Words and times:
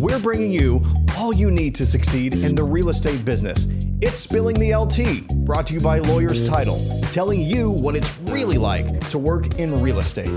we're 0.00 0.18
bringing 0.18 0.50
you 0.50 0.80
all 1.18 1.30
you 1.30 1.50
need 1.50 1.74
to 1.74 1.86
succeed 1.86 2.32
in 2.32 2.54
the 2.54 2.64
real 2.64 2.88
estate 2.88 3.22
business. 3.22 3.66
It's 4.00 4.16
Spilling 4.16 4.58
the 4.58 4.70
LTea, 4.70 5.44
brought 5.44 5.66
to 5.66 5.74
you 5.74 5.80
by 5.80 5.98
Lawyers 5.98 6.48
Title, 6.48 7.02
telling 7.12 7.42
you 7.42 7.70
what 7.70 7.94
it's 7.94 8.18
really 8.20 8.56
like 8.56 9.06
to 9.10 9.18
work 9.18 9.58
in 9.58 9.82
real 9.82 9.98
estate. 9.98 10.30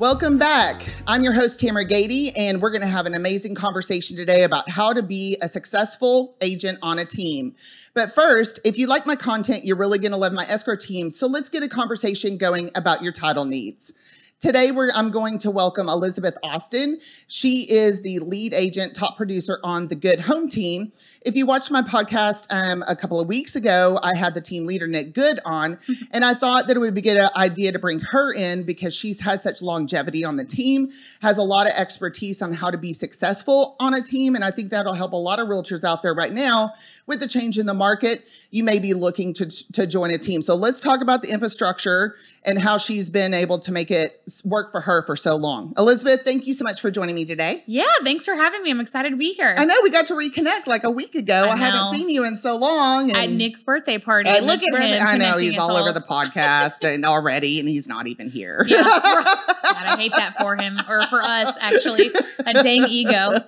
Welcome 0.00 0.36
back. 0.36 0.84
I'm 1.06 1.22
your 1.22 1.34
host, 1.34 1.60
Tamera 1.60 1.88
Gady, 1.88 2.32
and 2.36 2.60
we're 2.60 2.72
going 2.72 2.82
to 2.82 2.88
have 2.88 3.06
an 3.06 3.14
amazing 3.14 3.54
conversation 3.54 4.16
today 4.16 4.42
about 4.42 4.68
how 4.68 4.92
to 4.92 5.00
be 5.00 5.38
a 5.40 5.48
successful 5.48 6.34
agent 6.40 6.80
on 6.82 6.98
a 6.98 7.04
team. 7.04 7.54
But 7.94 8.14
first, 8.14 8.58
if 8.64 8.78
you 8.78 8.86
like 8.86 9.06
my 9.06 9.16
content, 9.16 9.64
you're 9.64 9.76
really 9.76 9.98
going 9.98 10.12
to 10.12 10.18
love 10.18 10.32
my 10.32 10.44
escrow 10.44 10.76
team. 10.76 11.10
So 11.10 11.26
let's 11.26 11.50
get 11.50 11.62
a 11.62 11.68
conversation 11.68 12.38
going 12.38 12.70
about 12.74 13.02
your 13.02 13.12
title 13.12 13.44
needs. 13.44 13.92
Today, 14.40 14.72
I'm 14.94 15.10
going 15.10 15.38
to 15.38 15.50
welcome 15.50 15.88
Elizabeth 15.88 16.36
Austin. 16.42 17.00
She 17.28 17.70
is 17.70 18.02
the 18.02 18.18
lead 18.20 18.54
agent, 18.54 18.96
top 18.96 19.16
producer 19.16 19.60
on 19.62 19.88
the 19.88 19.94
Good 19.94 20.20
Home 20.20 20.48
team. 20.48 20.90
If 21.24 21.36
you 21.36 21.46
watched 21.46 21.70
my 21.70 21.82
podcast 21.82 22.46
um, 22.50 22.82
a 22.88 22.96
couple 22.96 23.20
of 23.20 23.28
weeks 23.28 23.54
ago, 23.54 23.98
I 24.02 24.16
had 24.16 24.34
the 24.34 24.40
team 24.40 24.66
leader, 24.66 24.86
Nick 24.86 25.14
Good, 25.14 25.38
on, 25.44 25.78
and 26.10 26.24
I 26.24 26.34
thought 26.34 26.66
that 26.66 26.76
it 26.76 26.80
would 26.80 26.94
be 26.94 27.00
a 27.00 27.04
good 27.04 27.30
idea 27.36 27.72
to 27.72 27.78
bring 27.78 28.00
her 28.00 28.32
in 28.32 28.64
because 28.64 28.94
she's 28.94 29.20
had 29.20 29.40
such 29.40 29.62
longevity 29.62 30.24
on 30.24 30.36
the 30.36 30.44
team, 30.44 30.90
has 31.20 31.38
a 31.38 31.42
lot 31.42 31.66
of 31.66 31.74
expertise 31.76 32.42
on 32.42 32.52
how 32.52 32.70
to 32.70 32.78
be 32.78 32.92
successful 32.92 33.76
on 33.78 33.94
a 33.94 34.02
team. 34.02 34.34
And 34.34 34.44
I 34.44 34.50
think 34.50 34.70
that'll 34.70 34.94
help 34.94 35.12
a 35.12 35.16
lot 35.16 35.38
of 35.38 35.48
realtors 35.48 35.84
out 35.84 36.02
there 36.02 36.14
right 36.14 36.32
now 36.32 36.74
with 37.06 37.20
the 37.20 37.28
change 37.28 37.58
in 37.58 37.66
the 37.66 37.74
market. 37.74 38.24
You 38.50 38.64
may 38.64 38.78
be 38.78 38.94
looking 38.94 39.32
to, 39.34 39.46
to 39.72 39.86
join 39.86 40.10
a 40.10 40.18
team. 40.18 40.42
So 40.42 40.54
let's 40.54 40.80
talk 40.80 41.00
about 41.00 41.22
the 41.22 41.30
infrastructure 41.30 42.16
and 42.44 42.60
how 42.60 42.78
she's 42.78 43.08
been 43.08 43.34
able 43.34 43.58
to 43.60 43.72
make 43.72 43.90
it 43.90 44.22
work 44.44 44.72
for 44.72 44.80
her 44.80 45.04
for 45.06 45.16
so 45.16 45.36
long. 45.36 45.72
Elizabeth, 45.78 46.22
thank 46.24 46.46
you 46.46 46.54
so 46.54 46.64
much 46.64 46.80
for 46.80 46.90
joining 46.90 47.14
me 47.14 47.24
today. 47.24 47.62
Yeah, 47.66 47.84
thanks 48.02 48.24
for 48.24 48.34
having 48.34 48.62
me. 48.62 48.70
I'm 48.70 48.80
excited 48.80 49.10
to 49.10 49.16
be 49.16 49.32
here. 49.32 49.54
I 49.56 49.64
know 49.64 49.74
we 49.82 49.90
got 49.90 50.06
to 50.06 50.14
reconnect 50.14 50.66
like 50.66 50.84
a 50.84 50.90
week 50.90 51.11
ago. 51.14 51.46
I, 51.48 51.52
I 51.52 51.56
haven't 51.56 51.94
seen 51.94 52.08
you 52.08 52.24
in 52.24 52.36
so 52.36 52.56
long. 52.56 53.10
And 53.10 53.16
at 53.16 53.30
Nick's 53.30 53.62
birthday 53.62 53.98
party. 53.98 54.30
Look 54.30 54.42
Nick's 54.44 54.66
at 54.66 54.72
birthday, 54.72 54.98
him. 54.98 55.06
I 55.06 55.16
know 55.16 55.38
he's 55.38 55.58
all, 55.58 55.70
all 55.70 55.76
over 55.76 55.92
the 55.92 56.00
podcast 56.08 56.84
and 56.84 57.04
already, 57.04 57.60
and 57.60 57.68
he's 57.68 57.88
not 57.88 58.06
even 58.06 58.28
here. 58.28 58.64
Yeah, 58.66 58.82
God, 58.82 59.24
I 59.64 59.96
hate 59.98 60.12
that 60.12 60.40
for 60.40 60.56
him 60.56 60.78
or 60.88 61.06
for 61.06 61.20
us, 61.22 61.56
actually. 61.60 62.10
A 62.46 62.54
dang 62.54 62.84
ego. 62.88 63.38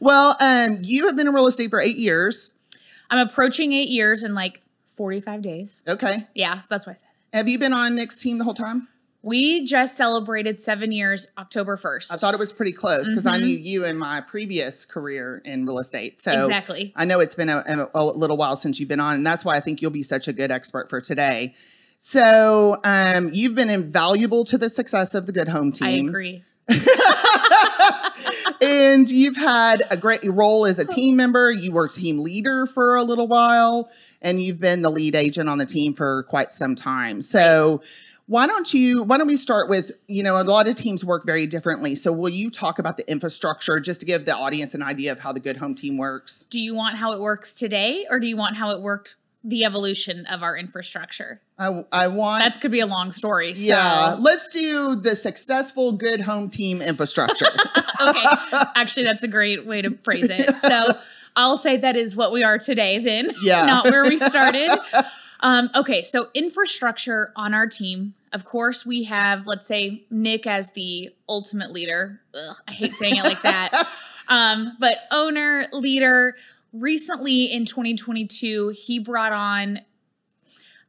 Well, 0.00 0.36
um, 0.40 0.78
you 0.82 1.06
have 1.06 1.16
been 1.16 1.26
in 1.28 1.34
real 1.34 1.46
estate 1.46 1.70
for 1.70 1.80
eight 1.80 1.96
years. 1.96 2.52
I'm 3.10 3.26
approaching 3.26 3.72
eight 3.72 3.88
years 3.90 4.24
in 4.24 4.34
like 4.34 4.60
45 4.88 5.42
days. 5.42 5.82
Okay. 5.86 6.26
Yeah, 6.34 6.62
so 6.62 6.66
that's 6.70 6.86
what 6.86 6.92
I 6.92 6.96
said. 6.96 7.08
Have 7.32 7.48
you 7.48 7.58
been 7.58 7.72
on 7.72 7.94
Nick's 7.96 8.20
team 8.22 8.38
the 8.38 8.44
whole 8.44 8.54
time? 8.54 8.88
We 9.24 9.64
just 9.64 9.96
celebrated 9.96 10.60
seven 10.60 10.92
years 10.92 11.26
October 11.38 11.78
1st. 11.78 12.12
I 12.12 12.16
thought 12.16 12.34
it 12.34 12.38
was 12.38 12.52
pretty 12.52 12.72
close 12.72 13.08
because 13.08 13.24
mm-hmm. 13.24 13.42
I 13.42 13.46
knew 13.46 13.56
you 13.56 13.86
in 13.86 13.96
my 13.96 14.20
previous 14.20 14.84
career 14.84 15.40
in 15.46 15.64
real 15.64 15.78
estate. 15.78 16.20
So 16.20 16.30
exactly. 16.30 16.92
I 16.94 17.06
know 17.06 17.20
it's 17.20 17.34
been 17.34 17.48
a, 17.48 17.88
a, 17.94 18.04
little 18.04 18.36
while 18.36 18.54
since 18.54 18.78
you've 18.78 18.90
been 18.90 19.00
on, 19.00 19.14
and 19.14 19.26
that's 19.26 19.42
why 19.42 19.56
I 19.56 19.60
think 19.60 19.80
you'll 19.80 19.90
be 19.90 20.02
such 20.02 20.28
a 20.28 20.34
good 20.34 20.50
expert 20.50 20.90
for 20.90 21.00
today. 21.00 21.54
So 21.98 22.76
um, 22.84 23.30
you've 23.32 23.54
been 23.54 23.70
invaluable 23.70 24.44
to 24.44 24.58
the 24.58 24.68
success 24.68 25.14
of 25.14 25.24
the 25.24 25.32
Good 25.32 25.48
Home 25.48 25.72
team. 25.72 26.06
I 26.06 26.08
agree. 26.08 26.44
and 28.60 29.10
you've 29.10 29.36
had 29.36 29.84
a 29.90 29.96
great 29.96 30.22
role 30.24 30.66
as 30.66 30.78
a 30.78 30.84
team 30.84 31.16
member. 31.16 31.50
You 31.50 31.72
were 31.72 31.88
team 31.88 32.18
leader 32.18 32.66
for 32.66 32.96
a 32.96 33.02
little 33.02 33.26
while, 33.26 33.90
and 34.20 34.42
you've 34.42 34.60
been 34.60 34.82
the 34.82 34.90
lead 34.90 35.14
agent 35.14 35.48
on 35.48 35.56
the 35.56 35.64
team 35.64 35.94
for 35.94 36.24
quite 36.24 36.50
some 36.50 36.74
time. 36.74 37.22
So, 37.22 37.82
why 38.26 38.46
don't 38.46 38.72
you 38.72 39.02
why 39.02 39.18
don't 39.18 39.26
we 39.26 39.36
start 39.36 39.68
with 39.68 39.92
you 40.06 40.22
know 40.22 40.40
a 40.40 40.44
lot 40.44 40.66
of 40.66 40.74
teams 40.74 41.04
work 41.04 41.26
very 41.26 41.46
differently. 41.46 41.94
So 41.94 42.12
will 42.12 42.30
you 42.30 42.50
talk 42.50 42.78
about 42.78 42.96
the 42.96 43.08
infrastructure 43.10 43.80
just 43.80 44.00
to 44.00 44.06
give 44.06 44.24
the 44.24 44.34
audience 44.34 44.74
an 44.74 44.82
idea 44.82 45.12
of 45.12 45.20
how 45.20 45.32
the 45.32 45.40
good 45.40 45.58
home 45.58 45.74
team 45.74 45.98
works? 45.98 46.44
Do 46.44 46.60
you 46.60 46.74
want 46.74 46.96
how 46.96 47.12
it 47.12 47.20
works 47.20 47.58
today 47.58 48.06
or 48.10 48.18
do 48.18 48.26
you 48.26 48.36
want 48.36 48.56
how 48.56 48.70
it 48.70 48.80
worked 48.80 49.16
the 49.46 49.64
evolution 49.64 50.24
of 50.26 50.42
our 50.42 50.56
infrastructure? 50.56 51.42
I, 51.58 51.84
I 51.92 52.08
want 52.08 52.42
that 52.42 52.60
could 52.60 52.72
be 52.72 52.80
a 52.80 52.86
long 52.86 53.12
story 53.12 53.54
so. 53.54 53.68
yeah 53.68 54.16
let's 54.18 54.48
do 54.48 54.96
the 54.96 55.14
successful 55.14 55.92
good 55.92 56.22
home 56.22 56.48
team 56.50 56.82
infrastructure. 56.82 57.46
Okay 58.00 58.24
actually 58.74 59.04
that's 59.04 59.22
a 59.22 59.28
great 59.28 59.64
way 59.64 59.80
to 59.80 59.96
phrase 60.02 60.28
it. 60.30 60.52
So 60.56 60.94
i'll 61.36 61.56
say 61.56 61.76
that 61.76 61.96
is 61.96 62.16
what 62.16 62.32
we 62.32 62.42
are 62.42 62.58
today 62.58 62.98
then 62.98 63.32
yeah. 63.42 63.66
not 63.66 63.84
where 63.84 64.02
we 64.04 64.18
started 64.18 64.70
um, 65.44 65.68
okay, 65.74 66.02
so 66.02 66.28
infrastructure 66.32 67.30
on 67.36 67.52
our 67.52 67.66
team. 67.66 68.14
Of 68.32 68.46
course, 68.46 68.86
we 68.86 69.04
have, 69.04 69.46
let's 69.46 69.66
say, 69.66 70.04
Nick 70.10 70.46
as 70.46 70.70
the 70.70 71.14
ultimate 71.28 71.70
leader. 71.70 72.22
Ugh, 72.34 72.56
I 72.66 72.72
hate 72.72 72.94
saying 72.94 73.16
it 73.16 73.24
like 73.24 73.42
that. 73.42 73.86
Um, 74.26 74.78
but 74.80 74.96
owner, 75.10 75.66
leader. 75.70 76.34
Recently 76.72 77.44
in 77.44 77.66
2022, 77.66 78.70
he 78.70 78.98
brought 78.98 79.34
on, 79.34 79.80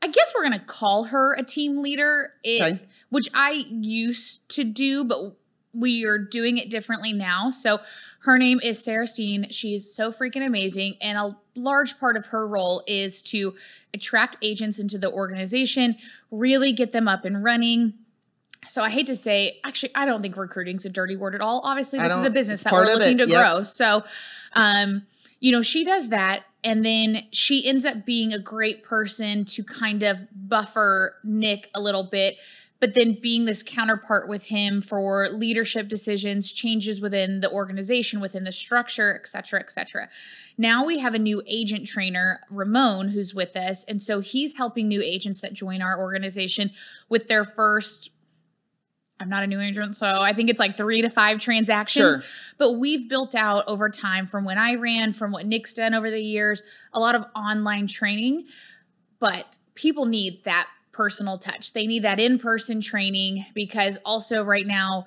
I 0.01 0.07
guess 0.07 0.31
we're 0.33 0.47
going 0.47 0.57
to 0.57 0.65
call 0.65 1.03
her 1.03 1.33
a 1.33 1.43
team 1.43 1.81
leader, 1.81 2.31
it, 2.45 2.61
okay. 2.61 2.83
which 3.09 3.27
I 3.33 3.65
used 3.69 4.47
to 4.55 4.63
do, 4.63 5.03
but 5.03 5.35
we 5.73 6.05
are 6.05 6.17
doing 6.17 6.57
it 6.57 6.69
differently 6.69 7.11
now. 7.11 7.49
So 7.49 7.81
her 8.25 8.37
name 8.37 8.59
is 8.63 8.83
Sarah 8.83 9.07
Steen. 9.07 9.49
She's 9.49 9.91
so 9.91 10.11
freaking 10.11 10.45
amazing. 10.45 10.95
And 11.01 11.17
a 11.17 11.37
large 11.55 11.99
part 11.99 12.17
of 12.17 12.27
her 12.27 12.47
role 12.47 12.83
is 12.87 13.21
to 13.23 13.55
attract 13.93 14.37
agents 14.41 14.79
into 14.79 14.97
the 14.97 15.11
organization, 15.11 15.95
really 16.31 16.73
get 16.73 16.91
them 16.91 17.07
up 17.07 17.23
and 17.23 17.43
running. 17.43 17.93
So 18.67 18.81
I 18.81 18.89
hate 18.89 19.07
to 19.07 19.15
say, 19.15 19.59
actually, 19.63 19.91
I 19.95 20.05
don't 20.05 20.21
think 20.21 20.35
recruiting 20.37 20.77
is 20.77 20.85
a 20.85 20.89
dirty 20.89 21.15
word 21.15 21.35
at 21.35 21.41
all. 21.41 21.61
Obviously, 21.63 21.99
this 21.99 22.15
is 22.15 22.23
a 22.23 22.31
business 22.31 22.63
that 22.63 22.73
we're 22.73 22.85
looking 22.85 23.19
to 23.19 23.27
yep. 23.27 23.41
grow. 23.41 23.63
So, 23.63 24.03
um, 24.53 25.05
you 25.39 25.51
know, 25.51 25.61
she 25.61 25.83
does 25.83 26.09
that. 26.09 26.43
And 26.63 26.83
then 26.83 27.27
she 27.31 27.67
ends 27.67 27.85
up 27.85 28.05
being 28.05 28.33
a 28.33 28.39
great 28.39 28.83
person 28.83 29.45
to 29.45 29.63
kind 29.63 30.01
of 30.01 30.27
buffer 30.31 31.17
Nick 31.23 31.69
a 31.75 31.79
little 31.79 32.03
bit 32.03 32.37
but 32.79 32.93
then 32.93 33.17
being 33.21 33.45
this 33.45 33.63
counterpart 33.63 34.27
with 34.27 34.45
him 34.45 34.81
for 34.81 35.29
leadership 35.29 35.87
decisions, 35.87 36.51
changes 36.51 36.99
within 36.99 37.39
the 37.39 37.51
organization, 37.51 38.19
within 38.19 38.43
the 38.43 38.51
structure, 38.51 39.15
et 39.15 39.27
cetera, 39.27 39.59
et 39.59 39.71
cetera. 39.71 40.09
Now 40.57 40.85
we 40.85 40.99
have 40.99 41.13
a 41.13 41.19
new 41.19 41.41
agent 41.47 41.87
trainer, 41.87 42.41
Ramon, 42.49 43.09
who's 43.09 43.33
with 43.33 43.55
us. 43.55 43.83
And 43.85 44.01
so 44.01 44.19
he's 44.19 44.57
helping 44.57 44.87
new 44.87 45.01
agents 45.01 45.41
that 45.41 45.53
join 45.53 45.81
our 45.81 45.99
organization 45.99 46.71
with 47.09 47.27
their 47.27 47.45
first 47.45 48.11
I'm 49.17 49.29
not 49.29 49.43
a 49.43 49.47
new 49.47 49.61
agent, 49.61 49.95
so 49.95 50.05
I 50.05 50.33
think 50.33 50.49
it's 50.49 50.59
like 50.59 50.75
three 50.75 51.01
to 51.01 51.09
five 51.09 51.39
transactions. 51.39 52.15
Sure. 52.15 52.23
But 52.57 52.73
we've 52.73 53.07
built 53.07 53.33
out 53.33 53.63
over 53.65 53.89
time 53.89 54.27
from 54.27 54.43
when 54.43 54.57
I 54.57 54.75
ran, 54.75 55.13
from 55.13 55.31
what 55.31 55.45
Nick's 55.45 55.73
done 55.73 55.93
over 55.93 56.11
the 56.11 56.21
years, 56.21 56.61
a 56.91 56.99
lot 56.99 57.15
of 57.15 57.25
online 57.33 57.87
training. 57.87 58.47
But 59.19 59.57
people 59.73 60.05
need 60.05 60.43
that 60.43 60.67
personal 60.95 61.37
touch. 61.37 61.73
They 61.73 61.85
need 61.85 62.03
that 62.03 62.19
in 62.19 62.39
person 62.39 62.79
training 62.79 63.45
because 63.53 63.97
also, 64.05 64.43
right 64.43 64.65
now, 64.65 65.05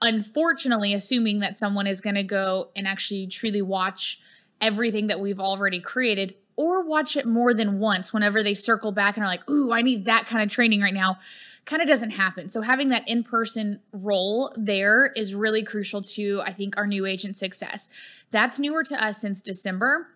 unfortunately, 0.00 0.94
assuming 0.94 1.40
that 1.40 1.56
someone 1.56 1.86
is 1.86 2.00
going 2.00 2.14
to 2.14 2.22
go 2.22 2.70
and 2.76 2.86
actually 2.86 3.26
truly 3.26 3.62
watch 3.62 4.20
everything 4.60 5.08
that 5.08 5.20
we've 5.20 5.40
already 5.40 5.80
created 5.80 6.34
or 6.56 6.84
watch 6.84 7.16
it 7.16 7.26
more 7.26 7.52
than 7.52 7.80
once 7.80 8.12
whenever 8.12 8.42
they 8.42 8.54
circle 8.54 8.92
back 8.92 9.16
and 9.16 9.24
are 9.24 9.28
like, 9.28 9.48
ooh, 9.50 9.72
I 9.72 9.82
need 9.82 10.04
that 10.04 10.26
kind 10.26 10.42
of 10.42 10.50
training 10.50 10.80
right 10.80 10.94
now, 10.94 11.18
kind 11.64 11.82
of 11.82 11.88
doesn't 11.88 12.10
happen. 12.10 12.48
So 12.48 12.60
having 12.60 12.90
that 12.90 13.08
in 13.08 13.24
person 13.24 13.80
role 13.92 14.54
there 14.56 15.12
is 15.16 15.34
really 15.34 15.64
crucial 15.64 16.00
to, 16.02 16.42
I 16.44 16.52
think, 16.52 16.76
our 16.76 16.86
new 16.86 17.06
agent 17.06 17.36
success. 17.36 17.88
That's 18.30 18.60
newer 18.60 18.84
to 18.84 19.04
us 19.04 19.20
since 19.20 19.42
December. 19.42 20.13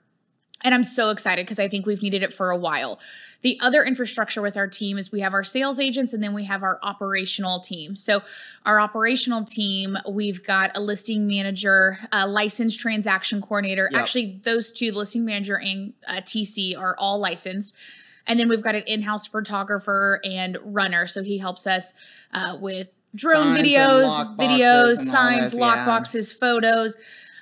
And 0.62 0.74
I'm 0.74 0.84
so 0.84 1.10
excited 1.10 1.46
because 1.46 1.58
I 1.58 1.68
think 1.68 1.86
we've 1.86 2.02
needed 2.02 2.22
it 2.22 2.32
for 2.32 2.50
a 2.50 2.56
while. 2.56 2.98
The 3.42 3.58
other 3.62 3.84
infrastructure 3.84 4.42
with 4.42 4.56
our 4.56 4.66
team 4.66 4.98
is 4.98 5.12
we 5.12 5.20
have 5.20 5.32
our 5.32 5.44
sales 5.44 5.78
agents 5.78 6.12
and 6.12 6.20
then 6.22 6.34
we 6.34 6.44
have 6.44 6.64
our 6.64 6.80
operational 6.82 7.60
team. 7.60 7.94
So, 7.94 8.22
our 8.66 8.80
operational 8.80 9.44
team, 9.44 9.96
we've 10.10 10.44
got 10.44 10.76
a 10.76 10.80
listing 10.80 11.28
manager, 11.28 11.98
a 12.10 12.26
licensed 12.26 12.80
transaction 12.80 13.40
coordinator. 13.40 13.88
Yep. 13.92 14.00
Actually, 14.00 14.40
those 14.42 14.72
two, 14.72 14.90
the 14.90 14.98
listing 14.98 15.24
manager 15.24 15.56
and 15.56 15.92
uh, 16.06 16.16
TC, 16.16 16.76
are 16.76 16.96
all 16.98 17.20
licensed. 17.20 17.74
And 18.26 18.38
then 18.38 18.48
we've 18.48 18.62
got 18.62 18.74
an 18.74 18.82
in 18.86 19.02
house 19.02 19.26
photographer 19.26 20.20
and 20.24 20.58
runner. 20.64 21.06
So, 21.06 21.22
he 21.22 21.38
helps 21.38 21.68
us 21.68 21.94
uh, 22.34 22.58
with 22.60 22.88
drone 23.14 23.56
signs 23.56 23.62
videos, 23.62 24.36
videos, 24.36 24.96
signs, 24.96 25.54
lock 25.54 25.76
yeah. 25.76 25.86
boxes, 25.86 26.32
photos. 26.32 26.96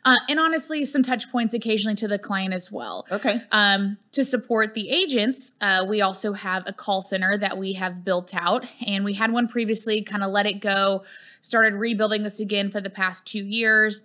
Uh, 0.07 0.17
and 0.29 0.39
honestly, 0.39 0.85
some 0.85 1.03
touch 1.03 1.31
points 1.33 1.53
occasionally 1.53 1.97
to 1.97 2.07
the 2.07 2.19
client 2.19 2.55
as 2.55 2.71
well. 2.71 3.05
Okay. 3.11 3.41
Um, 3.51 3.99
to 4.13 4.25
support 4.25 4.75
the 4.75 4.89
agents, 4.89 5.57
uh, 5.61 5.85
we 5.89 6.01
also 6.01 6.33
have 6.33 6.63
a 6.67 6.73
call 6.73 7.03
center 7.03 7.37
that 7.37 7.59
we 7.59 7.73
have 7.73 8.05
built 8.05 8.33
out, 8.33 8.65
and 8.87 9.05
we 9.05 9.15
had 9.15 9.33
one 9.33 9.49
previously, 9.49 10.03
kind 10.03 10.23
of 10.23 10.31
let 10.31 10.47
it 10.47 10.61
go, 10.61 11.05
started 11.41 11.75
rebuilding 11.75 12.23
this 12.23 12.39
again 12.39 12.71
for 12.71 12.81
the 12.81 12.89
past 12.89 13.27
two 13.27 13.45
years. 13.45 14.03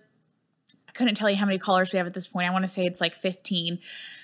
I 0.89 0.91
couldn't 0.93 1.15
tell 1.15 1.29
you 1.29 1.37
how 1.37 1.45
many 1.45 1.59
callers 1.59 1.93
we 1.93 1.97
have 1.97 2.07
at 2.07 2.15
this 2.15 2.27
point. 2.27 2.49
I 2.49 2.51
want 2.51 2.63
to 2.63 2.67
say 2.67 2.85
it's 2.85 2.99
like 2.99 3.15
15. 3.15 3.77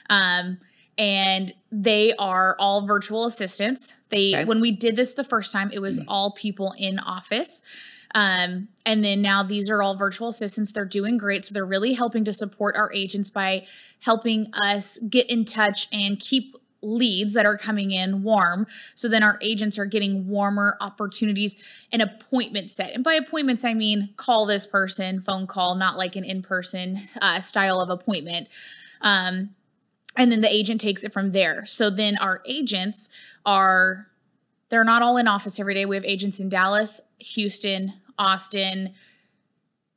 Um, 0.10 0.58
and 0.98 1.54
they 1.72 2.14
are 2.18 2.56
all 2.58 2.88
virtual 2.88 3.26
assistants. 3.26 3.94
They 4.10 4.34
Okay. 4.34 4.46
when 4.46 4.60
we 4.62 4.72
did 4.72 4.96
this 4.96 5.14
the 5.14 5.24
first 5.24 5.52
time, 5.54 5.70
it 5.72 5.80
was 5.80 6.04
all 6.08 6.32
people 6.32 6.74
in 6.78 6.98
office. 6.98 7.62
Um, 8.16 8.70
and 8.86 9.04
then 9.04 9.22
now 9.22 9.44
these 9.44 9.70
are 9.70 9.82
all 9.82 9.96
virtual 9.96 10.30
assistants. 10.30 10.72
They're 10.72 10.86
doing 10.86 11.18
great. 11.18 11.44
So 11.44 11.54
they're 11.54 11.66
really 11.66 11.94
helping 11.94 12.24
to 12.26 12.34
support 12.34 12.76
our 12.76 12.92
agents 12.94 13.30
by 13.30 13.66
helping 14.02 14.48
us 14.54 14.98
get 15.10 15.30
in 15.30 15.46
touch 15.46 15.88
and 15.92 16.20
keep 16.20 16.56
leads 16.82 17.34
that 17.34 17.46
are 17.46 17.58
coming 17.58 17.92
in 17.92 18.24
warm. 18.24 18.68
So 18.96 19.10
then 19.10 19.24
our 19.24 19.38
agents 19.42 19.78
are 19.80 19.86
getting 19.86 20.28
warmer 20.28 20.78
opportunities 20.80 21.56
and 21.92 22.02
appointment 22.02 22.70
set. 22.70 22.94
And 22.94 23.04
by 23.04 23.16
appointments, 23.16 23.66
I 23.66 23.74
mean 23.74 24.10
call 24.16 24.46
this 24.46 24.66
person, 24.66 25.22
phone 25.22 25.48
call, 25.48 25.76
not 25.76 25.98
like 25.98 26.16
an 26.16 26.24
in 26.24 26.42
person 26.42 27.02
uh, 27.22 27.40
style 27.40 27.80
of 27.80 27.90
appointment. 27.90 28.48
Um, 29.02 29.56
and 30.16 30.32
then 30.32 30.42
the 30.42 30.54
agent 30.54 30.82
takes 30.82 31.04
it 31.04 31.14
from 31.14 31.32
there. 31.32 31.66
So 31.66 31.90
then 31.90 32.18
our 32.18 32.42
agents 32.46 33.10
are 33.46 34.08
they're 34.70 34.84
not 34.84 35.02
all 35.02 35.18
in 35.18 35.28
office 35.28 35.60
every 35.60 35.74
day. 35.74 35.86
We 35.86 35.96
have 35.96 36.06
agents 36.06 36.40
in 36.40 36.50
Dallas, 36.50 37.02
Houston, 37.20 37.94
Austin. 38.18 38.94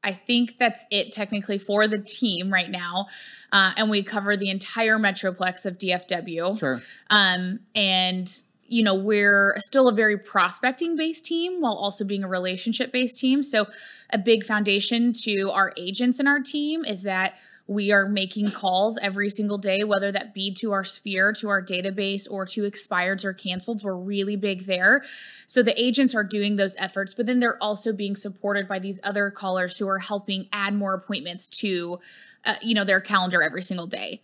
I 0.02 0.12
think 0.12 0.58
that's 0.58 0.84
it 0.90 1.12
technically 1.12 1.58
for 1.58 1.86
the 1.86 1.98
team 1.98 2.52
right 2.52 2.70
now. 2.70 3.06
Uh, 3.52 3.72
and 3.76 3.90
we 3.90 4.02
cover 4.02 4.36
the 4.36 4.50
entire 4.50 4.98
metroplex 4.98 5.66
of 5.66 5.76
DFW. 5.76 6.58
Sure. 6.58 6.80
Um, 7.10 7.60
and 7.74 8.30
you 8.70 8.84
know, 8.84 8.94
we're 8.94 9.56
still 9.58 9.88
a 9.88 9.92
very 9.92 10.16
prospecting 10.16 10.96
based 10.96 11.24
team 11.24 11.60
while 11.60 11.74
also 11.74 12.04
being 12.04 12.22
a 12.22 12.28
relationship 12.28 12.92
based 12.92 13.18
team. 13.18 13.42
So, 13.42 13.66
a 14.10 14.18
big 14.18 14.44
foundation 14.44 15.12
to 15.24 15.50
our 15.50 15.72
agents 15.76 16.20
and 16.20 16.28
our 16.28 16.40
team 16.40 16.84
is 16.84 17.02
that 17.02 17.34
we 17.70 17.92
are 17.92 18.08
making 18.08 18.50
calls 18.50 18.98
every 19.00 19.30
single 19.30 19.56
day, 19.56 19.84
whether 19.84 20.10
that 20.10 20.34
be 20.34 20.52
to 20.52 20.72
our 20.72 20.82
sphere, 20.82 21.32
to 21.32 21.48
our 21.48 21.62
database, 21.62 22.26
or 22.28 22.44
to 22.44 22.62
expireds 22.62 23.24
or 23.24 23.32
canceleds. 23.32 23.84
We're 23.84 23.94
really 23.94 24.34
big 24.34 24.66
there. 24.66 25.04
So 25.46 25.62
the 25.62 25.80
agents 25.80 26.12
are 26.12 26.24
doing 26.24 26.56
those 26.56 26.74
efforts, 26.80 27.14
but 27.14 27.26
then 27.26 27.38
they're 27.38 27.62
also 27.62 27.92
being 27.92 28.16
supported 28.16 28.66
by 28.66 28.80
these 28.80 29.00
other 29.04 29.30
callers 29.30 29.78
who 29.78 29.86
are 29.86 30.00
helping 30.00 30.48
add 30.52 30.74
more 30.74 30.94
appointments 30.94 31.48
to, 31.60 32.00
uh, 32.44 32.56
you 32.60 32.74
know, 32.74 32.82
their 32.82 33.00
calendar 33.00 33.40
every 33.40 33.62
single 33.62 33.86
day. 33.86 34.20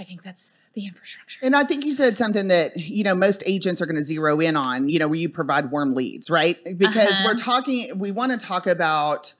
I 0.00 0.02
think 0.02 0.24
that's 0.24 0.50
the 0.74 0.86
infrastructure. 0.86 1.38
And 1.44 1.54
I 1.54 1.62
think 1.62 1.84
you 1.84 1.92
said 1.92 2.16
something 2.16 2.48
that, 2.48 2.76
you 2.76 3.04
know, 3.04 3.14
most 3.14 3.44
agents 3.46 3.80
are 3.80 3.86
going 3.86 3.94
to 3.94 4.02
zero 4.02 4.40
in 4.40 4.56
on, 4.56 4.88
you 4.88 4.98
know, 4.98 5.06
where 5.06 5.18
you 5.20 5.28
provide 5.28 5.70
warm 5.70 5.94
leads, 5.94 6.28
right? 6.28 6.56
Because 6.76 7.20
Uh-huh. 7.20 7.28
we're 7.28 7.36
talking, 7.36 7.98
we 8.00 8.10
want 8.10 8.32
to 8.32 8.44
talk 8.44 8.66
about 8.66 9.34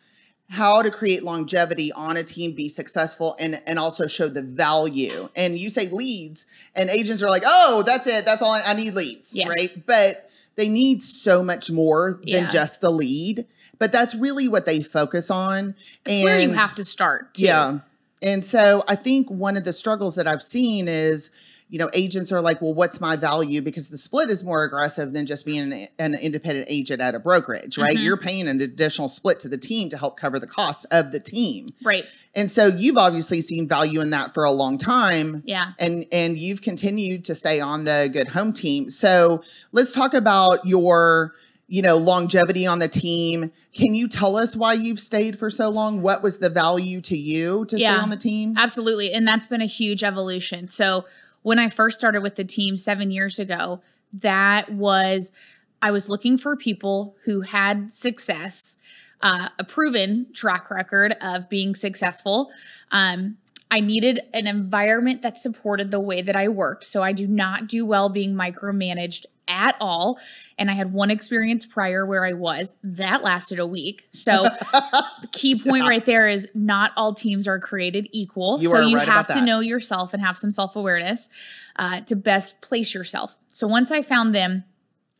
how 0.52 0.82
to 0.82 0.90
create 0.90 1.22
longevity 1.22 1.90
on 1.92 2.18
a 2.18 2.22
team, 2.22 2.52
be 2.52 2.68
successful, 2.68 3.34
and 3.40 3.60
and 3.66 3.78
also 3.78 4.06
show 4.06 4.28
the 4.28 4.42
value. 4.42 5.28
And 5.34 5.58
you 5.58 5.70
say 5.70 5.88
leads, 5.90 6.44
and 6.76 6.90
agents 6.90 7.22
are 7.22 7.28
like, 7.28 7.42
oh, 7.46 7.82
that's 7.86 8.06
it. 8.06 8.26
That's 8.26 8.42
all 8.42 8.52
I, 8.52 8.62
I 8.66 8.74
need 8.74 8.94
leads, 8.94 9.34
Yes. 9.34 9.48
right? 9.48 9.76
But 9.86 10.30
they 10.56 10.68
need 10.68 11.02
so 11.02 11.42
much 11.42 11.70
more 11.70 12.20
Yeah. 12.22 12.40
than 12.42 12.50
just 12.50 12.80
the 12.82 12.90
lead. 12.90 13.46
But 13.78 13.92
that's 13.92 14.14
really 14.14 14.46
what 14.46 14.66
they 14.66 14.82
focus 14.82 15.30
on. 15.30 15.74
And 16.06 16.22
where 16.24 16.38
you 16.40 16.52
have 16.52 16.74
to 16.76 16.84
start. 16.84 17.34
Too. 17.34 17.44
Yeah. 17.44 17.78
And 18.20 18.44
so 18.44 18.84
I 18.86 18.94
think 18.94 19.28
one 19.30 19.56
of 19.56 19.64
the 19.64 19.72
struggles 19.72 20.14
that 20.16 20.28
I've 20.28 20.42
seen 20.42 20.86
is, 20.86 21.30
you 21.72 21.78
know, 21.78 21.88
agents 21.94 22.30
are 22.32 22.42
like, 22.42 22.60
well, 22.60 22.74
what's 22.74 23.00
my 23.00 23.16
value? 23.16 23.62
Because 23.62 23.88
the 23.88 23.96
split 23.96 24.28
is 24.28 24.44
more 24.44 24.62
aggressive 24.62 25.14
than 25.14 25.24
just 25.24 25.46
being 25.46 25.72
an, 25.72 25.86
an 25.98 26.14
independent 26.14 26.66
agent 26.68 27.00
at 27.00 27.14
a 27.14 27.18
brokerage, 27.18 27.78
right? 27.78 27.96
Mm-hmm. 27.96 28.04
You're 28.04 28.18
paying 28.18 28.46
an 28.46 28.60
additional 28.60 29.08
split 29.08 29.40
to 29.40 29.48
the 29.48 29.56
team 29.56 29.88
to 29.88 29.96
help 29.96 30.18
cover 30.18 30.38
the 30.38 30.46
costs 30.46 30.84
of 30.90 31.12
the 31.12 31.18
team. 31.18 31.68
Right. 31.82 32.04
And 32.34 32.50
so 32.50 32.66
you've 32.66 32.98
obviously 32.98 33.40
seen 33.40 33.66
value 33.66 34.02
in 34.02 34.10
that 34.10 34.34
for 34.34 34.44
a 34.44 34.50
long 34.50 34.76
time. 34.76 35.42
Yeah. 35.46 35.72
And 35.78 36.04
and 36.12 36.36
you've 36.36 36.60
continued 36.60 37.24
to 37.24 37.34
stay 37.34 37.58
on 37.58 37.84
the 37.84 38.10
good 38.12 38.28
home 38.28 38.52
team. 38.52 38.90
So 38.90 39.42
let's 39.72 39.94
talk 39.94 40.12
about 40.12 40.66
your, 40.66 41.32
you 41.68 41.80
know, 41.80 41.96
longevity 41.96 42.66
on 42.66 42.80
the 42.80 42.88
team. 42.88 43.50
Can 43.72 43.94
you 43.94 44.08
tell 44.08 44.36
us 44.36 44.54
why 44.54 44.74
you've 44.74 45.00
stayed 45.00 45.38
for 45.38 45.48
so 45.48 45.70
long? 45.70 46.02
What 46.02 46.22
was 46.22 46.38
the 46.38 46.50
value 46.50 47.00
to 47.00 47.16
you 47.16 47.64
to 47.64 47.78
stay 47.78 47.88
on 47.88 48.10
the 48.10 48.18
team? 48.18 48.56
Absolutely. 48.58 49.10
And 49.10 49.26
that's 49.26 49.46
been 49.46 49.62
a 49.62 49.66
huge 49.66 50.04
evolution. 50.04 50.68
So 50.68 51.06
when 51.42 51.58
I 51.58 51.68
first 51.68 51.98
started 51.98 52.22
with 52.22 52.36
the 52.36 52.44
team 52.44 52.76
seven 52.76 53.10
years 53.10 53.38
ago, 53.38 53.82
that 54.12 54.72
was, 54.72 55.32
I 55.80 55.90
was 55.90 56.08
looking 56.08 56.38
for 56.38 56.56
people 56.56 57.16
who 57.24 57.42
had 57.42 57.92
success, 57.92 58.76
uh, 59.20 59.48
a 59.58 59.64
proven 59.64 60.26
track 60.32 60.70
record 60.70 61.16
of 61.20 61.48
being 61.48 61.74
successful. 61.74 62.50
Um, 62.90 63.38
I 63.70 63.80
needed 63.80 64.20
an 64.34 64.46
environment 64.46 65.22
that 65.22 65.38
supported 65.38 65.90
the 65.90 66.00
way 66.00 66.20
that 66.20 66.36
I 66.36 66.48
worked. 66.48 66.84
So 66.84 67.02
I 67.02 67.12
do 67.12 67.26
not 67.26 67.66
do 67.66 67.86
well 67.86 68.10
being 68.10 68.34
micromanaged 68.34 69.24
at 69.48 69.76
all. 69.80 70.18
And 70.58 70.70
I 70.70 70.74
had 70.74 70.92
one 70.92 71.10
experience 71.10 71.66
prior 71.66 72.06
where 72.06 72.24
I 72.24 72.32
was 72.32 72.70
that 72.82 73.22
lasted 73.22 73.58
a 73.58 73.66
week. 73.66 74.06
So 74.12 74.44
key 75.32 75.60
point 75.60 75.88
right 75.88 76.04
there 76.04 76.28
is 76.28 76.48
not 76.54 76.92
all 76.96 77.14
teams 77.14 77.48
are 77.48 77.58
created 77.58 78.08
equal. 78.12 78.58
You 78.60 78.70
so 78.70 78.80
you 78.80 78.96
right 78.96 79.08
have 79.08 79.26
to 79.28 79.34
that. 79.34 79.44
know 79.44 79.60
yourself 79.60 80.14
and 80.14 80.22
have 80.22 80.36
some 80.36 80.52
self 80.52 80.76
awareness 80.76 81.28
uh, 81.76 82.00
to 82.02 82.16
best 82.16 82.60
place 82.60 82.94
yourself. 82.94 83.36
So 83.48 83.66
once 83.66 83.90
I 83.90 84.02
found 84.02 84.34
them, 84.34 84.64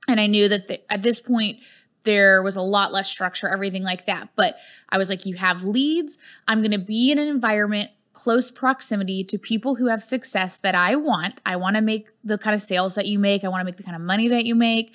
and 0.09 0.19
I 0.21 0.27
knew 0.27 0.49
that 0.49 0.69
the, 0.69 0.93
at 0.93 1.03
this 1.03 1.21
point 1.21 1.59
there 2.05 2.43
was 2.43 2.57
a 2.57 2.63
lot 2.63 2.93
less 2.93 3.09
structure, 3.09 3.49
everything 3.49 3.85
like 3.85 4.07
that. 4.07 4.31
But 4.37 4.57
I 4.89 4.99
was 4.99 5.09
like, 5.09 5.25
you 5.25 5.37
have 5.37 5.65
leads. 5.65 6.19
I'm 6.49 6.61
going 6.61 6.73
to 6.73 6.79
be 6.79 7.13
in 7.13 7.19
an 7.19 7.29
environment 7.29 7.91
close 8.13 8.51
proximity 8.51 9.25
to 9.25 9.39
people 9.39 9.77
who 9.77 9.87
have 9.87 10.03
success 10.03 10.59
that 10.59 10.75
I 10.75 10.97
want. 10.97 11.41
I 11.47 11.57
want 11.57 11.77
to 11.77 11.83
make 11.83 12.11
the 12.23 12.39
kind 12.39 12.55
of 12.55 12.63
sales 12.63 12.95
that 12.95 13.07
you 13.07 13.19
make. 13.19 13.45
I 13.45 13.49
want 13.49 13.61
to 13.61 13.65
make 13.65 13.77
the 13.77 13.83
kind 13.83 13.97
of 13.97 14.03
money 14.03 14.29
that 14.29 14.45
you 14.45 14.55
make. 14.55 14.95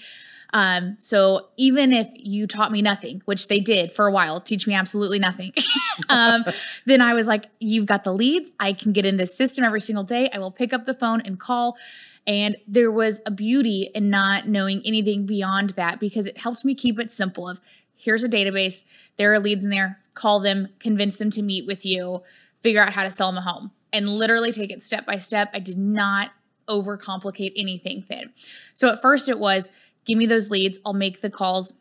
Um, 0.53 0.95
so 0.99 1.47
even 1.57 1.91
if 1.91 2.07
you 2.15 2.47
taught 2.47 2.71
me 2.71 2.81
nothing, 2.81 3.21
which 3.25 3.47
they 3.47 3.59
did 3.59 3.91
for 3.91 4.07
a 4.07 4.11
while, 4.11 4.39
teach 4.39 4.65
me 4.65 4.73
absolutely 4.73 5.19
nothing, 5.19 5.51
um, 6.09 6.45
then 6.85 7.01
I 7.01 7.13
was 7.13 7.27
like, 7.27 7.45
you've 7.59 7.85
got 7.85 8.03
the 8.03 8.13
leads. 8.13 8.51
I 8.59 8.73
can 8.73 8.93
get 8.93 9.05
in 9.05 9.17
this 9.17 9.35
system 9.35 9.63
every 9.63 9.81
single 9.81 10.03
day. 10.03 10.29
I 10.33 10.39
will 10.39 10.51
pick 10.51 10.73
up 10.73 10.85
the 10.85 10.93
phone 10.93 11.21
and 11.21 11.39
call. 11.39 11.77
And 12.25 12.57
there 12.67 12.91
was 12.91 13.21
a 13.25 13.31
beauty 13.31 13.89
in 13.95 14.09
not 14.09 14.47
knowing 14.47 14.81
anything 14.85 15.25
beyond 15.25 15.71
that 15.71 15.99
because 15.99 16.27
it 16.27 16.37
helps 16.37 16.63
me 16.63 16.75
keep 16.75 16.99
it 16.99 17.09
simple 17.09 17.47
of 17.47 17.61
here's 17.95 18.23
a 18.23 18.29
database, 18.29 18.83
there 19.17 19.33
are 19.33 19.39
leads 19.39 19.63
in 19.63 19.69
there, 19.69 19.99
call 20.13 20.39
them, 20.39 20.69
convince 20.79 21.17
them 21.17 21.29
to 21.31 21.41
meet 21.41 21.65
with 21.65 21.85
you, 21.85 22.21
figure 22.67 22.81
out 22.81 22.91
how 22.91 23.03
to 23.03 23.09
sell 23.09 23.31
them 23.31 23.37
a 23.37 23.41
home, 23.41 23.71
and 23.93 24.09
literally 24.09 24.51
take 24.51 24.71
it 24.71 24.81
step 24.81 25.05
by 25.05 25.17
step. 25.17 25.49
I 25.53 25.59
did 25.59 25.77
not 25.77 26.31
overcomplicate 26.67 27.53
anything 27.55 28.03
then. 28.09 28.33
So 28.73 28.89
at 28.89 29.01
first 29.01 29.29
it 29.29 29.39
was 29.39 29.69
give 30.03 30.17
me 30.17 30.25
those 30.25 30.49
leads, 30.49 30.77
I'll 30.85 30.93
make 30.93 31.21
the 31.21 31.29
calls. 31.29 31.71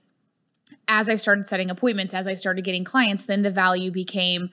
As 0.87 1.09
I 1.09 1.17
started 1.17 1.49
setting 1.49 1.71
appointments, 1.71 2.15
as 2.15 2.29
I 2.29 2.35
started 2.35 2.65
getting 2.65 2.85
clients, 2.85 3.25
then 3.25 3.43
the 3.43 3.51
value 3.51 3.91
became 3.91 4.51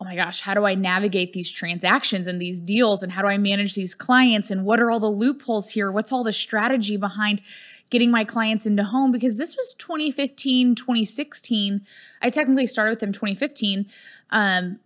oh 0.00 0.04
my 0.04 0.16
gosh, 0.16 0.40
how 0.40 0.54
do 0.54 0.64
I 0.64 0.74
navigate 0.74 1.34
these 1.34 1.50
transactions 1.50 2.26
and 2.26 2.40
these 2.40 2.60
deals? 2.60 3.02
And 3.02 3.12
how 3.12 3.20
do 3.20 3.28
I 3.28 3.36
manage 3.36 3.74
these 3.74 3.94
clients? 3.94 4.50
And 4.50 4.64
what 4.64 4.80
are 4.80 4.90
all 4.90 4.98
the 4.98 5.06
loopholes 5.06 5.70
here? 5.70 5.92
What's 5.92 6.10
all 6.10 6.24
the 6.24 6.32
strategy 6.32 6.96
behind 6.96 7.42
getting 7.90 8.10
my 8.10 8.24
clients 8.24 8.64
into 8.64 8.82
home? 8.82 9.12
Because 9.12 9.36
this 9.36 9.58
was 9.58 9.74
2015, 9.74 10.74
2016. 10.74 11.86
I 12.22 12.30
technically 12.30 12.66
started 12.66 12.92
with 12.92 13.00
them 13.00 13.12
2015. 13.12 13.90
Um, 14.30 14.80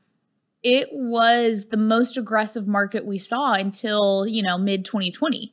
it 0.65 0.89
was 0.91 1.67
the 1.67 1.77
most 1.77 2.17
aggressive 2.17 2.67
market 2.67 3.05
we 3.07 3.19
saw 3.19 3.53
until, 3.53 4.27
you 4.27 4.43
know, 4.43 4.59
mid 4.59 4.85
2020. 4.85 5.53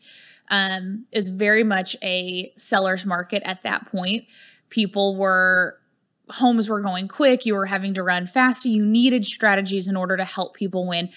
Um, 0.50 1.06
is 1.14 1.30
very 1.30 1.64
much 1.64 1.96
a 2.04 2.52
seller's 2.58 3.06
market 3.06 3.42
at 3.46 3.64
that 3.64 3.86
point. 3.86 4.26
People 4.70 5.16
were 5.16 5.78
homes 6.30 6.70
were 6.70 6.82
going 6.82 7.08
quick, 7.08 7.46
you 7.46 7.54
were 7.54 7.68
having 7.68 7.94
to 7.94 8.04
run 8.04 8.28
fast, 8.28 8.66
you 8.66 8.86
needed 8.86 9.26
strategies 9.26 9.88
in 9.88 9.96
order 9.96 10.18
to 10.18 10.26
help 10.26 10.54
people 10.54 10.88
win. 10.88 11.10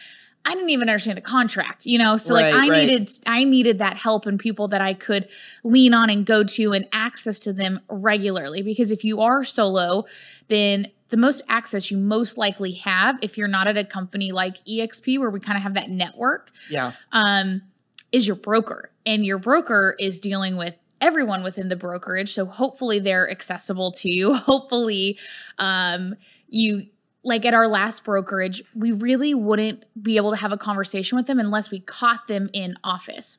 I 0.45 0.55
didn't 0.55 0.71
even 0.71 0.89
understand 0.89 1.17
the 1.17 1.23
contract, 1.23 1.87
you 1.87 1.99
know? 1.99 2.17
So 2.17 2.35
like 2.35 2.55
I 2.55 2.69
right. 2.69 2.87
needed 2.87 3.11
I 3.27 3.45
needed 3.45 3.79
that 3.79 3.97
help 3.97 4.27
and 4.27 4.39
people 4.39 4.69
that 4.69 4.81
I 4.81 4.95
could 4.95 5.29
lean 5.65 5.95
on 5.95 6.11
and 6.11 6.27
go 6.27 6.45
to 6.45 6.73
and 6.73 6.87
access 6.93 7.39
to 7.41 7.53
them 7.53 7.81
regularly 7.89 8.63
because 8.63 8.91
if 8.91 9.05
you 9.05 9.21
are 9.21 9.43
solo, 9.43 10.05
then 10.49 10.89
the 11.11 11.17
most 11.17 11.43
access 11.49 11.91
you 11.91 11.97
most 11.99 12.39
likely 12.39 12.73
have 12.73 13.19
if 13.23 13.37
you're 13.39 13.49
not 13.49 13.67
at 13.67 13.77
a 13.77 13.85
company 13.85 14.33
like 14.33 14.65
EXP 14.65 15.19
where 15.19 15.31
we 15.31 15.39
kind 15.41 15.57
of 15.57 15.63
have 15.63 15.75
that 15.75 15.91
network 15.91 16.51
Yeah. 16.71 16.93
um, 17.13 17.63
is 18.11 18.27
your 18.27 18.37
broker. 18.37 18.91
And 19.07 19.25
your 19.25 19.39
broker 19.39 19.95
is 19.99 20.19
dealing 20.19 20.57
with 20.57 20.77
everyone 21.01 21.43
within 21.43 21.69
the 21.69 21.77
brokerage. 21.77 22.33
So 22.33 22.47
hopefully 22.47 22.99
they're 23.01 23.31
accessible 23.31 23.93
to 23.93 24.09
you. 24.11 24.35
Hopefully, 24.53 25.19
um, 25.59 26.15
you 26.49 26.87
like 27.23 27.45
at 27.45 27.53
our 27.55 27.69
last 27.69 28.05
brokerage, 28.05 28.63
we 28.75 28.93
really 28.93 29.35
wouldn't 29.35 29.85
be 30.01 30.17
able 30.17 30.31
to 30.31 30.37
have 30.39 30.53
a 30.53 30.57
conversation 30.57 31.17
with 31.17 31.27
them 31.27 31.39
unless 31.39 31.71
we 31.71 31.81
caught 31.81 32.27
them 32.29 32.49
in 32.53 32.77
office. 32.85 33.39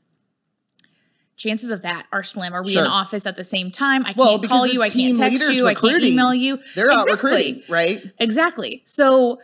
Chances 1.37 1.69
of 1.69 1.81
that 1.81 2.05
are 2.13 2.23
slim. 2.23 2.53
Are 2.53 2.63
we 2.63 2.71
Sure. 2.71 2.85
in 2.85 2.89
office 2.89 3.25
at 3.25 3.35
the 3.35 3.43
same 3.43 3.69
time? 3.71 4.05
I 4.05 4.13
Well, 4.15 4.39
can't 4.39 4.49
call 4.49 4.65
you. 4.65 4.81
I 4.81 4.89
can't 4.89 5.17
text 5.17 5.39
you. 5.53 5.67
I 5.67 5.73
can't 5.73 6.01
email 6.03 6.33
you. 6.33 6.59
They're 6.75 6.91
out 6.91 7.09
recruiting, 7.09 7.61
right? 7.67 8.01
Exactly. 8.19 8.81
So 8.85 9.39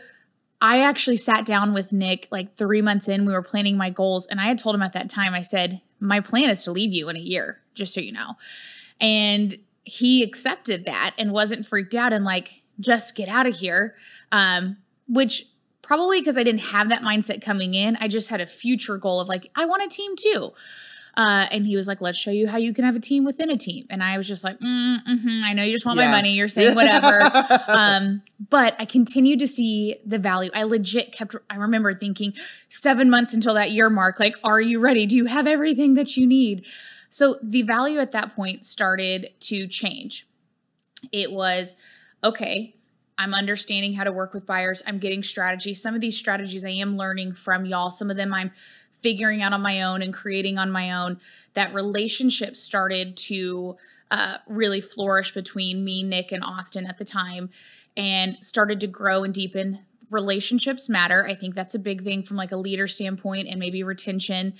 I 0.61 0.79
actually 0.81 1.17
sat 1.17 1.43
down 1.43 1.73
with 1.73 1.91
Nick 1.91 2.27
like 2.31 2.55
three 2.55 2.81
months 2.81 3.07
in. 3.09 3.25
We 3.25 3.33
were 3.33 3.41
planning 3.41 3.77
my 3.77 3.89
goals, 3.89 4.25
and 4.27 4.39
I 4.39 4.45
had 4.45 4.57
told 4.57 4.75
him 4.75 4.81
at 4.81 4.93
that 4.93 5.09
time, 5.09 5.33
I 5.33 5.41
said, 5.41 5.81
My 5.99 6.19
plan 6.21 6.49
is 6.49 6.63
to 6.63 6.71
leave 6.71 6.93
you 6.93 7.09
in 7.09 7.15
a 7.15 7.19
year, 7.19 7.59
just 7.73 7.93
so 7.93 7.99
you 7.99 8.11
know. 8.13 8.33
And 8.99 9.55
he 9.83 10.23
accepted 10.23 10.85
that 10.85 11.13
and 11.17 11.31
wasn't 11.31 11.65
freaked 11.65 11.95
out 11.95 12.13
and 12.13 12.23
like, 12.23 12.61
just 12.79 13.15
get 13.15 13.27
out 13.27 13.47
of 13.47 13.55
here. 13.57 13.95
Um, 14.31 14.77
which 15.09 15.45
probably 15.81 16.21
because 16.21 16.37
I 16.37 16.43
didn't 16.43 16.61
have 16.61 16.89
that 16.89 17.01
mindset 17.01 17.41
coming 17.41 17.73
in, 17.73 17.97
I 17.99 18.07
just 18.07 18.29
had 18.29 18.39
a 18.39 18.45
future 18.45 18.97
goal 18.97 19.19
of 19.19 19.27
like, 19.27 19.49
I 19.55 19.65
want 19.65 19.83
a 19.83 19.87
team 19.87 20.15
too. 20.15 20.53
Uh, 21.17 21.45
and 21.51 21.65
he 21.65 21.75
was 21.75 21.87
like, 21.87 21.99
let's 22.01 22.17
show 22.17 22.31
you 22.31 22.47
how 22.47 22.57
you 22.57 22.73
can 22.73 22.85
have 22.85 22.95
a 22.95 22.99
team 22.99 23.25
within 23.25 23.49
a 23.49 23.57
team. 23.57 23.85
And 23.89 24.01
I 24.01 24.17
was 24.17 24.27
just 24.27 24.43
like, 24.43 24.59
mm, 24.59 24.97
mm-hmm, 25.05 25.43
I 25.43 25.53
know 25.53 25.63
you 25.63 25.73
just 25.73 25.85
want 25.85 25.99
Yeah. 25.99 26.05
my 26.09 26.17
money. 26.17 26.33
You're 26.33 26.47
saying 26.47 26.73
whatever. 26.73 27.19
um, 27.67 28.21
but 28.49 28.75
I 28.79 28.85
continued 28.85 29.39
to 29.39 29.47
see 29.47 29.97
the 30.05 30.17
value. 30.17 30.49
I 30.53 30.63
legit 30.63 31.11
kept, 31.11 31.35
I 31.49 31.55
remember 31.57 31.93
thinking 31.93 32.33
seven 32.69 33.09
months 33.09 33.33
until 33.33 33.53
that 33.55 33.71
year 33.71 33.89
mark, 33.89 34.19
like, 34.19 34.35
are 34.43 34.61
you 34.61 34.79
ready? 34.79 35.05
Do 35.05 35.17
you 35.17 35.25
have 35.25 35.47
everything 35.47 35.95
that 35.95 36.15
you 36.15 36.25
need? 36.25 36.63
So 37.09 37.37
the 37.43 37.63
value 37.63 37.99
at 37.99 38.13
that 38.13 38.33
point 38.35 38.63
started 38.63 39.31
to 39.41 39.67
change. 39.67 40.25
It 41.11 41.31
was, 41.33 41.75
okay, 42.23 42.75
I'm 43.17 43.33
understanding 43.33 43.93
how 43.93 44.05
to 44.05 44.11
work 44.11 44.33
with 44.33 44.45
buyers. 44.45 44.81
I'm 44.87 44.97
getting 44.97 45.21
strategy. 45.23 45.73
Some 45.73 45.93
of 45.93 45.99
these 46.01 46.17
strategies 46.17 46.63
I 46.63 46.69
am 46.69 46.95
learning 46.95 47.33
from 47.33 47.65
y'all. 47.65 47.91
Some 47.91 48.09
of 48.09 48.15
them 48.17 48.33
I'm 48.33 48.51
figuring 49.01 49.41
out 49.41 49.53
on 49.53 49.61
my 49.61 49.81
own 49.81 50.01
and 50.01 50.13
creating 50.13 50.57
on 50.57 50.71
my 50.71 50.91
own. 50.91 51.19
That 51.53 51.73
relationship 51.73 52.55
started 52.55 53.17
to 53.17 53.77
uh, 54.09 54.37
really 54.47 54.81
flourish 54.81 55.33
between 55.33 55.83
me, 55.83 56.03
Nick, 56.03 56.31
and 56.31 56.43
Austin 56.43 56.85
at 56.85 56.97
the 56.97 57.05
time 57.05 57.49
and 57.95 58.37
started 58.41 58.79
to 58.81 58.87
grow 58.87 59.23
and 59.23 59.33
deepen. 59.33 59.79
Relationships 60.09 60.89
matter. 60.89 61.25
I 61.25 61.35
think 61.35 61.55
that's 61.55 61.75
a 61.75 61.79
big 61.79 62.03
thing 62.03 62.23
from 62.23 62.37
like 62.37 62.51
a 62.51 62.57
leader 62.57 62.87
standpoint 62.87 63.47
and 63.47 63.59
maybe 63.59 63.83
retention. 63.83 64.53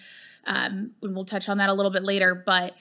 Um, 0.45 0.91
and 1.01 1.15
we'll 1.15 1.25
touch 1.25 1.49
on 1.49 1.57
that 1.57 1.69
a 1.69 1.73
little 1.73 1.91
bit 1.91 2.03
later. 2.03 2.33
But 2.33 2.73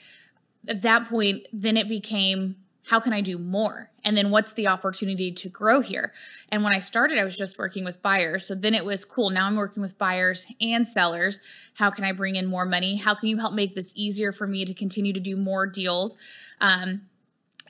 at 0.68 0.82
that 0.82 1.08
point, 1.08 1.46
then 1.52 1.76
it 1.76 1.88
became 1.88 2.56
how 2.90 2.98
can 2.98 3.12
I 3.12 3.20
do 3.20 3.38
more? 3.38 3.88
And 4.02 4.16
then 4.16 4.32
what's 4.32 4.50
the 4.50 4.66
opportunity 4.66 5.30
to 5.30 5.48
grow 5.48 5.80
here? 5.80 6.12
And 6.48 6.64
when 6.64 6.74
I 6.74 6.80
started, 6.80 7.20
I 7.20 7.24
was 7.24 7.38
just 7.38 7.56
working 7.56 7.84
with 7.84 8.02
buyers. 8.02 8.44
So 8.44 8.56
then 8.56 8.74
it 8.74 8.84
was 8.84 9.04
cool. 9.04 9.30
Now 9.30 9.46
I'm 9.46 9.54
working 9.54 9.80
with 9.80 9.96
buyers 9.96 10.44
and 10.60 10.84
sellers. 10.88 11.38
How 11.74 11.90
can 11.90 12.02
I 12.02 12.10
bring 12.10 12.34
in 12.34 12.46
more 12.46 12.64
money? 12.64 12.96
How 12.96 13.14
can 13.14 13.28
you 13.28 13.38
help 13.38 13.54
make 13.54 13.76
this 13.76 13.92
easier 13.94 14.32
for 14.32 14.48
me 14.48 14.64
to 14.64 14.74
continue 14.74 15.12
to 15.12 15.20
do 15.20 15.36
more 15.36 15.68
deals? 15.68 16.16
Um, 16.60 17.02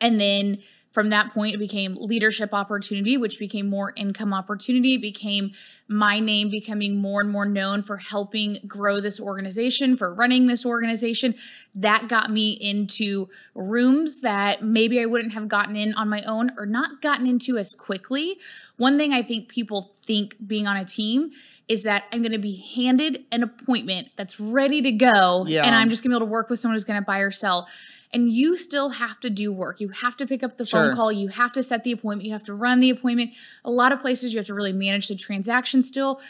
and 0.00 0.18
then 0.18 0.62
from 0.92 1.10
that 1.10 1.32
point, 1.32 1.54
it 1.54 1.58
became 1.58 1.94
leadership 1.94 2.52
opportunity, 2.52 3.16
which 3.16 3.38
became 3.38 3.68
more 3.68 3.92
income 3.96 4.34
opportunity, 4.34 4.94
It 4.94 5.02
became 5.02 5.52
my 5.86 6.18
name 6.18 6.50
becoming 6.50 6.96
more 6.96 7.20
and 7.20 7.30
more 7.30 7.46
known 7.46 7.82
for 7.82 7.96
helping 7.98 8.58
grow 8.66 9.00
this 9.00 9.20
organization, 9.20 9.96
for 9.96 10.12
running 10.12 10.46
this 10.46 10.66
organization. 10.66 11.34
That 11.74 12.08
got 12.08 12.30
me 12.30 12.50
into 12.60 13.28
rooms 13.54 14.20
that 14.22 14.62
maybe 14.62 15.00
I 15.00 15.06
wouldn't 15.06 15.32
have 15.34 15.48
gotten 15.48 15.76
in 15.76 15.94
on 15.94 16.08
my 16.08 16.22
own 16.22 16.52
or 16.58 16.66
not 16.66 17.00
gotten 17.00 17.26
into 17.26 17.56
as 17.56 17.72
quickly. 17.72 18.38
One 18.76 18.98
thing 18.98 19.12
I 19.12 19.22
think 19.22 19.48
people 19.48 19.94
think 20.04 20.36
being 20.44 20.66
on 20.66 20.76
a 20.76 20.84
team 20.84 21.30
is 21.68 21.84
that 21.84 22.04
I'm 22.10 22.20
going 22.20 22.32
to 22.32 22.38
be 22.38 22.64
handed 22.74 23.24
an 23.30 23.44
appointment 23.44 24.08
that's 24.16 24.40
ready 24.40 24.82
to 24.82 24.90
go 24.90 25.44
Yeah. 25.46 25.64
and 25.64 25.74
I'm 25.74 25.88
just 25.88 26.02
going 26.02 26.10
to 26.10 26.16
be 26.16 26.18
able 26.18 26.26
to 26.26 26.32
work 26.32 26.50
with 26.50 26.58
someone 26.58 26.74
who's 26.74 26.84
going 26.84 27.00
to 27.00 27.04
buy 27.06 27.20
or 27.20 27.30
sell. 27.30 27.68
And 28.12 28.30
you 28.30 28.56
still 28.56 28.90
have 28.90 29.20
to 29.20 29.30
do 29.30 29.52
work. 29.52 29.80
You 29.80 29.90
have 29.90 30.16
to 30.16 30.26
pick 30.26 30.42
up 30.42 30.56
the 30.56 30.66
phone 30.66 30.94
call. 30.94 31.12
You 31.12 31.28
have 31.28 31.52
to 31.52 31.62
set 31.62 31.84
the 31.84 31.92
appointment. 31.92 32.26
You 32.26 32.32
have 32.32 32.42
to 32.44 32.54
run 32.54 32.80
the 32.80 32.90
appointment. 32.90 33.30
A 33.64 33.70
lot 33.70 33.92
of 33.92 34.00
places 34.00 34.32
you 34.32 34.38
have 34.40 34.46
to 34.46 34.54
really 34.54 34.72
manage 34.72 35.06
the 35.06 35.14
transaction 35.14 35.82
still. 35.82 36.20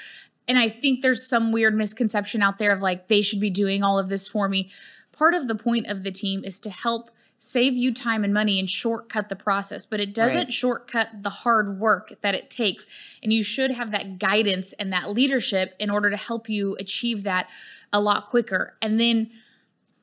And 0.47 0.59
I 0.59 0.69
think 0.69 1.01
there's 1.01 1.27
some 1.27 1.53
weird 1.53 1.75
misconception 1.75 2.43
out 2.43 2.59
there 2.59 2.73
of 2.73 2.81
like 2.83 3.09
they 3.09 3.23
should 3.23 3.41
be 3.41 3.51
doing 3.51 3.83
all 3.83 3.99
of 3.99 4.09
this 4.09 4.29
for 4.29 4.49
me. 4.49 4.71
Part 5.13 5.33
of 5.33 5.49
the 5.49 5.55
point 5.55 5.87
of 5.87 6.03
the 6.03 6.11
team 6.11 6.45
is 6.45 6.59
to 6.61 6.71
help 6.71 7.11
save 7.39 7.75
you 7.75 7.95
time 7.95 8.23
and 8.25 8.35
money 8.35 8.59
and 8.59 8.69
shortcut 8.69 9.31
the 9.31 9.37
process, 9.37 9.87
but 9.87 9.99
it 10.01 10.13
doesn't 10.13 10.39
Right. 10.39 10.53
shortcut 10.53 11.23
the 11.23 11.31
hard 11.31 11.79
work 11.79 12.13
that 12.21 12.35
it 12.35 12.51
takes. 12.51 12.87
And 13.23 13.33
you 13.33 13.43
should 13.43 13.71
have 13.71 13.93
that 13.93 14.19
guidance 14.19 14.75
and 14.75 14.93
that 14.93 15.13
leadership 15.13 15.75
in 15.79 15.89
order 15.89 16.11
to 16.11 16.19
help 16.19 16.51
you 16.51 16.77
achieve 16.79 17.23
that 17.23 17.49
a 17.95 18.01
lot 18.01 18.27
quicker. 18.27 18.77
And 18.83 19.01
then 19.01 19.31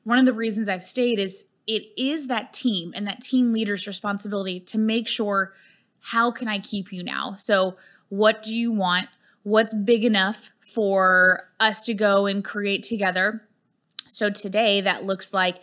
one 0.02 0.18
of 0.18 0.26
the 0.26 0.32
reasons 0.32 0.68
I've 0.68 0.82
stayed 0.82 1.20
is 1.20 1.44
it 1.68 1.92
is 1.96 2.26
that 2.26 2.52
team 2.52 2.92
and 2.96 3.06
that 3.06 3.20
team 3.20 3.52
leader's 3.52 3.86
responsibility 3.86 4.58
to 4.58 4.78
make 4.78 5.06
sure 5.06 5.52
how 6.00 6.30
can 6.30 6.48
I 6.48 6.58
keep 6.58 6.92
you 6.92 7.04
now? 7.04 7.34
So, 7.36 7.76
what 8.08 8.42
do 8.42 8.56
you 8.56 8.72
want? 8.72 9.08
What's 9.42 9.74
big 9.74 10.04
enough 10.04 10.50
for 10.60 11.50
us 11.60 11.82
to 11.82 11.94
go 11.94 12.26
and 12.26 12.42
create 12.42 12.82
together? 12.82 13.46
So, 14.06 14.30
today 14.30 14.80
that 14.80 15.04
looks 15.04 15.34
like 15.34 15.58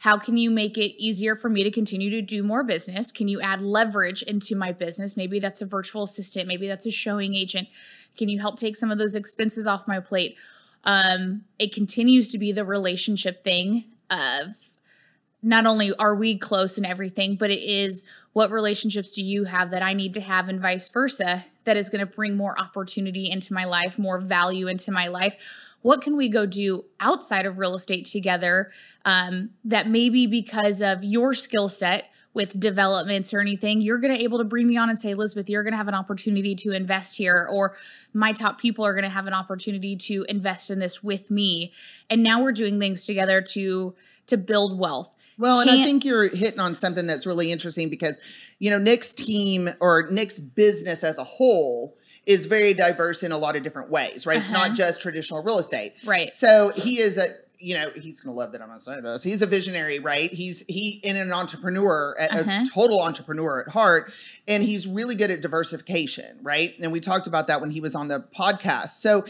how 0.00 0.18
can 0.18 0.36
you 0.36 0.50
make 0.50 0.76
it 0.76 1.00
easier 1.02 1.36
for 1.36 1.48
me 1.48 1.62
to 1.62 1.70
continue 1.70 2.10
to 2.10 2.20
do 2.20 2.42
more 2.42 2.64
business? 2.64 3.12
Can 3.12 3.28
you 3.28 3.40
add 3.40 3.62
leverage 3.62 4.22
into 4.22 4.56
my 4.56 4.72
business? 4.72 5.16
Maybe 5.16 5.38
that's 5.38 5.62
a 5.62 5.66
virtual 5.66 6.02
assistant, 6.02 6.48
maybe 6.48 6.66
that's 6.66 6.84
a 6.84 6.90
showing 6.90 7.34
agent. 7.34 7.68
Can 8.18 8.28
you 8.28 8.40
help 8.40 8.58
take 8.58 8.76
some 8.76 8.90
of 8.90 8.98
those 8.98 9.14
expenses 9.14 9.66
off 9.66 9.88
my 9.88 10.00
plate? 10.00 10.36
Um, 10.82 11.44
it 11.58 11.72
continues 11.72 12.28
to 12.28 12.38
be 12.38 12.52
the 12.52 12.64
relationship 12.64 13.42
thing 13.42 13.84
of 14.10 14.73
not 15.44 15.66
only 15.66 15.94
are 15.96 16.14
we 16.14 16.38
close 16.38 16.78
and 16.78 16.86
everything, 16.86 17.36
but 17.36 17.50
it 17.50 17.60
is 17.60 18.02
what 18.32 18.50
relationships 18.50 19.10
do 19.10 19.22
you 19.22 19.44
have 19.44 19.70
that 19.70 19.82
I 19.82 19.92
need 19.92 20.14
to 20.14 20.20
have 20.20 20.48
and 20.48 20.60
vice 20.60 20.88
versa 20.88 21.44
that 21.64 21.76
is 21.76 21.90
going 21.90 22.00
to 22.00 22.06
bring 22.06 22.36
more 22.36 22.58
opportunity 22.58 23.30
into 23.30 23.52
my 23.52 23.64
life, 23.64 23.98
more 23.98 24.18
value 24.18 24.66
into 24.66 24.90
my 24.90 25.06
life. 25.06 25.36
What 25.82 26.00
can 26.00 26.16
we 26.16 26.30
go 26.30 26.46
do 26.46 26.86
outside 26.98 27.44
of 27.44 27.58
real 27.58 27.74
estate 27.74 28.06
together 28.06 28.72
um, 29.04 29.50
that 29.64 29.86
maybe 29.86 30.26
because 30.26 30.80
of 30.80 31.04
your 31.04 31.34
skill 31.34 31.68
set 31.68 32.10
with 32.32 32.58
developments 32.58 33.32
or 33.32 33.40
anything, 33.40 33.80
you're 33.80 34.00
going 34.00 34.14
to 34.16 34.22
able 34.22 34.38
to 34.38 34.44
bring 34.44 34.66
me 34.66 34.76
on 34.76 34.88
and 34.88 34.98
say, 34.98 35.10
Elizabeth, 35.10 35.48
you're 35.48 35.62
going 35.62 35.72
to 35.72 35.78
have 35.78 35.88
an 35.88 35.94
opportunity 35.94 36.56
to 36.56 36.72
invest 36.72 37.16
here, 37.16 37.48
or 37.52 37.76
my 38.12 38.32
top 38.32 38.58
people 38.58 38.84
are 38.84 38.92
going 38.92 39.04
to 39.04 39.10
have 39.10 39.26
an 39.26 39.34
opportunity 39.34 39.94
to 39.94 40.24
invest 40.28 40.70
in 40.70 40.80
this 40.80 41.02
with 41.02 41.30
me. 41.30 41.72
And 42.10 42.22
now 42.22 42.42
we're 42.42 42.52
doing 42.52 42.80
things 42.80 43.06
together 43.06 43.40
to 43.52 43.94
to 44.26 44.36
build 44.36 44.78
wealth. 44.78 45.14
Well, 45.38 45.60
and 45.60 45.70
I 45.70 45.82
think 45.84 46.04
you're 46.04 46.28
hitting 46.28 46.60
on 46.60 46.74
something 46.74 47.06
that's 47.06 47.26
really 47.26 47.50
interesting 47.52 47.88
because, 47.90 48.18
you 48.58 48.70
know, 48.70 48.78
Nick's 48.78 49.12
team 49.12 49.68
or 49.80 50.06
Nick's 50.10 50.38
business 50.38 51.02
as 51.04 51.18
a 51.18 51.24
whole 51.24 51.96
is 52.26 52.46
very 52.46 52.72
diverse 52.72 53.22
in 53.22 53.32
a 53.32 53.38
lot 53.38 53.54
of 53.56 53.62
different 53.62 53.90
ways, 53.90 54.26
right? 54.26 54.38
It's 54.38 54.50
Uh-huh. 54.50 54.68
not 54.68 54.76
just 54.76 55.00
traditional 55.00 55.42
real 55.42 55.58
estate. 55.58 55.92
Right. 56.04 56.32
So 56.32 56.70
he 56.74 56.98
is 56.98 57.18
a, 57.18 57.26
you 57.58 57.74
know, 57.74 57.90
he's 57.94 58.20
going 58.20 58.34
to 58.34 58.38
love 58.38 58.52
that 58.52 58.60
I'm 58.62 58.68
going 58.68 58.78
to 58.78 58.84
say 58.84 59.00
this. 59.00 59.22
He's 59.22 59.42
a 59.42 59.46
visionary, 59.46 59.98
right? 59.98 60.32
He's 60.32 60.64
he 60.68 61.00
in 61.02 61.16
an 61.16 61.32
entrepreneur, 61.32 62.14
a, 62.18 62.24
a 62.24 62.40
Uh-huh. 62.40 62.64
total 62.72 63.02
entrepreneur 63.02 63.60
at 63.66 63.72
heart, 63.72 64.12
and 64.48 64.62
he's 64.62 64.86
really 64.86 65.14
good 65.14 65.30
at 65.30 65.40
diversification, 65.40 66.38
right? 66.42 66.74
And 66.82 66.92
we 66.92 67.00
talked 67.00 67.26
about 67.26 67.46
that 67.48 67.60
when 67.60 67.70
he 67.70 67.80
was 67.80 67.94
on 67.94 68.08
the 68.08 68.24
podcast. 68.38 69.00
So, 69.00 69.24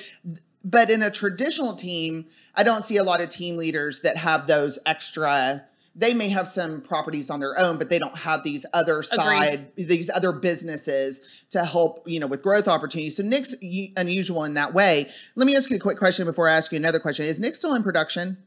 but 0.64 0.90
in 0.90 1.02
a 1.02 1.10
traditional 1.10 1.74
team, 1.74 2.24
I 2.54 2.62
don't 2.62 2.82
see 2.82 2.96
a 2.96 3.04
lot 3.04 3.20
of 3.20 3.28
team 3.28 3.56
leaders 3.56 4.00
that 4.02 4.16
have 4.18 4.46
those 4.46 4.78
extra. 4.86 5.64
They 5.96 6.12
may 6.12 6.28
have 6.30 6.48
some 6.48 6.80
properties 6.80 7.30
on 7.30 7.38
their 7.38 7.56
own, 7.58 7.78
but 7.78 7.88
they 7.88 8.00
don't 8.00 8.16
have 8.18 8.42
these 8.42 8.66
other 8.72 9.02
side, 9.04 9.70
these 9.76 10.10
other 10.10 10.32
businesses 10.32 11.20
to 11.50 11.64
help, 11.64 12.02
you 12.06 12.18
know, 12.18 12.26
with 12.26 12.42
growth 12.42 12.66
opportunities. 12.66 13.16
So 13.16 13.22
Nick's 13.22 13.54
unusual 13.96 14.42
in 14.42 14.54
that 14.54 14.74
way. 14.74 15.08
Let 15.36 15.46
me 15.46 15.54
ask 15.54 15.70
you 15.70 15.76
a 15.76 15.80
quick 15.80 15.98
question 15.98 16.24
before 16.26 16.48
I 16.48 16.54
ask 16.56 16.72
you 16.72 16.76
another 16.76 16.98
question. 16.98 17.26
Is 17.26 17.38
Nick 17.38 17.54
still 17.54 17.74
in 17.76 17.84
production? 17.84 18.38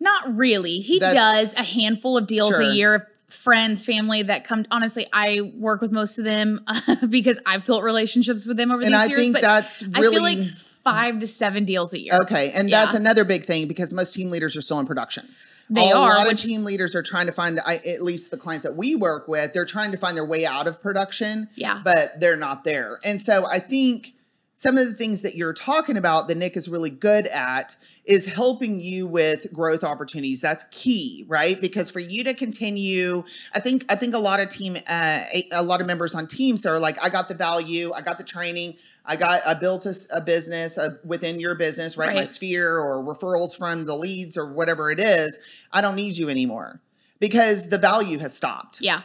Not 0.00 0.34
really. 0.36 0.80
He 0.80 0.98
That's- 0.98 1.54
does 1.54 1.58
a 1.58 1.62
handful 1.62 2.16
of 2.16 2.26
deals 2.26 2.50
Sure. 2.50 2.62
a 2.62 2.72
year 2.72 2.94
of 2.96 3.02
friends, 3.28 3.84
family 3.84 4.24
that 4.24 4.42
come. 4.44 4.66
Honestly, 4.72 5.06
I 5.12 5.52
work 5.54 5.80
with 5.80 5.92
most 5.92 6.18
of 6.18 6.24
them 6.24 6.64
because 7.08 7.38
I've 7.46 7.64
built 7.64 7.84
relationships 7.84 8.44
with 8.44 8.56
them 8.56 8.72
over 8.72 8.82
And 8.82 8.92
these 8.92 9.00
I 9.00 9.04
years. 9.06 9.20
think 9.20 9.34
but 9.34 9.42
that's 9.42 9.84
I 9.94 10.00
really 10.00 10.14
feel 10.16 10.22
like 10.46 10.56
five 10.56 11.18
to 11.20 11.26
seven 11.28 11.64
deals 11.64 11.92
a 11.92 12.00
year. 12.00 12.14
Okay, 12.22 12.50
and 12.52 12.72
that's 12.72 12.94
another 12.94 13.22
big 13.24 13.44
thing 13.44 13.68
because 13.68 13.92
most 13.92 14.14
team 14.14 14.30
leaders 14.30 14.56
are 14.56 14.62
still 14.62 14.80
in 14.80 14.86
production. 14.86 15.28
They 15.70 15.88
a 15.88 15.96
are, 15.96 16.16
lot 16.16 16.32
of 16.32 16.38
team 16.38 16.64
leaders 16.64 16.94
are 16.96 17.02
trying 17.02 17.26
to 17.26 17.32
find, 17.32 17.56
the, 17.56 17.66
I, 17.66 17.76
at 17.76 18.02
least 18.02 18.30
the 18.30 18.36
clients 18.36 18.64
that 18.64 18.76
we 18.76 18.96
work 18.96 19.28
with, 19.28 19.52
they're 19.52 19.64
trying 19.64 19.92
to 19.92 19.96
find 19.96 20.16
their 20.16 20.26
way 20.26 20.44
out 20.44 20.66
of 20.66 20.82
production. 20.82 21.48
Yeah. 21.54 21.80
but 21.84 22.18
they're 22.20 22.36
not 22.36 22.64
there. 22.64 22.98
And 23.04 23.20
so 23.20 23.46
I 23.46 23.60
think 23.60 24.14
some 24.54 24.76
of 24.76 24.86
the 24.86 24.92
things 24.92 25.22
that 25.22 25.36
you're 25.36 25.54
talking 25.54 25.96
about 25.96 26.28
that 26.28 26.36
Nick 26.36 26.54
is 26.54 26.68
really 26.68 26.90
good 26.90 27.26
at 27.28 27.76
is 28.04 28.26
helping 28.26 28.80
you 28.80 29.06
with 29.06 29.50
growth 29.54 29.82
opportunities. 29.82 30.42
That's 30.42 30.64
key, 30.70 31.24
right? 31.28 31.58
Because 31.58 31.90
for 31.90 32.00
you 32.00 32.24
to 32.24 32.34
continue, 32.34 33.24
I 33.54 33.60
think 33.60 33.86
I 33.88 33.94
think 33.94 34.14
a 34.14 34.18
lot 34.18 34.38
of 34.38 34.50
team, 34.50 34.76
uh, 34.76 35.22
a, 35.32 35.48
a 35.52 35.62
lot 35.62 35.80
of 35.80 35.86
members 35.86 36.14
on 36.14 36.26
teams 36.26 36.66
are 36.66 36.78
like, 36.78 37.02
I 37.02 37.08
got 37.08 37.28
the 37.28 37.34
value, 37.34 37.92
I 37.92 38.02
got 38.02 38.18
the 38.18 38.24
training. 38.24 38.76
I 39.04 39.16
got 39.16 39.40
I 39.46 39.54
built 39.54 39.86
a 39.86 40.20
business 40.20 40.78
uh, 40.78 40.96
within 41.04 41.40
your 41.40 41.54
business, 41.54 41.96
right? 41.96 42.14
My 42.14 42.24
sphere 42.24 42.78
or 42.78 43.02
referrals 43.02 43.56
from 43.56 43.86
the 43.86 43.96
leads 43.96 44.36
or 44.36 44.52
whatever 44.52 44.90
it 44.90 45.00
is. 45.00 45.38
I 45.72 45.80
don't 45.80 45.96
need 45.96 46.16
you 46.16 46.28
anymore 46.28 46.80
because 47.18 47.68
the 47.68 47.78
value 47.78 48.18
has 48.18 48.34
stopped. 48.36 48.80
Yeah. 48.80 49.02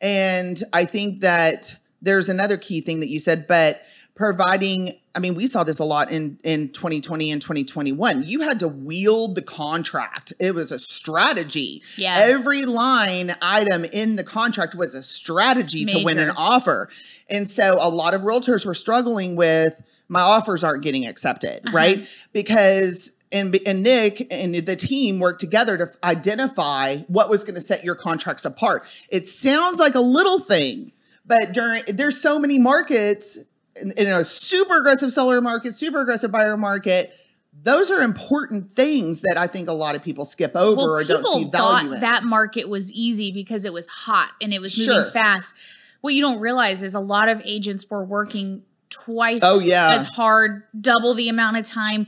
And 0.00 0.62
I 0.72 0.84
think 0.84 1.20
that 1.20 1.76
there's 2.02 2.28
another 2.28 2.56
key 2.56 2.80
thing 2.80 3.00
that 3.00 3.08
you 3.08 3.18
said, 3.20 3.46
but 3.46 3.82
providing 4.14 4.98
I 5.16 5.18
mean, 5.18 5.34
we 5.34 5.46
saw 5.46 5.64
this 5.64 5.78
a 5.78 5.84
lot 5.84 6.10
in 6.10 6.38
in 6.44 6.68
2020 6.68 7.32
and 7.32 7.40
2021. 7.40 8.24
You 8.26 8.42
had 8.42 8.60
to 8.60 8.68
wield 8.68 9.34
the 9.34 9.42
contract. 9.42 10.32
It 10.38 10.54
was 10.54 10.70
a 10.70 10.78
strategy. 10.78 11.82
Yeah. 11.96 12.16
Every 12.20 12.66
line 12.66 13.34
item 13.40 13.84
in 13.86 14.16
the 14.16 14.24
contract 14.24 14.74
was 14.74 14.94
a 14.94 15.02
strategy 15.02 15.84
to 15.86 16.04
win 16.04 16.18
an 16.18 16.30
offer. 16.36 16.88
And 17.30 17.48
so 17.48 17.78
a 17.80 17.88
lot 17.88 18.12
of 18.14 18.20
realtors 18.20 18.66
were 18.66 18.74
struggling 18.74 19.34
with 19.36 19.82
my 20.08 20.20
offers 20.20 20.62
aren't 20.62 20.82
getting 20.84 21.06
accepted, 21.06 21.62
Uh-huh. 21.66 21.76
right? 21.76 22.08
Because 22.32 23.12
and, 23.32 23.58
and 23.66 23.82
Nick 23.82 24.32
and 24.32 24.54
the 24.54 24.76
team 24.76 25.18
worked 25.18 25.40
together 25.40 25.76
to 25.78 25.86
identify 26.04 26.98
what 27.08 27.28
was 27.28 27.42
going 27.42 27.56
to 27.56 27.60
set 27.60 27.82
your 27.82 27.96
contracts 27.96 28.44
apart. 28.44 28.84
It 29.08 29.26
sounds 29.26 29.80
like 29.80 29.94
a 29.96 30.00
little 30.00 30.38
thing, 30.38 30.92
but 31.26 31.52
during 31.52 31.82
there's 31.88 32.20
so 32.20 32.38
many 32.38 32.58
markets 32.58 33.38
in, 33.80 33.92
in 33.92 34.06
a 34.08 34.24
super 34.24 34.78
aggressive 34.78 35.12
seller 35.12 35.40
market, 35.40 35.74
super 35.74 36.00
aggressive 36.00 36.30
buyer 36.32 36.56
market. 36.56 37.14
Those 37.62 37.90
are 37.90 38.02
important 38.02 38.70
things 38.70 39.22
that 39.22 39.36
I 39.38 39.46
think 39.46 39.68
a 39.68 39.72
lot 39.72 39.94
of 39.96 40.02
people 40.02 40.24
skip 40.26 40.54
over 40.54 40.76
well, 40.76 40.90
or 40.96 41.04
don't 41.04 41.26
see 41.26 41.44
value 41.48 41.94
in. 41.94 42.00
that 42.00 42.22
market 42.22 42.68
was 42.68 42.92
easy 42.92 43.32
because 43.32 43.64
it 43.64 43.72
was 43.72 43.88
hot 43.88 44.30
and 44.42 44.52
it 44.52 44.60
was 44.60 44.76
moving 44.78 44.94
Sure. 44.94 45.10
fast. 45.10 45.54
What 46.02 46.12
you 46.12 46.20
don't 46.20 46.38
realize 46.38 46.82
is 46.82 46.94
a 46.94 47.00
lot 47.00 47.28
of 47.30 47.40
agents 47.44 47.88
were 47.88 48.04
working 48.04 48.62
twice 48.90 49.40
Oh, 49.42 49.58
yeah. 49.58 49.90
as 49.94 50.04
hard, 50.06 50.64
double 50.78 51.14
the 51.14 51.28
amount 51.30 51.56
of 51.56 51.64
time, 51.64 52.06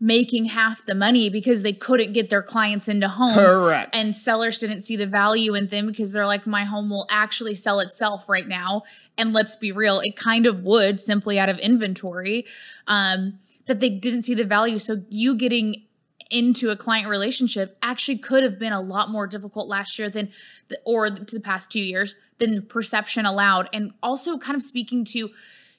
making 0.00 0.46
half 0.46 0.84
the 0.86 0.94
money 0.94 1.28
because 1.28 1.62
they 1.62 1.74
couldn't 1.74 2.14
get 2.14 2.30
their 2.30 2.42
clients 2.42 2.88
into 2.88 3.06
homes. 3.06 3.36
Correct. 3.36 3.94
And 3.94 4.16
sellers 4.16 4.58
didn't 4.58 4.80
see 4.80 4.96
the 4.96 5.06
value 5.06 5.54
in 5.54 5.66
them 5.66 5.88
because 5.88 6.12
they're 6.12 6.26
like, 6.26 6.46
my 6.46 6.64
home 6.64 6.88
will 6.88 7.06
actually 7.10 7.54
sell 7.54 7.80
itself 7.80 8.26
right 8.28 8.48
now. 8.48 8.82
And 9.18 9.34
let's 9.34 9.56
be 9.56 9.72
real, 9.72 10.00
it 10.00 10.16
kind 10.16 10.46
of 10.46 10.62
would 10.62 10.98
simply 10.98 11.38
out 11.38 11.50
of 11.50 11.58
inventory. 11.58 12.46
Um, 12.86 13.40
that 13.66 13.78
they 13.78 13.90
didn't 13.90 14.22
see 14.22 14.34
the 14.34 14.44
value. 14.44 14.80
So 14.80 15.02
you 15.10 15.36
getting 15.36 15.84
into 16.30 16.70
a 16.70 16.76
client 16.76 17.08
relationship 17.08 17.76
actually 17.82 18.18
could 18.18 18.42
have 18.42 18.58
been 18.58 18.72
a 18.72 18.80
lot 18.80 19.10
more 19.10 19.26
difficult 19.26 19.68
last 19.68 19.98
year 19.98 20.08
than 20.08 20.30
the, 20.68 20.78
or 20.84 21.10
to 21.10 21.34
the 21.34 21.40
past 21.40 21.70
two 21.70 21.80
years 21.80 22.16
than 22.38 22.66
perception 22.66 23.26
allowed 23.26 23.68
and 23.72 23.92
also 24.02 24.38
kind 24.38 24.56
of 24.56 24.62
speaking 24.62 25.04
to 25.04 25.28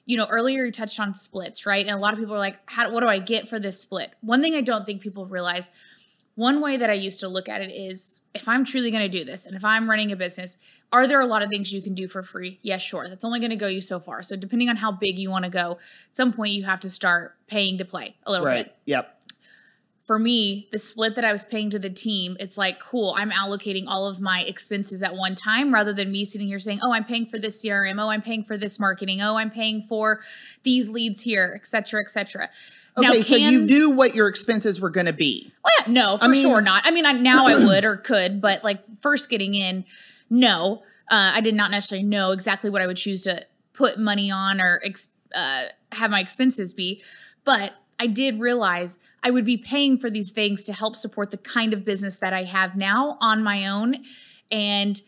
you 0.06 0.16
know 0.16 0.26
earlier 0.30 0.64
you 0.64 0.72
touched 0.72 0.98
on 0.98 1.14
splits 1.14 1.66
right? 1.66 1.86
And 1.86 1.94
a 1.94 1.98
lot 1.98 2.12
of 2.12 2.18
people 2.18 2.34
are 2.34 2.38
like 2.38 2.58
how 2.66 2.90
what 2.92 3.00
do 3.00 3.08
i 3.08 3.18
get 3.18 3.48
for 3.48 3.58
this 3.58 3.80
split? 3.80 4.10
One 4.20 4.42
thing 4.42 4.54
i 4.54 4.60
don't 4.60 4.84
think 4.84 5.00
people 5.00 5.26
realize 5.26 5.70
one 6.34 6.60
way 6.60 6.76
that 6.78 6.88
i 6.88 6.94
used 6.94 7.20
to 7.20 7.28
look 7.28 7.48
at 7.48 7.60
it 7.60 7.70
is 7.70 8.20
if 8.34 8.48
i'm 8.48 8.64
truly 8.64 8.90
going 8.90 9.02
to 9.02 9.18
do 9.18 9.24
this 9.24 9.44
and 9.44 9.54
if 9.54 9.64
i'm 9.64 9.88
running 9.88 10.10
a 10.10 10.16
business 10.16 10.56
are 10.92 11.06
there 11.06 11.20
a 11.20 11.26
lot 11.26 11.42
of 11.42 11.48
things 11.48 11.72
you 11.72 11.80
can 11.80 11.94
do 11.94 12.06
for 12.06 12.22
free? 12.22 12.58
Yes 12.62 12.82
sure. 12.82 13.08
That's 13.08 13.24
only 13.24 13.40
going 13.40 13.50
to 13.50 13.56
go 13.56 13.66
you 13.66 13.80
so 13.80 13.98
far. 13.98 14.22
So 14.22 14.36
depending 14.36 14.68
on 14.68 14.76
how 14.76 14.92
big 14.92 15.18
you 15.18 15.30
want 15.30 15.44
to 15.44 15.50
go 15.50 15.72
at 16.10 16.16
some 16.16 16.32
point 16.32 16.52
you 16.52 16.64
have 16.64 16.80
to 16.80 16.90
start 16.90 17.34
paying 17.46 17.78
to 17.78 17.84
play 17.84 18.16
a 18.24 18.30
little 18.30 18.46
bit. 18.46 18.50
Right. 18.50 18.74
Yep. 18.84 19.18
For 20.04 20.18
me, 20.18 20.68
the 20.72 20.78
split 20.78 21.14
that 21.14 21.24
I 21.24 21.32
was 21.32 21.44
paying 21.44 21.70
to 21.70 21.78
the 21.78 21.90
team, 21.90 22.36
it's 22.40 22.58
like, 22.58 22.80
cool, 22.80 23.14
I'm 23.16 23.30
allocating 23.30 23.84
all 23.86 24.08
of 24.08 24.20
my 24.20 24.42
expenses 24.42 25.02
at 25.02 25.14
one 25.14 25.34
time 25.34 25.72
rather 25.72 25.92
than 25.92 26.10
me 26.10 26.24
sitting 26.24 26.48
here 26.48 26.58
saying, 26.58 26.80
oh, 26.82 26.92
I'm 26.92 27.04
paying 27.04 27.26
for 27.26 27.38
this 27.38 27.62
CRM, 27.62 28.02
oh, 28.02 28.08
I'm 28.08 28.22
paying 28.22 28.42
for 28.42 28.56
this 28.56 28.80
marketing, 28.80 29.22
oh, 29.22 29.36
I'm 29.36 29.50
paying 29.50 29.82
for 29.82 30.20
these 30.64 30.88
leads 30.88 31.22
here, 31.22 31.52
et 31.54 31.66
cetera, 31.66 32.00
et 32.00 32.10
cetera. 32.10 32.50
Okay, 32.96 33.22
so 33.22 33.36
you 33.36 33.62
knew 33.62 33.90
what 33.90 34.14
your 34.14 34.28
expenses 34.28 34.80
were 34.80 34.90
going 34.90 35.06
to 35.06 35.14
be. 35.14 35.50
well, 35.64 35.72
yeah, 35.80 35.92
no, 35.92 36.18
for 36.18 36.28
mean- 36.28 36.44
sure 36.44 36.60
not. 36.60 36.82
I 36.84 36.90
mean, 36.90 37.06
I, 37.06 37.12
now 37.12 37.46
I 37.46 37.54
would 37.54 37.84
or 37.84 37.96
could, 37.96 38.40
but 38.40 38.64
like 38.64 38.80
first 39.00 39.30
getting 39.30 39.54
in, 39.54 39.84
no, 40.28 40.82
uh, 41.10 41.32
I 41.34 41.40
did 41.40 41.54
not 41.54 41.70
necessarily 41.70 42.06
know 42.06 42.32
exactly 42.32 42.70
what 42.70 42.82
I 42.82 42.86
would 42.86 42.96
choose 42.96 43.22
to 43.22 43.46
put 43.72 43.98
money 43.98 44.30
on 44.30 44.60
or 44.60 44.80
ex- 44.84 45.08
uh, 45.34 45.66
have 45.92 46.10
my 46.10 46.20
expenses 46.20 46.72
be. 46.72 47.02
But 47.44 47.72
I 47.98 48.06
did 48.08 48.40
realize 48.40 48.98
I 49.22 49.30
would 49.30 49.44
be 49.44 49.56
paying 49.56 49.98
for 49.98 50.10
these 50.10 50.30
things 50.30 50.62
to 50.64 50.72
help 50.72 50.96
support 50.96 51.30
the 51.30 51.36
kind 51.36 51.72
of 51.72 51.84
business 51.84 52.16
that 52.16 52.32
I 52.32 52.44
have 52.44 52.76
now 52.76 53.18
on 53.20 53.42
my 53.42 53.66
own. 53.66 54.04
And 54.50 55.00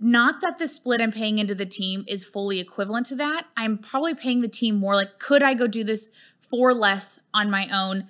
not 0.00 0.40
that 0.40 0.58
the 0.58 0.68
split 0.68 1.00
I'm 1.00 1.12
paying 1.12 1.38
into 1.38 1.54
the 1.54 1.66
team 1.66 2.04
is 2.06 2.24
fully 2.24 2.60
equivalent 2.60 3.06
to 3.06 3.16
that. 3.16 3.46
I'm 3.56 3.78
probably 3.78 4.14
paying 4.14 4.40
the 4.40 4.48
team 4.48 4.76
more 4.76 4.94
like, 4.94 5.18
could 5.18 5.42
I 5.42 5.54
go 5.54 5.66
do 5.66 5.84
this 5.84 6.10
for 6.40 6.72
less 6.72 7.20
on 7.34 7.50
my 7.50 7.68
own 7.72 8.06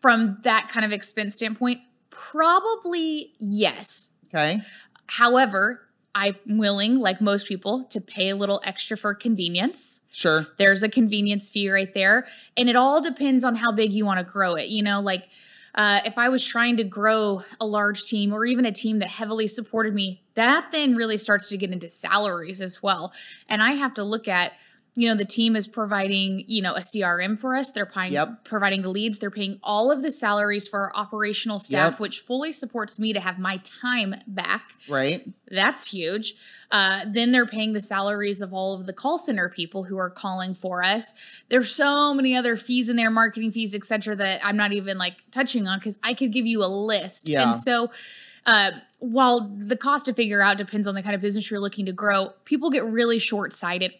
from 0.00 0.36
that 0.42 0.68
kind 0.68 0.84
of 0.84 0.92
expense 0.92 1.34
standpoint? 1.34 1.80
Probably 2.10 3.34
yes. 3.38 4.10
Okay. 4.26 4.60
However, 5.06 5.85
I'm 6.18 6.36
willing, 6.46 6.98
like 6.98 7.20
most 7.20 7.46
people, 7.46 7.84
to 7.90 8.00
pay 8.00 8.30
a 8.30 8.36
little 8.36 8.62
extra 8.64 8.96
for 8.96 9.14
convenience. 9.14 10.00
Sure. 10.10 10.46
There's 10.56 10.82
a 10.82 10.88
convenience 10.88 11.50
fee 11.50 11.70
right 11.70 11.92
there. 11.92 12.26
And 12.56 12.70
it 12.70 12.74
all 12.74 13.02
depends 13.02 13.44
on 13.44 13.54
how 13.54 13.70
big 13.70 13.92
you 13.92 14.06
want 14.06 14.18
to 14.18 14.24
grow 14.24 14.54
it. 14.54 14.68
You 14.68 14.82
know, 14.82 15.02
like 15.02 15.28
uh, 15.74 16.00
if 16.06 16.16
I 16.16 16.30
was 16.30 16.42
trying 16.42 16.78
to 16.78 16.84
grow 16.84 17.42
a 17.60 17.66
large 17.66 18.02
team 18.04 18.32
or 18.32 18.46
even 18.46 18.64
a 18.64 18.72
team 18.72 19.00
that 19.00 19.10
heavily 19.10 19.46
supported 19.46 19.92
me, 19.92 20.22
that 20.36 20.72
then 20.72 20.96
really 20.96 21.18
starts 21.18 21.50
to 21.50 21.58
get 21.58 21.70
into 21.70 21.90
salaries 21.90 22.62
as 22.62 22.82
well. 22.82 23.12
And 23.46 23.62
I 23.62 23.72
have 23.72 23.92
to 23.94 24.02
look 24.02 24.26
at, 24.26 24.52
you 24.96 25.08
know, 25.08 25.14
the 25.14 25.24
team 25.24 25.56
is 25.56 25.66
providing, 25.66 26.44
you 26.46 26.62
know, 26.62 26.74
a 26.74 26.80
CRM 26.80 27.38
for 27.38 27.54
us. 27.54 27.70
They're 27.70 27.86
paying, 27.86 28.12
Yep. 28.12 28.44
providing 28.44 28.82
the 28.82 28.88
leads. 28.88 29.18
They're 29.18 29.30
paying 29.30 29.58
all 29.62 29.90
of 29.92 30.02
the 30.02 30.10
salaries 30.10 30.66
for 30.68 30.80
our 30.80 30.96
operational 30.96 31.58
staff, 31.58 31.92
Yep. 31.94 32.00
which 32.00 32.20
fully 32.20 32.52
supports 32.52 32.98
me 32.98 33.12
to 33.12 33.20
have 33.20 33.38
my 33.38 33.58
time 33.64 34.14
back. 34.26 34.72
Right. 34.88 35.28
That's 35.50 35.88
huge. 35.88 36.34
Uh, 36.70 37.04
then 37.08 37.30
they're 37.32 37.46
paying 37.46 37.72
the 37.74 37.80
salaries 37.82 38.40
of 38.40 38.52
all 38.52 38.74
of 38.74 38.86
the 38.86 38.92
call 38.92 39.18
center 39.18 39.48
people 39.48 39.84
who 39.84 39.96
are 39.98 40.10
calling 40.10 40.54
for 40.54 40.82
us. 40.82 41.12
There's 41.48 41.70
so 41.70 42.12
many 42.14 42.34
other 42.36 42.56
fees 42.56 42.88
in 42.88 42.96
there, 42.96 43.10
marketing 43.10 43.52
fees, 43.52 43.74
et 43.74 43.84
cetera, 43.84 44.16
that 44.16 44.40
I'm 44.44 44.56
not 44.56 44.72
even 44.72 44.98
like 44.98 45.14
touching 45.30 45.68
on 45.68 45.78
because 45.78 45.98
I 46.02 46.14
could 46.14 46.32
give 46.32 46.46
you 46.46 46.64
a 46.64 46.66
list. 46.66 47.28
Yeah. 47.28 47.52
And 47.52 47.60
so, 47.62 47.90
uh, 48.46 48.70
while 48.98 49.40
the 49.58 49.76
cost 49.76 50.06
to 50.06 50.14
figure 50.14 50.40
out 50.40 50.56
depends 50.56 50.86
on 50.88 50.94
the 50.94 51.02
kind 51.02 51.14
of 51.14 51.20
business 51.20 51.50
you're 51.50 51.60
looking 51.60 51.86
to 51.86 51.92
grow, 51.92 52.30
people 52.44 52.70
get 52.70 52.84
really 52.84 53.18
short 53.18 53.52
sighted. 53.52 53.92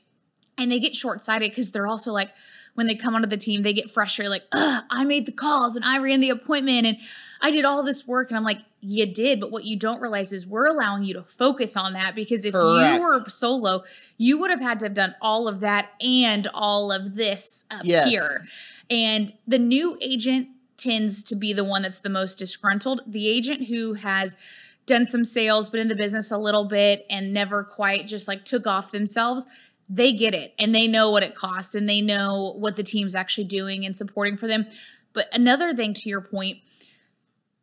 And 0.59 0.73
they 0.73 0.79
get 0.79 0.95
short 0.95 1.21
sighted 1.21 1.51
because 1.51 1.71
they're 1.71 1.87
also 1.87 2.13
like, 2.13 2.31
when 2.75 2.87
they 2.87 2.95
come 2.95 3.15
onto 3.15 3.29
the 3.29 3.37
team, 3.37 3.63
they 3.63 3.73
get 3.73 3.91
frustrated, 3.91 4.31
like, 4.31 4.43
I 4.53 5.05
made 5.05 5.27
the 5.27 5.33
calls 5.33 5.77
and 5.77 5.85
I 5.85 5.99
ran 5.99 6.21
the 6.21 6.31
appointment 6.31 6.87
and 6.87 6.97
I 7.41 7.51
did 7.51 7.65
all 7.65 7.83
this 7.83 8.07
work. 8.07 8.29
And 8.31 8.37
I'm 8.37 8.45
like, 8.45 8.59
you 8.81 9.07
did. 9.07 9.41
But 9.41 9.51
what 9.51 9.65
you 9.65 9.79
don't 9.79 10.01
realize 10.01 10.33
is 10.33 10.47
we're 10.47 10.67
allowing 10.67 11.03
you 11.05 11.15
to 11.15 11.23
focus 11.23 11.77
on 11.77 11.95
that 11.95 12.15
because 12.15 12.45
if 12.45 12.53
Correct. 12.53 12.97
you 12.97 13.03
were 13.03 13.29
solo, 13.29 13.83
you 14.19 14.39
would 14.39 14.51
have 14.51 14.61
had 14.61 14.79
to 14.81 14.87
have 14.87 14.95
done 14.95 15.15
all 15.21 15.49
of 15.49 15.61
that 15.61 15.91
and 16.01 16.47
all 16.55 16.93
of 16.93 17.17
this 17.17 17.65
up 17.71 17.83
Yes. 17.85 18.09
here. 18.11 18.47
And 18.91 19.33
the 19.47 19.59
new 19.59 19.97
agent 20.01 20.49
tends 20.77 21.23
to 21.25 21.35
be 21.37 21.53
the 21.53 21.65
one 21.65 21.83
that's 21.83 21.99
the 21.99 22.11
most 22.11 22.39
disgruntled. 22.39 23.03
The 23.07 23.27
agent 23.29 23.67
who 23.69 23.95
has 23.95 24.37
done 24.85 25.07
some 25.09 25.25
sales, 25.25 25.69
but 25.71 25.81
in 25.81 25.89
the 25.89 25.97
business 25.97 26.31
a 26.31 26.39
little 26.39 26.65
bit 26.67 27.05
and 27.11 27.33
never 27.33 27.65
quite 27.65 28.07
just 28.07 28.29
like 28.29 28.45
took 28.45 28.67
off 28.67 28.93
themselves, 28.93 29.47
they 29.89 30.13
get 30.13 30.35
it 30.35 30.53
and 30.59 30.75
they 30.75 30.87
know 30.87 31.11
what 31.11 31.23
it 31.23 31.35
costs 31.35 31.75
and 31.75 31.89
they 31.89 32.01
know 32.01 32.55
what 32.59 32.77
the 32.77 32.83
team's 32.83 33.15
actually 33.15 33.45
doing 33.45 33.85
and 33.85 33.97
supporting 33.97 34.37
for 34.37 34.47
them. 34.47 34.67
But 35.13 35.29
another 35.33 35.73
thing 35.75 35.95
to 35.95 36.09
your 36.09 36.21
point, 36.21 36.59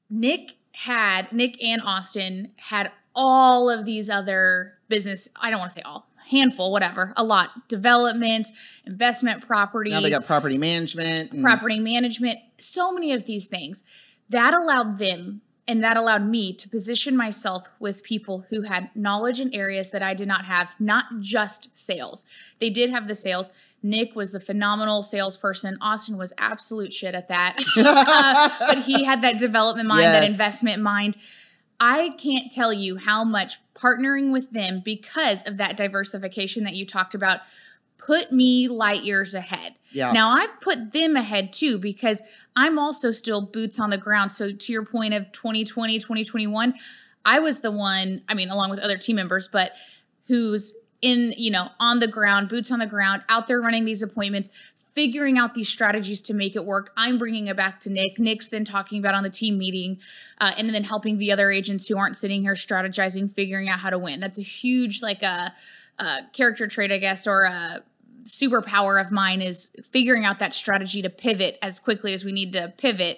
Nick 0.10 0.54
had, 0.72 1.32
Nick 1.32 1.62
and 1.64 1.82
Austin 1.84 2.52
had 2.58 2.92
all 3.16 3.70
of 3.70 3.86
these 3.86 4.10
other 4.10 4.74
business, 4.88 5.30
I 5.40 5.50
don't 5.50 5.60
want 5.60 5.72
to 5.72 5.76
say 5.76 5.82
all, 5.84 6.08
handful, 6.30 6.72
whatever, 6.72 7.14
a 7.16 7.24
lot, 7.24 7.68
developments, 7.68 8.52
investment 8.86 9.46
properties 9.46 9.94
Now 9.94 10.02
they 10.02 10.10
got 10.10 10.26
property 10.26 10.58
management. 10.58 11.32
and- 11.32 11.44
property 11.44 11.80
management, 11.80 12.40
so 12.58 12.92
many 12.92 13.12
of 13.14 13.26
these 13.26 13.48
things. 13.48 13.84
That 14.30 14.54
allowed 14.54 14.98
them 14.98 15.42
and 15.68 15.84
that 15.84 15.98
allowed 15.98 16.28
me 16.28 16.54
to 16.54 16.68
position 16.68 17.16
myself 17.16 17.70
with 17.80 18.04
people 18.04 18.46
who 18.50 18.64
had 18.64 18.90
knowledge 18.96 19.40
in 19.40 19.54
areas 19.54 19.90
that 19.92 20.04
I 20.04 20.14
did 20.14 20.28
not 20.28 20.46
have, 20.46 20.72
not 20.80 21.06
just 21.20 21.76
sales. 21.76 22.26
They 22.60 22.70
did 22.70 22.90
have 22.90 23.08
the 23.08 23.16
sales. 23.16 23.52
Nick 23.82 24.16
was 24.16 24.32
the 24.32 24.40
phenomenal 24.40 25.02
salesperson. 25.02 25.78
Austin 25.82 26.18
was 26.18 26.34
absolute 26.38 26.92
shit 26.92 27.16
at 27.16 27.28
that. 27.28 27.62
Uh, 27.78 28.50
but 28.60 28.80
he 28.80 29.04
had 29.04 29.22
that 29.22 29.38
development 29.38 29.88
mind, 29.88 30.06
that 30.06 30.28
investment 30.28 30.82
mind. 30.82 31.18
I 31.80 32.12
can't 32.18 32.52
tell 32.52 32.72
you 32.74 32.98
how 32.98 33.24
much 33.24 33.58
partnering 33.76 34.32
with 34.32 34.52
them 34.52 34.82
because 34.84 35.46
of 35.48 35.58
that 35.58 35.78
diversification 35.78 36.64
that 36.64 36.76
you 36.76 36.86
talked 36.86 37.14
about 37.14 37.42
put 37.98 38.32
me 38.32 38.68
light 38.68 39.04
years 39.04 39.34
ahead. 39.34 39.76
Yeah. 39.94 40.12
Now 40.12 40.32
I've 40.32 40.60
put 40.60 40.92
them 40.92 41.16
ahead 41.16 41.54
too 41.54 41.78
because 41.78 42.22
I'm 42.56 42.78
also 42.78 43.12
still 43.12 43.42
boots 43.42 43.80
on 43.80 43.90
the 43.90 43.98
ground. 43.98 44.32
So 44.32 44.52
to 44.52 44.72
your 44.72 44.84
point 44.84 45.14
of 45.14 45.32
2020, 45.32 46.00
2021, 46.00 46.74
I 47.26 47.40
was 47.40 47.60
the 47.60 47.72
one, 47.72 48.22
I 48.28 48.34
mean, 48.34 48.50
along 48.50 48.72
with 48.72 48.80
other 48.80 48.98
team 48.98 49.16
members, 49.16 49.48
but 49.48 49.72
who's 50.28 50.74
in, 51.02 51.34
you 51.38 51.52
know, 51.52 51.70
on 51.80 52.00
the 52.00 52.08
ground, 52.08 52.50
boots 52.50 52.72
on 52.72 52.80
the 52.80 52.88
ground, 52.88 53.24
out 53.30 53.48
there 53.48 53.62
running 53.62 53.86
these 53.86 54.02
appointments, 54.02 54.50
figuring 54.94 55.38
out 55.38 55.54
these 55.54 55.70
strategies 55.70 56.22
to 56.22 56.34
make 56.34 56.56
it 56.56 56.66
work. 56.66 56.92
I'm 56.96 57.18
bringing 57.18 57.48
it 57.48 57.58
back 57.58 57.80
to 57.82 57.90
Nick. 57.90 58.20
Nick's 58.20 58.48
then 58.48 58.64
talking 58.64 59.00
about 59.00 59.16
on 59.16 59.24
the 59.24 59.30
team 59.30 59.58
meeting, 59.58 60.00
uh, 60.40 60.52
and 60.58 60.70
then 60.70 60.84
helping 60.84 61.18
the 61.18 61.32
other 61.32 61.52
agents 61.52 61.88
who 61.88 61.98
aren't 61.98 62.16
sitting 62.16 62.42
here 62.42 62.54
strategizing, 62.54 63.32
figuring 63.32 63.70
out 63.70 63.80
how 63.80 63.90
to 63.90 63.98
win. 63.98 64.20
That's 64.20 64.38
a 64.38 64.44
huge, 64.44 65.02
like, 65.02 65.24
a, 65.24 65.54
a 66.00 66.20
character 66.32 66.68
trait, 66.68 66.92
I 66.92 67.00
guess, 67.00 67.26
or 67.26 67.44
a 67.44 67.84
superpower 68.24 69.00
of 69.00 69.12
mine 69.12 69.42
is 69.42 69.70
figuring 69.92 70.26
out 70.26 70.40
that 70.40 70.54
strategy 70.54 71.02
to 71.02 71.10
pivot 71.10 71.58
as 71.62 71.80
quickly 71.80 72.14
as 72.14 72.24
we 72.24 72.32
need 72.32 72.54
to 72.54 72.74
pivot. 72.78 73.18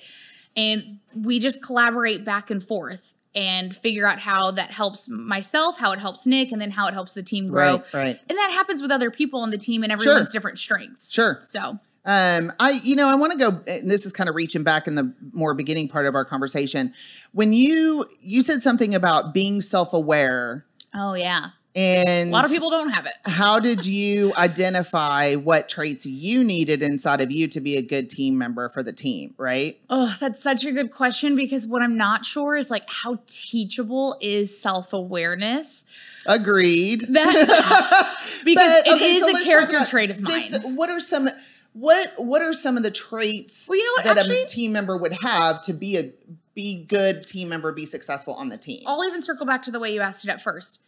And 0.57 0.99
we 1.15 1.39
just 1.39 1.63
collaborate 1.63 2.23
back 2.23 2.49
and 2.49 2.63
forth 2.63 3.13
and 3.35 3.75
figure 3.75 4.07
out 4.07 4.19
how 4.19 4.51
that 4.51 4.71
helps 4.71 5.09
myself, 5.09 5.77
how 5.77 5.91
it 5.91 5.99
helps 5.99 6.25
Nick, 6.25 6.51
and 6.53 6.61
then 6.61 6.71
how 6.71 6.87
it 6.87 6.93
helps 6.93 7.13
the 7.13 7.23
team 7.23 7.47
grow. 7.47 7.77
Right, 7.77 7.93
right. 7.93 8.19
And 8.29 8.37
that 8.37 8.51
happens 8.51 8.81
with 8.81 8.91
other 8.91 9.11
people 9.11 9.41
on 9.41 9.49
the 9.49 9.57
team 9.57 9.83
and 9.83 9.91
everyone's 9.91 10.29
different 10.29 10.57
strengths. 10.57 11.11
Sure. 11.11 11.39
So 11.41 11.79
Um, 12.05 12.53
I, 12.59 12.79
you 12.83 12.95
know, 12.95 13.09
I 13.09 13.15
want 13.15 13.33
to 13.33 13.37
go. 13.37 13.61
And 13.67 13.89
this 13.89 14.05
is 14.05 14.13
kind 14.13 14.29
of 14.29 14.35
reaching 14.35 14.63
back 14.63 14.87
in 14.87 14.95
the 14.95 15.13
more 15.33 15.53
beginning 15.53 15.89
part 15.89 16.05
of 16.05 16.15
our 16.15 16.23
conversation. 16.23 16.93
When 17.33 17.51
you 17.51 18.05
you 18.21 18.41
said 18.41 18.61
something 18.61 18.95
about 18.95 19.33
being 19.33 19.59
self 19.59 19.93
aware, 19.93 20.65
oh 20.93 21.15
yeah. 21.15 21.49
And 21.75 22.29
A 22.29 22.31
lot 22.31 22.45
of 22.45 22.51
people 22.51 22.69
don't 22.69 22.89
have 22.91 23.05
it. 23.05 23.13
How 23.25 23.59
did 23.59 23.85
you 23.85 24.33
identify 24.37 25.35
what 25.35 25.67
traits 25.67 26.05
you 26.05 26.43
needed 26.43 26.81
inside 26.81 27.19
of 27.21 27.31
you 27.31 27.47
to 27.49 27.59
be 27.59 27.75
a 27.75 27.81
good 27.81 28.09
team 28.09 28.37
member 28.37 28.69
for 28.69 28.81
the 28.81 28.93
team? 28.93 29.33
Right? 29.37 29.79
Oh, 29.89 30.15
that's 30.19 30.41
such 30.41 30.63
a 30.65 30.71
good 30.71 30.91
question 30.91 31.35
because 31.35 31.67
what 31.67 31.81
I'm 31.81 31.97
not 31.97 32.25
sure 32.25 32.55
is 32.55 32.69
like 32.69 32.83
how 32.87 33.19
teachable 33.27 34.17
is 34.21 34.57
self-awareness. 34.57 35.85
Agreed. 36.25 37.01
That 37.09 38.17
because 38.45 38.67
But, 38.67 38.87
it 38.87 38.93
okay, 38.93 39.05
is 39.15 39.19
so 39.21 39.37
a 39.37 39.43
character 39.43 39.79
trait 39.85 40.11
of 40.11 40.21
mine. 40.21 40.33
just 40.33 40.63
what 40.69 40.89
are 40.89 40.99
some 40.99 41.29
what 41.73 42.13
what 42.17 42.41
are 42.41 42.53
some 42.53 42.77
of 42.77 42.83
the 42.83 42.91
traits 42.91 43.67
Well, 43.69 43.77
you 43.77 43.83
know 43.85 43.91
what, 43.97 44.05
that 44.05 44.17
actually- 44.19 44.43
a 44.43 44.47
team 44.47 44.71
member 44.71 44.97
would 44.97 45.13
have 45.21 45.61
to 45.63 45.73
be 45.73 45.97
a 45.97 46.11
be 46.53 46.85
good 46.85 47.27
team 47.27 47.49
member, 47.49 47.73
be 47.73 47.85
successful 47.85 48.33
on 48.33 48.47
the 48.47 48.57
team? 48.57 48.83
I'll 48.87 49.03
even 49.05 49.21
circle 49.21 49.45
back 49.45 49.61
to 49.63 49.71
the 49.71 49.79
way 49.79 49.93
you 49.93 49.99
asked 49.99 50.23
it 50.23 50.29
at 50.31 50.41
first. 50.41 50.81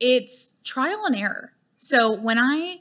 It's 0.00 0.54
trial 0.64 1.04
and 1.06 1.16
error. 1.16 1.52
So 1.78 2.12
when 2.12 2.38
I 2.38 2.78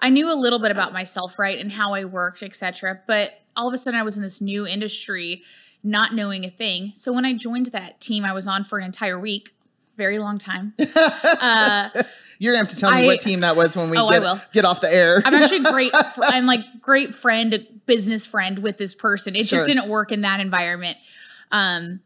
I 0.00 0.10
knew 0.10 0.30
a 0.30 0.34
little 0.34 0.58
bit 0.58 0.70
about 0.70 0.92
myself, 0.92 1.38
right, 1.38 1.58
and 1.58 1.72
how 1.72 1.94
I 1.94 2.04
worked, 2.04 2.42
etc. 2.42 3.00
But 3.06 3.32
all 3.56 3.66
of 3.68 3.74
a 3.74 3.78
sudden 3.78 3.98
I 3.98 4.02
was 4.02 4.16
in 4.16 4.22
this 4.22 4.40
new 4.40 4.66
industry, 4.66 5.42
not 5.82 6.12
knowing 6.14 6.44
a 6.44 6.50
thing. 6.50 6.92
So 6.94 7.12
when 7.12 7.24
I 7.24 7.32
joined 7.34 7.66
that 7.66 8.00
team 8.00 8.24
I 8.24 8.32
was 8.32 8.46
on 8.46 8.64
for 8.64 8.78
an 8.78 8.84
entire 8.84 9.18
week, 9.18 9.54
very 9.96 10.18
long 10.18 10.38
time. 10.38 10.74
uh, 10.78 11.90
You're 12.40 12.52
gonna 12.52 12.64
have 12.64 12.68
to 12.68 12.76
tell 12.76 12.92
me 12.92 13.04
what 13.04 13.20
team 13.20 13.40
that 13.40 13.56
was 13.56 13.76
when 13.76 13.90
we 13.90 13.98
Oh, 13.98 14.06
I 14.06 14.20
get, 14.20 14.52
get 14.52 14.64
off 14.64 14.80
the 14.80 14.92
air. 14.92 15.20
I'm 15.24 15.34
actually 15.34 15.64
great. 15.64 15.92
fr- 16.14 16.22
I'm 16.22 16.46
like 16.46 16.60
great 16.80 17.12
friend, 17.14 17.66
business 17.86 18.24
friend 18.26 18.60
with 18.60 18.76
this 18.76 18.94
person. 18.94 19.34
It 19.34 19.46
Sure. 19.48 19.58
just 19.58 19.66
didn't 19.68 19.88
work 19.88 20.12
in 20.12 20.20
that 20.20 20.38
environment. 20.38 20.96
Um, 21.50 21.98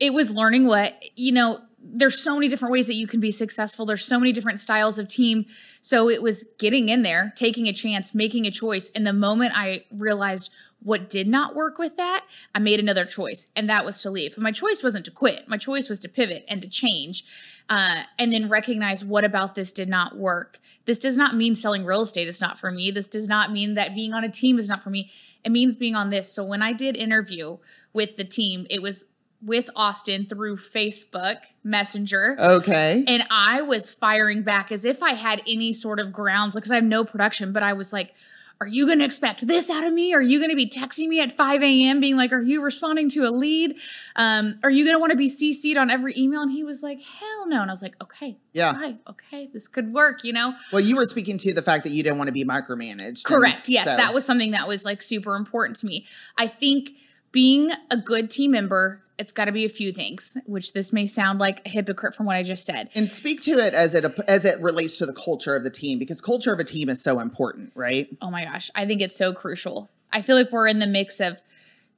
it 0.00 0.14
was 0.14 0.30
learning 0.30 0.66
what 0.66 0.94
you 1.16 1.32
know. 1.32 1.60
There's 1.88 2.22
so 2.22 2.34
many 2.34 2.48
different 2.48 2.72
ways 2.72 2.86
that 2.86 2.94
you 2.94 3.06
can 3.06 3.20
be 3.20 3.30
successful. 3.30 3.86
There's 3.86 4.04
so 4.04 4.18
many 4.18 4.32
different 4.32 4.60
styles 4.60 4.98
of 4.98 5.08
team. 5.08 5.46
So 5.80 6.10
it 6.10 6.22
was 6.22 6.44
getting 6.58 6.88
in 6.88 7.02
there, 7.02 7.32
taking 7.36 7.66
a 7.66 7.72
chance, 7.72 8.14
making 8.14 8.46
a 8.46 8.50
choice. 8.50 8.90
And 8.90 9.06
the 9.06 9.12
moment 9.12 9.52
I 9.54 9.84
realized 9.90 10.50
what 10.82 11.08
did 11.08 11.26
not 11.26 11.54
work 11.54 11.78
with 11.78 11.96
that, 11.96 12.24
I 12.54 12.58
made 12.58 12.78
another 12.78 13.04
choice, 13.04 13.46
and 13.56 13.68
that 13.68 13.84
was 13.84 14.00
to 14.02 14.10
leave. 14.10 14.34
And 14.34 14.42
my 14.42 14.52
choice 14.52 14.82
wasn't 14.82 15.04
to 15.06 15.10
quit. 15.10 15.48
My 15.48 15.56
choice 15.56 15.88
was 15.88 15.98
to 16.00 16.08
pivot 16.08 16.44
and 16.48 16.60
to 16.62 16.68
change, 16.68 17.24
uh, 17.68 18.02
and 18.18 18.32
then 18.32 18.48
recognize 18.48 19.04
what 19.04 19.24
about 19.24 19.54
this 19.54 19.72
did 19.72 19.88
not 19.88 20.16
work. 20.16 20.60
This 20.84 20.98
does 20.98 21.16
not 21.16 21.34
mean 21.34 21.54
selling 21.54 21.84
real 21.84 22.02
estate 22.02 22.28
is 22.28 22.40
not 22.40 22.58
for 22.58 22.70
me. 22.70 22.90
This 22.90 23.08
does 23.08 23.26
not 23.26 23.50
mean 23.50 23.74
that 23.74 23.94
being 23.94 24.12
on 24.12 24.22
a 24.22 24.30
team 24.30 24.58
is 24.58 24.68
not 24.68 24.82
for 24.82 24.90
me. 24.90 25.10
It 25.44 25.50
means 25.50 25.76
being 25.76 25.96
on 25.96 26.10
this. 26.10 26.32
So 26.32 26.44
when 26.44 26.62
I 26.62 26.72
did 26.72 26.96
interview 26.96 27.56
with 27.92 28.16
the 28.16 28.24
team, 28.24 28.66
it 28.70 28.82
was 28.82 29.06
with 29.42 29.68
Austin 29.76 30.26
through 30.26 30.56
Facebook 30.56 31.36
Messenger. 31.62 32.36
okay. 32.38 33.04
And 33.06 33.24
I 33.30 33.62
was 33.62 33.90
firing 33.90 34.42
back 34.42 34.72
as 34.72 34.84
if 34.84 35.02
I 35.02 35.10
had 35.14 35.42
any 35.46 35.72
sort 35.72 36.00
of 36.00 36.12
grounds, 36.12 36.54
because 36.54 36.70
I 36.70 36.76
have 36.76 36.84
no 36.84 37.04
production, 37.04 37.52
but 37.52 37.62
I 37.62 37.72
was 37.74 37.92
like, 37.92 38.14
are 38.58 38.66
you 38.66 38.86
going 38.86 39.00
to 39.00 39.04
expect 39.04 39.46
this 39.46 39.68
out 39.68 39.84
of 39.84 39.92
me? 39.92 40.14
Are 40.14 40.22
you 40.22 40.38
going 40.38 40.48
to 40.48 40.56
be 40.56 40.66
texting 40.66 41.08
me 41.08 41.20
at 41.20 41.36
5 41.36 41.62
a.m. 41.62 42.00
being 42.00 42.16
like, 42.16 42.32
are 42.32 42.40
you 42.40 42.62
responding 42.62 43.10
to 43.10 43.26
a 43.26 43.30
lead? 43.30 43.76
Um, 44.16 44.58
are 44.62 44.70
you 44.70 44.84
going 44.86 44.94
to 44.94 44.98
want 44.98 45.10
to 45.10 45.16
be 45.18 45.28
CC'd 45.28 45.76
on 45.76 45.90
every 45.90 46.14
email? 46.16 46.40
And 46.40 46.50
he 46.50 46.64
was 46.64 46.82
like, 46.82 46.98
hell 46.98 47.46
no. 47.48 47.60
And 47.60 47.70
I 47.70 47.72
was 47.74 47.82
like, 47.82 47.96
okay, 48.02 48.38
Yeah. 48.54 48.72
right, 48.74 48.96
okay, 49.10 49.50
this 49.52 49.68
could 49.68 49.92
work, 49.92 50.24
you 50.24 50.32
know? 50.32 50.54
Well, 50.72 50.80
you 50.80 50.96
were 50.96 51.04
speaking 51.04 51.36
to 51.36 51.52
the 51.52 51.60
fact 51.60 51.84
that 51.84 51.90
you 51.90 52.02
didn't 52.02 52.16
want 52.16 52.28
to 52.28 52.32
be 52.32 52.46
micromanaged. 52.46 53.24
Correct. 53.24 53.66
and 53.66 53.74
Yes, 53.74 53.84
so- 53.84 53.96
that 53.98 54.14
was 54.14 54.24
something 54.24 54.52
that 54.52 54.66
was 54.66 54.86
like 54.86 55.02
super 55.02 55.36
important 55.36 55.76
to 55.80 55.86
me. 55.86 56.06
I 56.38 56.46
think 56.46 56.92
being 57.36 57.70
a 57.90 57.98
good 57.98 58.30
team 58.30 58.52
member, 58.52 59.02
it's 59.18 59.30
got 59.30 59.44
to 59.44 59.52
be 59.52 59.66
a 59.66 59.68
few 59.68 59.92
things, 59.92 60.38
which 60.46 60.72
this 60.72 60.90
may 60.90 61.04
sound 61.04 61.38
like 61.38 61.60
a 61.66 61.68
hypocrite 61.68 62.14
from 62.14 62.24
what 62.24 62.34
I 62.34 62.42
just 62.42 62.64
said. 62.64 62.88
And 62.94 63.12
speak 63.12 63.42
to 63.42 63.58
it 63.58 63.74
as 63.74 63.94
it 63.94 64.06
as 64.26 64.46
it 64.46 64.58
relates 64.62 64.96
to 64.98 65.06
the 65.06 65.12
culture 65.12 65.54
of 65.54 65.62
the 65.62 65.68
team 65.68 65.98
because 65.98 66.22
culture 66.22 66.50
of 66.50 66.58
a 66.60 66.64
team 66.64 66.88
is 66.88 67.04
so 67.04 67.20
important, 67.20 67.72
right? 67.74 68.08
Oh 68.22 68.30
my 68.30 68.44
gosh, 68.46 68.70
I 68.74 68.86
think 68.86 69.02
it's 69.02 69.14
so 69.14 69.34
crucial. 69.34 69.90
I 70.10 70.22
feel 70.22 70.34
like 70.34 70.50
we're 70.50 70.66
in 70.66 70.78
the 70.78 70.86
mix 70.86 71.20
of 71.20 71.42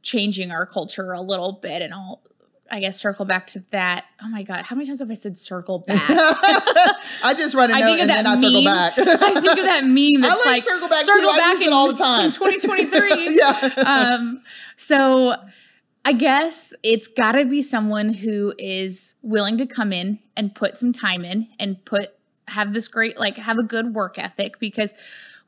changing 0.03 0.51
our 0.51 0.67
culture 0.67 1.13
a 1.13 1.21
little 1.21 1.53
bit, 1.63 1.83
and 1.83 1.95
I'll, 1.95 2.21
I 2.69 2.81
guess, 2.81 3.01
circle 3.01 3.25
back 3.25 3.47
to 3.49 3.61
that. 3.71 4.07
Oh 4.21 4.29
my 4.29 4.43
god, 4.43 4.67
how 4.67 4.75
many 4.75 4.89
times 4.89 4.99
have 4.99 5.11
I 5.13 5.15
said 5.15 5.39
circle 5.39 5.79
back? 5.79 6.03
I 6.11 7.33
just 7.37 7.55
write 7.55 7.71
a 7.71 7.75
I 7.75 7.81
note 7.81 8.01
and 8.01 8.11
then 8.11 8.27
I 8.27 8.35
circle 8.35 8.65
back. 8.65 8.93
I 8.99 9.41
think 9.41 9.59
of 9.59 9.65
that 9.67 9.85
meme 9.85 10.21
that's 10.21 10.45
like 10.45 10.55
like, 10.55 10.63
circle 10.65 10.89
back 10.89 11.05
too. 11.05 11.13
I 11.13 11.53
use 11.53 11.61
it 11.61 11.69
in, 11.69 11.73
all 11.73 11.87
the 11.87 11.95
time. 11.97 12.25
in 12.25 12.31
2023. 12.33 13.39
yeah. 13.39 13.85
um, 13.87 14.43
so 14.79 15.35
I 16.05 16.13
guess 16.13 16.73
it's 16.85 17.09
got 17.09 17.33
to 17.33 17.45
be 17.45 17.63
someone 17.63 18.15
who 18.15 18.55
is 18.59 19.17
willing 19.23 19.59
to 19.59 19.67
come 19.67 19.93
in 19.93 20.21
and 20.37 20.55
put 20.55 20.77
some 20.77 20.93
time 20.93 21.25
in 21.25 21.49
and 21.59 21.85
put 21.85 22.11
have 22.47 22.73
this 22.73 22.87
great 22.87 23.19
like 23.19 23.37
have 23.37 23.59
a 23.59 23.65
good 23.65 23.93
work 23.93 24.19
ethic 24.19 24.61
because 24.61 24.95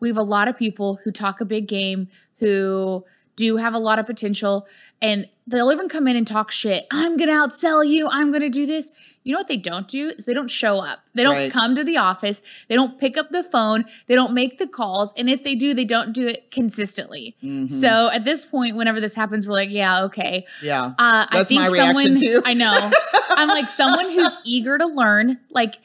we 0.01 0.09
have 0.09 0.16
a 0.16 0.23
lot 0.23 0.49
of 0.49 0.59
people 0.59 0.99
who 1.05 1.12
talk 1.12 1.40
a 1.40 1.45
big 1.45 1.69
game 1.69 2.09
who 2.40 3.05
do 3.37 3.57
have 3.57 3.73
a 3.73 3.79
lot 3.79 4.01
of 4.01 4.07
potential 4.07 4.66
and 5.01 5.29
they'll 5.50 5.70
even 5.72 5.88
come 5.88 6.06
in 6.08 6.16
and 6.16 6.26
talk 6.26 6.50
shit. 6.50 6.86
I'm 6.90 7.16
going 7.16 7.28
to 7.28 7.34
outsell 7.34 7.86
you. 7.86 8.08
I'm 8.08 8.30
going 8.30 8.42
to 8.42 8.48
do 8.48 8.66
this. 8.66 8.92
You 9.24 9.32
know 9.34 9.40
what 9.40 9.48
they 9.48 9.56
don't 9.56 9.86
do 9.86 10.10
is 10.10 10.24
they 10.24 10.32
don't 10.32 10.50
show 10.50 10.78
up. 10.78 11.00
They 11.14 11.22
don't 11.22 11.34
Right. 11.34 11.52
come 11.52 11.74
to 11.74 11.84
the 11.84 11.96
office. 11.98 12.42
They 12.68 12.74
don't 12.74 12.98
pick 12.98 13.18
up 13.18 13.30
the 13.30 13.42
phone. 13.44 13.84
They 14.06 14.14
don't 14.14 14.32
make 14.32 14.58
the 14.58 14.66
calls. 14.66 15.12
And 15.16 15.28
if 15.28 15.44
they 15.44 15.54
do, 15.54 15.74
they 15.74 15.84
don't 15.84 16.12
do 16.12 16.26
it 16.26 16.50
consistently. 16.50 17.36
Mhm. 17.42 17.70
So 17.70 18.10
at 18.12 18.24
this 18.24 18.46
point, 18.46 18.76
whenever 18.76 19.00
this 19.00 19.14
happens, 19.14 19.46
we're 19.46 19.52
like, 19.54 19.70
yeah, 19.70 20.04
okay. 20.04 20.46
yeah. 20.62 20.84
Uh, 20.86 20.92
I 20.98 21.26
That's 21.32 21.48
think 21.48 21.60
my 21.60 21.68
reaction 21.68 22.16
someone, 22.16 22.16
too. 22.16 22.42
I 22.46 22.54
know. 22.54 22.90
I'm 23.30 23.48
like 23.48 23.68
someone 23.80 24.08
who's 24.10 24.36
eager 24.44 24.78
to 24.78 24.86
learn. 24.86 25.38
Like, 25.50 25.76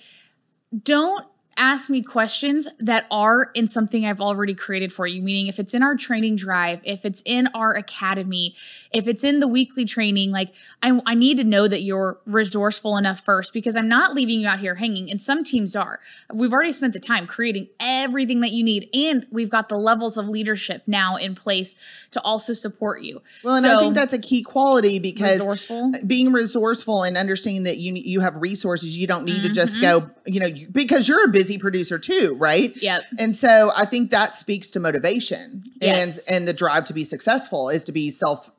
don't 0.84 1.26
ask 1.58 1.90
me 1.90 2.02
questions 2.02 2.68
that 2.80 3.06
are 3.12 3.52
in 3.54 3.68
something 3.68 4.06
I've 4.06 4.22
already 4.22 4.56
created 4.56 4.92
for 4.92 5.06
you. 5.06 5.22
Meaning, 5.22 5.48
if 5.48 5.60
it's 5.60 5.74
in 5.74 5.84
our 5.84 5.96
training 5.96 6.38
drive, 6.38 6.80
if 6.84 7.06
it's 7.06 7.22
in 7.26 7.48
our 7.54 7.74
academy, 7.74 8.56
if 8.92 9.08
it's 9.08 9.24
in 9.24 9.40
the 9.42 9.48
weekly 9.48 9.86
training, 9.86 10.32
like 10.32 10.54
I, 10.82 11.00
I 11.06 11.14
need 11.14 11.38
to 11.38 11.44
know 11.44 11.68
that 11.68 11.82
you're 11.82 12.20
resourceful 12.26 12.98
enough 12.98 13.22
first 13.22 13.54
because 13.54 13.76
I'm 13.76 13.88
not 13.88 14.14
leaving 14.14 14.40
you 14.40 14.48
out 14.48 14.60
here 14.60 14.76
hanging. 14.76 15.12
And 15.12 15.22
some 15.22 15.44
teams 15.44 15.76
are. 15.76 16.00
We've 16.34 16.54
already 16.54 16.72
spent 16.72 16.94
the 16.94 17.00
time 17.00 17.28
creating 17.28 17.70
everything 17.80 18.40
that 18.40 18.52
you 18.52 18.64
need, 18.64 18.90
and 18.94 19.28
we've 19.32 19.50
got 19.50 19.70
the 19.70 19.78
levels 19.78 20.18
of 20.18 20.28
leadership 20.28 20.84
now 20.88 21.16
in 21.18 21.36
place 21.36 21.76
to 22.12 22.22
also 22.22 22.54
support 22.54 23.02
you. 23.02 23.22
Well, 23.44 23.56
and 23.56 23.66
I 23.66 23.80
think 23.80 23.96
that's 23.96 24.14
a 24.14 24.20
key 24.20 24.42
quality 24.42 25.00
because 25.00 25.40
resourceful. 25.40 25.92
being 26.08 26.32
resourceful 26.32 27.04
and 27.04 27.18
understanding 27.18 27.64
that 27.64 27.78
you 27.78 27.94
you 27.94 28.22
have 28.22 28.36
resources, 28.38 28.98
you 28.98 29.06
don't 29.06 29.26
need 29.26 29.42
to 29.44 29.52
just 29.52 29.76
Mm-hmm. 29.76 29.82
go, 29.82 30.10
you 30.26 30.40
know, 30.40 30.50
because 30.72 31.08
you're 31.08 31.26
a 31.26 31.28
busy 31.46 31.58
producer 31.60 32.00
too, 32.00 32.36
right? 32.40 32.76
Yep. 32.82 33.04
And 33.20 33.36
so 33.36 33.72
I 33.76 33.86
think 33.86 34.10
that 34.12 34.34
speaks 34.34 34.72
to 34.72 34.80
motivation 34.80 35.64
Yes. 35.80 36.26
and 36.28 36.36
and 36.36 36.48
the 36.48 36.54
drive 36.54 36.86
to 36.86 36.94
be 36.94 37.06
successful 37.06 37.70
is 37.70 37.84
to 37.86 37.92
be 37.92 38.10
self 38.12 38.52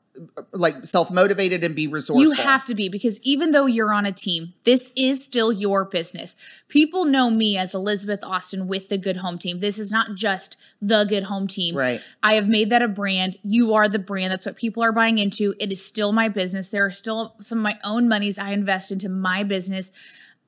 like 0.53 0.87
self 0.87 1.11
motivated 1.11 1.62
and 1.62 1.75
be 1.75 1.87
resourceful. 1.87 2.22
You 2.22 2.33
have 2.42 2.64
to 2.64 2.75
be 2.75 2.88
because 2.88 3.20
even 3.22 3.51
though 3.51 3.66
you're 3.66 3.92
on 3.92 4.07
a 4.07 4.12
team, 4.12 4.55
this 4.64 4.90
is 4.96 5.22
still 5.22 5.53
your 5.53 5.85
business. 5.85 6.37
People 6.68 7.05
know 7.05 7.29
me 7.29 7.59
as 7.59 7.75
Elizabeth 7.75 8.20
Austin 8.22 8.66
with 8.66 8.88
the 8.88 8.96
Good 8.99 9.18
Home 9.18 9.38
Team. 9.38 9.61
This 9.61 9.79
is 9.79 9.90
not 9.90 10.14
just 10.14 10.57
the 10.81 11.05
Good 11.05 11.25
Home 11.25 11.46
Team. 11.46 11.77
Right. 11.77 12.01
I 12.22 12.35
have 12.35 12.49
made 12.49 12.70
that 12.70 12.81
a 12.83 12.88
brand. 12.88 13.37
You 13.44 13.75
are 13.75 13.88
the 13.88 13.99
brand. 13.99 14.33
That's 14.33 14.46
what 14.46 14.57
people 14.57 14.83
are 14.83 14.92
buying 14.92 15.18
into. 15.18 15.55
It 15.61 15.70
is 15.70 15.85
still 15.85 16.12
my 16.12 16.29
business. 16.31 16.70
There 16.70 16.87
are 16.87 16.90
still 16.90 17.35
some 17.40 17.59
of 17.59 17.62
my 17.62 17.79
own 17.85 18.09
monies 18.09 18.38
I 18.38 18.53
invest 18.53 18.90
into 18.90 19.11
my 19.11 19.42
business, 19.44 19.90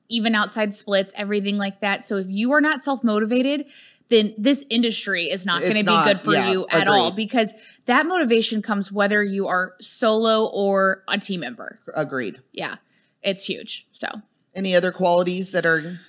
even 0.09 0.35
outside 0.35 0.73
splits, 0.73 1.13
everything 1.15 1.57
like 1.57 1.79
that. 1.81 2.03
So 2.03 2.17
if 2.17 2.27
you 2.29 2.51
are 2.53 2.61
not 2.61 2.81
self 2.81 3.03
motivated, 3.03 3.65
then 4.09 4.33
this 4.37 4.65
industry 4.69 5.25
is 5.25 5.45
not 5.45 5.61
going 5.61 5.75
to 5.75 5.83
be 5.83 6.03
good 6.03 6.19
for 6.19 6.33
yeah, 6.33 6.51
you 6.51 6.67
at 6.71 6.87
all 6.87 7.11
because 7.11 7.53
that 7.85 8.07
motivation 8.07 8.61
comes 8.61 8.91
whether 8.91 9.23
you 9.23 9.47
are 9.47 9.73
solo 9.79 10.45
or 10.47 11.03
a 11.07 11.17
team 11.19 11.41
member. 11.41 11.79
Agreed. 11.93 12.41
Yeah, 12.51 12.75
it's 13.21 13.45
huge. 13.45 13.87
So 13.91 14.07
Any 14.55 14.75
other 14.75 14.91
qualities 14.91 15.51
that 15.51 15.65
are 15.65 15.99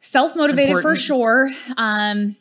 self 0.00 0.36
motivated 0.36 0.80
for 0.82 0.94
sure. 0.94 1.50
Um, 1.76 2.36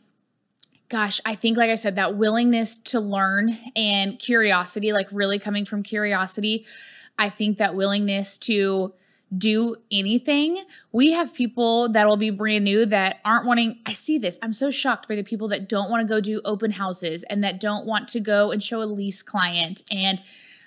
gosh, 0.89 1.19
I 1.25 1.34
think, 1.34 1.58
like 1.58 1.71
I 1.71 1.75
said, 1.75 1.95
that 1.95 2.15
willingness 2.15 2.77
to 2.80 2.99
learn 2.99 3.58
and 3.75 4.19
curiosity, 4.19 4.93
like 4.93 5.08
really 5.12 5.39
coming 5.39 5.65
from 5.65 5.82
curiosity. 5.82 6.65
I 7.17 7.30
think 7.30 7.58
that 7.58 7.75
willingness 7.75 8.38
to 8.39 8.93
do 9.36 9.76
anything. 9.92 10.63
We 10.92 11.12
have 11.12 11.34
people 11.34 11.90
that 11.90 12.08
will 12.08 12.18
be 12.18 12.30
brand 12.30 12.63
new 12.63 12.86
that 12.86 13.18
aren't 13.26 13.46
wanting. 13.46 13.80
I 13.86 13.94
see 13.94 14.18
this. 14.18 14.40
I'm 14.42 14.54
so 14.54 14.70
shocked 14.72 15.08
by 15.08 15.16
the 15.16 15.24
people 15.24 15.48
that 15.50 15.68
don't 15.68 15.90
want 15.90 16.08
to 16.08 16.12
go 16.13 16.22
do 16.22 16.40
open 16.46 16.72
houses 16.72 17.24
and 17.24 17.44
that 17.44 17.60
don't 17.60 17.86
want 17.86 18.08
to 18.10 18.20
go 18.20 18.52
and 18.52 18.63
show 18.63 18.82
a 18.82 18.86
lease 18.86 19.22
client. 19.22 19.82
And 19.92 20.22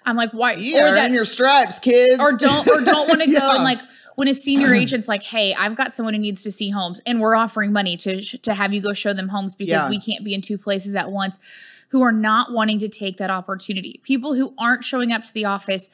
I'm 0.04 0.16
like, 0.16 0.32
why? 0.32 0.54
Yeah, 0.54 0.90
or 0.90 0.94
that, 0.94 1.06
in 1.06 1.14
your 1.14 1.24
stripes, 1.24 1.78
kids. 1.78 2.18
or 2.18 2.32
don't 2.32 2.66
or 2.68 2.84
don't 2.84 3.08
want 3.08 3.22
to 3.22 3.30
go 3.38 3.50
and 3.50 3.64
like 3.64 3.80
when 4.16 4.28
a 4.28 4.34
senior 4.34 4.74
agent's 4.74 5.08
like, 5.08 5.22
"Hey, 5.22 5.54
I've 5.58 5.76
got 5.76 5.94
someone 5.94 6.12
who 6.12 6.20
needs 6.20 6.42
to 6.42 6.50
see 6.52 6.68
homes, 6.70 7.00
and 7.06 7.20
we're 7.22 7.34
offering 7.36 7.72
money 7.72 7.96
to 7.98 8.20
sh- 8.20 8.36
to 8.42 8.52
have 8.52 8.74
you 8.74 8.82
go 8.82 8.92
show 8.92 9.14
them 9.14 9.28
homes 9.28 9.54
because 9.54 9.72
Yeah. 9.72 9.88
we 9.88 9.98
can't 10.00 10.22
be 10.24 10.34
in 10.34 10.42
two 10.42 10.58
places 10.58 10.94
at 10.94 11.10
once," 11.10 11.38
who 11.88 12.02
are 12.02 12.12
not 12.12 12.52
wanting 12.52 12.78
to 12.80 12.88
take 12.88 13.16
that 13.16 13.30
opportunity. 13.30 14.00
People 14.02 14.34
who 14.34 14.52
aren't 14.58 14.84
showing 14.84 15.10
up 15.12 15.24
to 15.24 15.32
the 15.32 15.46
office. 15.46 15.88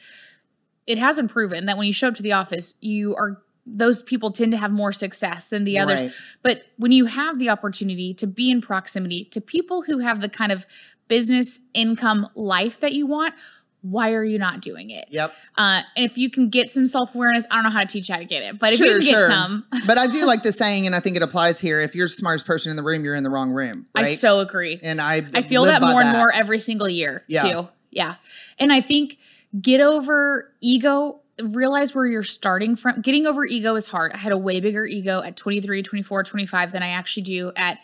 It 0.86 0.98
has 0.98 1.16
been 1.16 1.28
proven 1.28 1.66
that 1.66 1.76
when 1.76 1.86
you 1.86 1.92
show 1.92 2.08
up 2.08 2.14
to 2.14 2.22
the 2.22 2.32
office, 2.32 2.74
you 2.80 3.14
are 3.16 3.42
those 3.68 4.00
people 4.02 4.30
tend 4.30 4.52
to 4.52 4.58
have 4.58 4.70
more 4.70 4.92
success 4.92 5.50
than 5.50 5.64
the 5.64 5.76
others. 5.78 6.02
Right. 6.02 6.12
But 6.42 6.62
when 6.76 6.92
you 6.92 7.06
have 7.06 7.40
the 7.40 7.48
opportunity 7.48 8.14
to 8.14 8.26
be 8.26 8.48
in 8.50 8.60
proximity 8.60 9.24
to 9.32 9.40
people 9.40 9.82
who 9.82 9.98
have 9.98 10.20
the 10.20 10.28
kind 10.28 10.52
of 10.52 10.66
business 11.08 11.60
income 11.74 12.28
life 12.36 12.78
that 12.78 12.92
you 12.92 13.06
want, 13.08 13.34
why 13.82 14.12
are 14.12 14.22
you 14.24 14.38
not 14.38 14.60
doing 14.60 14.90
it? 14.90 15.06
Yep. 15.10 15.32
Uh, 15.56 15.82
and 15.96 16.06
if 16.10 16.16
you 16.16 16.30
can 16.30 16.48
get 16.48 16.70
some 16.70 16.86
self 16.86 17.14
awareness, 17.14 17.44
I 17.50 17.56
don't 17.56 17.64
know 17.64 17.70
how 17.70 17.80
to 17.80 17.86
teach 17.86 18.08
you 18.08 18.14
how 18.14 18.20
to 18.20 18.24
get 18.26 18.42
it, 18.44 18.58
but 18.58 18.72
if 18.72 18.78
Sure, 18.78 18.86
you 18.86 18.92
can 18.94 19.00
get 19.00 19.10
sure. 19.10 19.28
some, 19.28 19.64
but 19.86 19.98
I 19.98 20.06
do 20.06 20.24
like 20.26 20.42
the 20.44 20.52
saying, 20.52 20.86
and 20.86 20.94
I 20.94 21.00
think 21.00 21.16
it 21.16 21.22
applies 21.22 21.60
here. 21.60 21.80
If 21.80 21.94
you're 21.96 22.06
the 22.06 22.10
smartest 22.10 22.46
person 22.46 22.70
in 22.70 22.76
the 22.76 22.82
room, 22.84 23.04
you're 23.04 23.14
in 23.16 23.24
the 23.24 23.30
wrong 23.30 23.50
room. 23.50 23.86
Right. 23.94 24.06
I 24.06 24.14
so 24.14 24.40
agree. 24.40 24.78
and 24.82 25.00
I 25.00 25.26
I 25.34 25.42
feel 25.42 25.64
that 25.64 25.82
more 25.82 26.00
and 26.02 26.12
more 26.16 26.32
every 26.32 26.58
single 26.58 26.88
year 26.88 27.24
Yeah. 27.28 27.42
too. 27.42 27.68
Yeah. 27.90 28.14
And 28.58 28.72
I 28.72 28.80
think 28.80 29.18
get 29.60 29.80
over 29.80 30.52
ego, 30.60 31.20
realize 31.42 31.94
where 31.94 32.06
you're 32.06 32.22
starting 32.22 32.76
from. 32.76 33.00
Getting 33.00 33.26
over 33.26 33.44
ego 33.44 33.74
is 33.74 33.88
hard. 33.88 34.12
I 34.12 34.18
had 34.18 34.32
a 34.32 34.38
way 34.38 34.60
bigger 34.60 34.86
ego 34.86 35.22
at 35.22 35.36
23, 35.36 35.82
24, 35.82 36.24
25 36.24 36.72
than 36.72 36.82
I 36.82 36.88
actually 36.88 37.22
do 37.24 37.52
at 37.56 37.78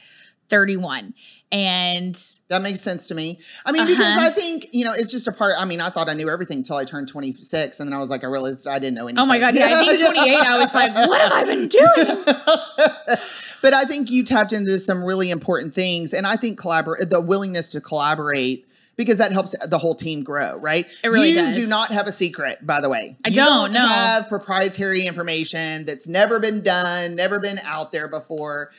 31. 0.48 1.14
And 1.50 2.18
That 2.48 2.62
makes 2.62 2.80
sense 2.80 3.06
to 3.08 3.14
me. 3.14 3.38
I 3.66 3.72
mean, 3.72 3.86
because 3.86 4.16
Uh-huh. 4.16 4.26
I 4.26 4.30
think, 4.30 4.68
you 4.72 4.84
know, 4.86 4.92
it's 4.94 5.10
just 5.10 5.28
a 5.28 5.32
part. 5.32 5.54
I 5.58 5.66
mean, 5.66 5.82
I 5.82 5.90
thought 5.90 6.08
I 6.08 6.14
knew 6.14 6.30
everything 6.30 6.58
until 6.58 6.76
I 6.76 6.84
turned 6.84 7.08
26. 7.08 7.78
And 7.78 7.88
then 7.88 7.94
I 7.94 7.98
was 7.98 8.08
like, 8.08 8.24
I 8.24 8.26
realized 8.26 8.66
I 8.66 8.78
didn't 8.78 8.94
know 8.94 9.06
anything. 9.06 9.18
oh 9.18 9.26
my 9.26 9.38
God, 9.38 9.54
yeah, 9.54 9.66
I 9.66 9.84
think 9.86 10.14
28, 10.14 10.38
I 10.46 10.58
was 10.58 10.74
like, 10.74 10.94
what 10.94 11.20
have 11.20 11.32
I 11.32 11.44
been 11.44 11.68
doing? 11.68 12.24
but 13.62 13.74
I 13.74 13.84
think 13.84 14.10
you 14.10 14.24
tapped 14.24 14.52
into 14.54 14.78
some 14.78 15.04
really 15.04 15.30
important 15.30 15.74
things. 15.74 16.14
And 16.14 16.26
I 16.26 16.36
think 16.36 16.58
collaborate 16.58 17.10
the 17.10 17.20
willingness 17.20 17.68
to 17.70 17.80
collaborate 17.82 18.66
because 18.96 19.18
that 19.18 19.32
helps 19.32 19.56
the 19.66 19.78
whole 19.78 19.94
team 19.94 20.22
grow, 20.22 20.56
right? 20.56 20.86
It 21.02 21.08
really 21.08 21.30
you 21.30 21.36
does. 21.36 21.56
do 21.56 21.66
not 21.66 21.90
have 21.90 22.06
a 22.06 22.12
secret, 22.12 22.66
by 22.66 22.80
the 22.80 22.88
way. 22.88 23.16
I 23.24 23.28
you 23.28 23.36
don't, 23.36 23.72
no. 23.72 23.86
have 23.86 24.28
proprietary 24.28 25.06
information 25.06 25.84
that's 25.84 26.06
never 26.06 26.38
been 26.38 26.62
done, 26.62 27.16
never 27.16 27.38
been 27.38 27.58
out 27.64 27.92
there 27.92 28.08
before. 28.08 28.70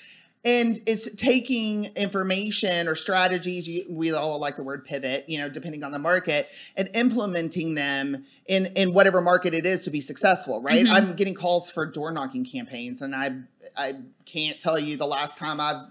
And 0.46 0.78
it's 0.86 1.10
taking 1.16 1.86
information 1.96 2.90
or 2.90 2.96
strategies, 2.96 3.66
you, 3.66 3.86
we 3.90 4.12
all 4.14 4.40
like 4.42 4.58
the 4.58 4.64
word 4.64 4.84
pivot, 4.84 5.24
you 5.30 5.38
know, 5.38 5.48
depending 5.48 5.86
on 5.86 5.94
the 5.94 6.00
market, 6.00 6.50
and 6.76 6.90
implementing 6.94 7.76
them 7.76 8.26
in, 8.46 8.66
in 8.76 8.94
whatever 8.94 9.22
market 9.22 9.54
it 9.54 9.66
is 9.66 9.84
to 9.84 9.90
be 9.90 10.02
successful, 10.02 10.62
right? 10.62 10.86
Mm-hmm. 10.86 10.94
I'm 10.94 11.16
getting 11.16 11.34
calls 11.34 11.70
for 11.70 11.86
door 11.86 12.12
knocking 12.12 12.44
campaigns, 12.44 13.02
and 13.02 13.16
I 13.16 13.38
I 13.78 13.94
can't 14.26 14.60
tell 14.60 14.78
you 14.78 14.98
the 14.98 15.08
last 15.08 15.38
time 15.38 15.62
I've 15.62 15.86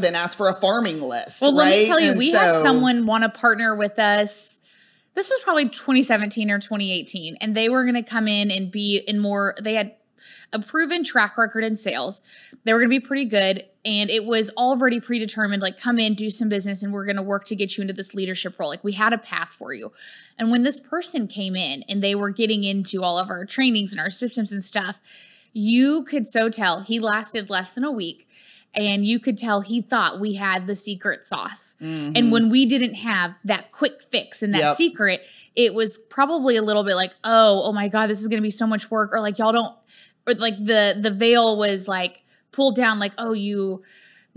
been 0.00 0.14
asked 0.14 0.36
for 0.36 0.48
a 0.48 0.54
farming 0.54 1.00
list. 1.00 1.42
Well, 1.42 1.54
let 1.54 1.70
me 1.70 1.86
tell 1.86 2.00
you, 2.00 2.10
And 2.10 2.18
we 2.18 2.32
had 2.32 2.56
someone 2.56 3.06
want 3.06 3.24
to 3.24 3.30
partner 3.30 3.76
with 3.76 3.98
us. 3.98 4.60
This 5.14 5.30
was 5.30 5.40
probably 5.40 5.68
2017 5.68 6.50
or 6.50 6.58
2018, 6.58 7.36
and 7.40 7.56
they 7.56 7.68
were 7.68 7.82
going 7.82 7.94
to 7.94 8.02
come 8.02 8.28
in 8.28 8.50
and 8.50 8.70
be 8.70 8.98
in 8.98 9.18
more. 9.18 9.54
They 9.60 9.74
had 9.74 9.94
a 10.52 10.60
proven 10.60 11.04
track 11.04 11.36
record 11.36 11.64
in 11.64 11.76
sales. 11.76 12.22
They 12.64 12.72
were 12.72 12.78
going 12.78 12.90
to 12.90 13.00
be 13.00 13.04
pretty 13.04 13.24
good, 13.24 13.64
and 13.84 14.10
it 14.10 14.24
was 14.24 14.50
already 14.50 15.00
predetermined. 15.00 15.60
Like, 15.60 15.80
come 15.80 15.98
in, 15.98 16.14
do 16.14 16.30
some 16.30 16.48
business, 16.48 16.82
and 16.82 16.92
we're 16.92 17.04
going 17.04 17.16
to 17.16 17.22
work 17.22 17.44
to 17.46 17.56
get 17.56 17.76
you 17.76 17.82
into 17.82 17.94
this 17.94 18.14
leadership 18.14 18.58
role. 18.58 18.68
Like, 18.68 18.84
we 18.84 18.92
had 18.92 19.12
a 19.12 19.18
path 19.18 19.50
for 19.50 19.72
you. 19.72 19.92
And 20.38 20.50
when 20.50 20.62
this 20.62 20.78
person 20.78 21.26
came 21.26 21.56
in 21.56 21.82
and 21.88 22.02
they 22.02 22.14
were 22.14 22.30
getting 22.30 22.64
into 22.64 23.02
all 23.02 23.18
of 23.18 23.28
our 23.28 23.44
trainings 23.44 23.92
and 23.92 24.00
our 24.00 24.10
systems 24.10 24.52
and 24.52 24.62
stuff, 24.62 25.00
you 25.52 26.04
could 26.04 26.26
so 26.26 26.48
tell 26.48 26.82
he 26.82 27.00
lasted 27.00 27.50
less 27.50 27.74
than 27.74 27.82
a 27.82 27.90
week 27.90 28.27
and 28.74 29.04
you 29.04 29.18
could 29.18 29.36
tell 29.36 29.60
he 29.60 29.80
thought 29.80 30.20
we 30.20 30.34
had 30.34 30.66
the 30.66 30.76
secret 30.76 31.24
sauce. 31.24 31.76
And 31.80 32.16
mm-hmm. 32.16 32.30
when 32.30 32.50
we 32.50 32.66
didn't 32.66 32.94
have 32.94 33.34
that 33.44 33.72
quick 33.72 34.02
fix 34.10 34.42
and 34.42 34.54
that 34.54 34.60
Yep. 34.60 34.76
secret, 34.76 35.22
it 35.56 35.74
was 35.74 35.98
probably 35.98 36.56
a 36.56 36.62
little 36.62 36.84
bit 36.84 36.94
like, 36.94 37.12
"Oh, 37.24 37.62
oh 37.64 37.72
my 37.72 37.88
god, 37.88 38.08
this 38.08 38.20
is 38.20 38.28
going 38.28 38.38
to 38.38 38.46
be 38.46 38.50
so 38.50 38.66
much 38.66 38.90
work," 38.90 39.10
or 39.12 39.20
like 39.20 39.38
y'all 39.38 39.52
don't 39.52 39.74
or 40.26 40.34
like 40.34 40.62
the 40.62 40.98
the 41.00 41.10
veil 41.10 41.58
was 41.58 41.88
like 41.88 42.22
pulled 42.52 42.76
down 42.76 42.98
like, 42.98 43.12
"Oh, 43.18 43.32
you 43.32 43.82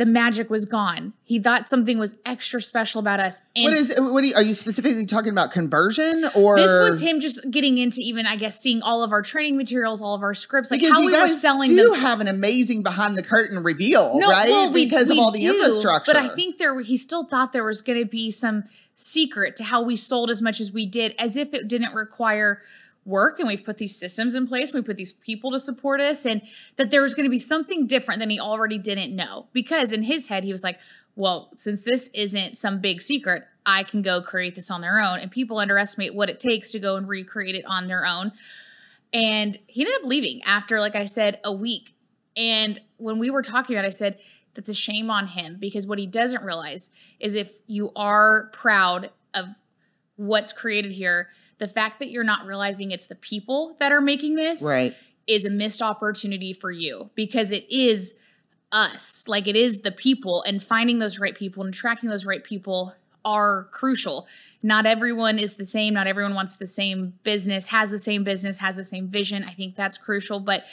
the 0.02 0.12
magic 0.12 0.50
was 0.50 0.66
gone." 0.66 1.14
He 1.24 1.40
thought 1.40 1.68
something 1.68 2.00
was 2.00 2.16
extra 2.26 2.62
special 2.62 3.00
about 3.00 3.20
us. 3.20 3.42
And 3.56 3.66
What 3.66 3.74
is 3.74 3.94
what 3.98 4.24
are 4.24 4.28
you, 4.28 4.36
are 4.36 4.42
you 4.42 4.54
specifically 4.54 5.06
talking 5.06 5.30
about 5.32 5.52
conversion 5.52 6.26
or 6.36 6.56
this 6.58 6.76
was 6.78 7.00
him 7.02 7.20
just 7.20 7.50
getting 7.52 7.78
into 7.78 8.02
even, 8.02 8.26
I 8.26 8.36
guess, 8.36 8.60
seeing 8.60 8.82
all 8.82 9.04
of 9.04 9.12
our 9.12 9.22
training 9.22 9.58
materials, 9.58 10.02
all 10.02 10.16
of 10.16 10.24
our 10.24 10.34
scripts, 10.34 10.72
like 10.72 10.80
because 10.82 10.98
how 10.98 11.06
we 11.06 11.16
were 11.16 11.28
selling 11.28 11.70
do 11.70 11.92
them. 11.92 12.00
have 12.00 12.20
an 12.20 12.28
amazing 12.28 12.84
behind 12.84 13.18
the 13.18 13.24
curtain 13.24 13.64
reveal, 13.64 14.18
No, 14.20 14.28
right? 14.28 14.50
well, 14.50 14.72
we- 14.74 14.86
because 14.86 15.10
we 15.10 15.18
of 15.20 15.24
all 15.24 15.32
the 15.32 15.40
do, 15.40 15.54
infrastructure. 15.54 16.12
But 16.14 16.22
I 16.22 16.30
think 16.36 16.58
there 16.58 16.80
he 16.82 16.98
still 16.98 17.24
thought 17.26 17.54
there 17.54 17.64
was 17.64 17.82
going 17.82 18.00
to 18.00 18.06
be 18.06 18.32
some 18.32 18.64
secret 18.96 19.56
to 19.56 19.64
how 19.64 19.82
we 19.82 19.96
sold 19.96 20.30
as 20.30 20.42
much 20.42 20.60
as 20.60 20.72
we 20.72 20.86
did, 20.86 21.16
as 21.18 21.36
if 21.38 21.54
it 21.54 21.68
didn't 21.68 21.94
require 21.96 22.62
work 23.06 23.40
and 23.40 23.48
we've 23.48 23.64
put 23.64 23.78
these 23.78 23.98
systems 23.98 24.36
in 24.36 24.48
place, 24.48 24.74
we 24.74 24.82
put 24.82 24.98
these 24.98 25.14
people 25.14 25.52
to 25.52 25.60
support 25.60 26.00
us, 26.00 26.26
and 26.26 26.42
that 26.76 26.92
there 26.92 27.02
was 27.02 27.14
going 27.14 27.26
to 27.26 27.30
be 27.30 27.40
something 27.40 27.88
different 27.88 28.20
than 28.20 28.30
he 28.30 28.40
already 28.40 28.78
didn't 28.78 29.16
know. 29.16 29.48
Because 29.54 29.92
in 29.92 30.04
his 30.04 30.28
head, 30.28 30.44
he 30.44 30.52
was 30.52 30.64
like, 30.64 30.80
well, 31.16 31.52
since 31.58 31.84
this 31.84 32.10
isn't 32.14 32.58
some 32.58 32.80
big 32.80 33.02
secret, 33.02 33.44
I 33.66 33.84
can 33.84 34.02
go 34.02 34.22
create 34.22 34.56
this 34.56 34.72
on 34.72 34.82
their 34.82 35.00
own. 35.02 35.20
And 35.20 35.30
people 35.30 35.60
underestimate 35.60 36.14
what 36.16 36.30
it 36.30 36.40
takes 36.40 36.72
to 36.72 36.80
go 36.80 36.96
and 36.96 37.08
recreate 37.08 37.56
it 37.56 37.66
on 37.66 37.88
their 37.88 38.06
own. 38.06 38.32
And 39.14 39.60
he 39.68 39.82
ended 39.82 39.96
up 39.98 40.08
leaving 40.08 40.42
after, 40.44 40.80
like 40.80 40.96
I 40.96 41.06
said, 41.06 41.40
a 41.44 41.54
week. 41.54 41.94
And 42.38 42.80
when 42.98 43.20
we 43.20 43.30
were 43.30 43.42
talking 43.42 43.76
about 43.76 43.86
it, 43.86 43.90
I 43.90 43.92
said, 43.92 44.20
that's 44.54 44.70
a 44.70 44.74
shame 44.74 45.10
on 45.10 45.28
him 45.28 45.58
because 45.60 45.88
what 45.88 46.00
he 46.00 46.06
doesn't 46.06 46.44
realize 46.44 46.90
is 47.20 47.36
if 47.36 47.60
you 47.68 47.92
are 47.96 48.50
proud 48.54 49.10
of 49.34 49.48
what's 50.16 50.54
created 50.54 50.92
here, 50.92 51.30
the 51.62 51.68
fact 51.68 52.00
that 52.00 52.10
you're 52.10 52.24
not 52.24 52.48
realizing 52.48 52.90
it's 52.90 53.06
the 53.06 53.14
people 53.14 53.76
that 53.80 53.92
are 53.92 54.02
making 54.02 54.34
this 54.34 54.64
right. 54.64 54.96
is 55.28 55.46
a 55.46 55.50
missed 55.50 55.80
opportunity 55.80 56.54
for 56.54 56.72
you 56.72 57.12
because 57.14 57.52
it 57.52 57.72
is 57.72 58.16
us. 58.72 59.26
Like 59.28 59.48
it 59.48 59.56
is 59.56 59.82
the 59.82 59.92
people 59.92 60.42
and 60.42 60.62
finding 60.62 60.98
those 60.98 61.20
right 61.20 61.36
people 61.36 61.64
and 61.64 61.72
attracting 61.72 62.10
those 62.10 62.26
right 62.26 62.44
people 62.44 62.96
are 63.24 63.66
crucial. 63.66 64.28
Not 64.64 64.88
everyone 64.88 65.38
is 65.38 65.54
the 65.54 65.66
same. 65.68 65.94
Not 65.94 66.08
everyone 66.08 66.34
wants 66.34 66.56
the 66.56 66.66
same 66.66 67.14
business, 67.22 67.68
has 67.68 67.92
the 67.92 68.00
same 68.00 68.24
business, 68.24 68.58
has 68.58 68.78
the 68.78 68.84
same 68.84 69.08
vision. 69.08 69.44
I 69.44 69.52
think 69.52 69.76
that's 69.76 70.00
crucial. 70.00 70.40
But 70.40 70.64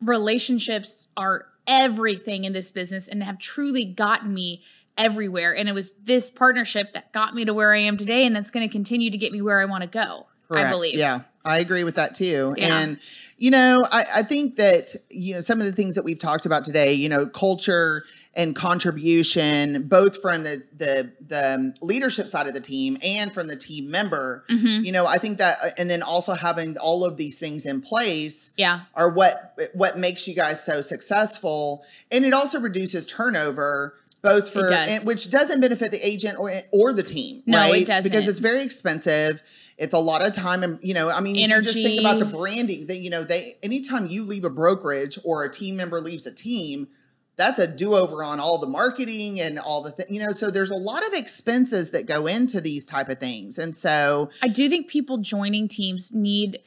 relationships 0.00 1.08
are 1.18 1.48
everything 1.66 2.44
in 2.44 2.54
this 2.54 2.70
business 2.70 3.08
and 3.08 3.22
have 3.22 3.38
truly 3.38 3.84
gotten 3.84 4.32
me 4.32 4.62
everywhere. 4.98 5.54
And 5.56 5.68
it 5.68 5.72
was 5.72 5.92
this 6.04 6.30
partnership 6.30 6.92
that 6.92 7.12
got 7.12 7.34
me 7.34 7.44
to 7.44 7.54
where 7.54 7.72
I 7.72 7.78
am 7.78 7.96
today 7.96 8.24
and 8.26 8.34
that's 8.34 8.50
going 8.50 8.66
to 8.66 8.72
continue 8.72 9.10
to 9.10 9.18
get 9.18 9.32
me 9.32 9.40
where 9.42 9.60
I 9.60 9.64
want 9.64 9.82
to 9.82 9.88
go. 9.88 10.26
I 10.54 10.68
believe. 10.68 10.96
Yeah, 10.96 11.22
I 11.46 11.60
agree 11.60 11.82
with 11.82 11.94
that 11.94 12.14
too. 12.14 12.54
Yeah. 12.58 12.78
And 12.80 12.98
you 13.38 13.50
know, 13.50 13.86
I, 13.90 14.04
I 14.16 14.22
think 14.22 14.56
that 14.56 14.94
you 15.08 15.32
know 15.32 15.40
some 15.40 15.60
of 15.60 15.64
the 15.66 15.72
things 15.72 15.94
that 15.94 16.04
we've 16.04 16.18
talked 16.18 16.44
about 16.44 16.62
today, 16.64 16.92
you 16.92 17.08
know, 17.08 17.24
culture 17.24 18.04
and 18.34 18.54
contribution, 18.54 19.84
both 19.88 20.20
from 20.20 20.42
the 20.42 20.62
the 20.76 21.10
the 21.26 21.74
leadership 21.80 22.28
side 22.28 22.46
of 22.46 22.54
the 22.54 22.60
team 22.60 22.98
and 23.02 23.32
from 23.32 23.48
the 23.48 23.56
team 23.56 23.90
member. 23.90 24.44
Mhm. 24.50 24.84
You 24.84 24.92
know, 24.92 25.06
I 25.06 25.18
think 25.18 25.38
that, 25.38 25.56
and 25.78 25.88
then 25.88 26.02
also 26.02 26.34
having 26.34 26.76
all 26.78 27.04
of 27.04 27.16
these 27.16 27.38
things 27.38 27.64
in 27.66 27.80
place 27.80 28.52
Yeah. 28.56 28.80
are 28.94 29.10
what 29.10 29.56
what 29.72 29.98
makes 29.98 30.28
you 30.28 30.34
guys 30.34 30.62
so 30.64 30.80
successful 30.82 31.84
and 32.10 32.24
it 32.24 32.32
also 32.32 32.60
reduces 32.60 33.06
turnover 33.06 33.94
both 34.22 34.50
for 34.52 34.68
does. 34.68 34.88
and- 34.88 35.04
which 35.06 35.30
doesn't 35.30 35.60
benefit 35.60 35.90
the 35.90 36.04
agent 36.06 36.38
or 36.38 36.52
or 36.72 36.92
the 36.92 37.02
team 37.02 37.42
No, 37.46 37.58
it 37.66 37.70
right 37.72 37.86
doesn't. 37.86 38.10
because 38.10 38.28
it's 38.28 38.38
very 38.40 38.62
expensive 38.62 39.42
it's 39.78 39.94
a 39.94 39.98
lot 39.98 40.24
of 40.24 40.32
time 40.32 40.62
and 40.62 40.78
you 40.82 40.94
know 40.94 41.10
i 41.10 41.20
mean 41.20 41.34
if 41.36 41.48
you 41.48 41.60
just 41.62 41.74
think 41.74 42.00
about 42.00 42.18
the 42.18 42.26
branding 42.26 42.86
that 42.86 42.98
you 42.98 43.10
know 43.10 43.24
they 43.24 43.54
anytime 43.62 44.06
you 44.06 44.24
leave 44.24 44.44
a 44.44 44.50
brokerage 44.50 45.18
or 45.24 45.44
a 45.44 45.50
team 45.50 45.76
member 45.76 46.00
leaves 46.00 46.26
a 46.26 46.32
team 46.32 46.88
that's 47.36 47.58
a 47.58 47.66
do-over 47.66 48.22
on 48.22 48.38
all 48.38 48.58
the 48.58 48.66
marketing 48.66 49.40
and 49.40 49.58
all 49.58 49.82
the 49.82 49.90
th- 49.92 50.08
you 50.10 50.20
know 50.20 50.30
so 50.32 50.50
there's 50.50 50.70
a 50.70 50.76
lot 50.76 51.04
of 51.06 51.14
expenses 51.14 51.90
that 51.90 52.06
go 52.06 52.26
into 52.26 52.60
these 52.60 52.84
type 52.86 53.08
of 53.08 53.18
things 53.18 53.58
and 53.58 53.74
so 53.74 54.30
I 54.42 54.48
do 54.48 54.68
think 54.68 54.86
people 54.88 55.18
joining 55.18 55.66
teams 55.66 56.12
need 56.12 56.58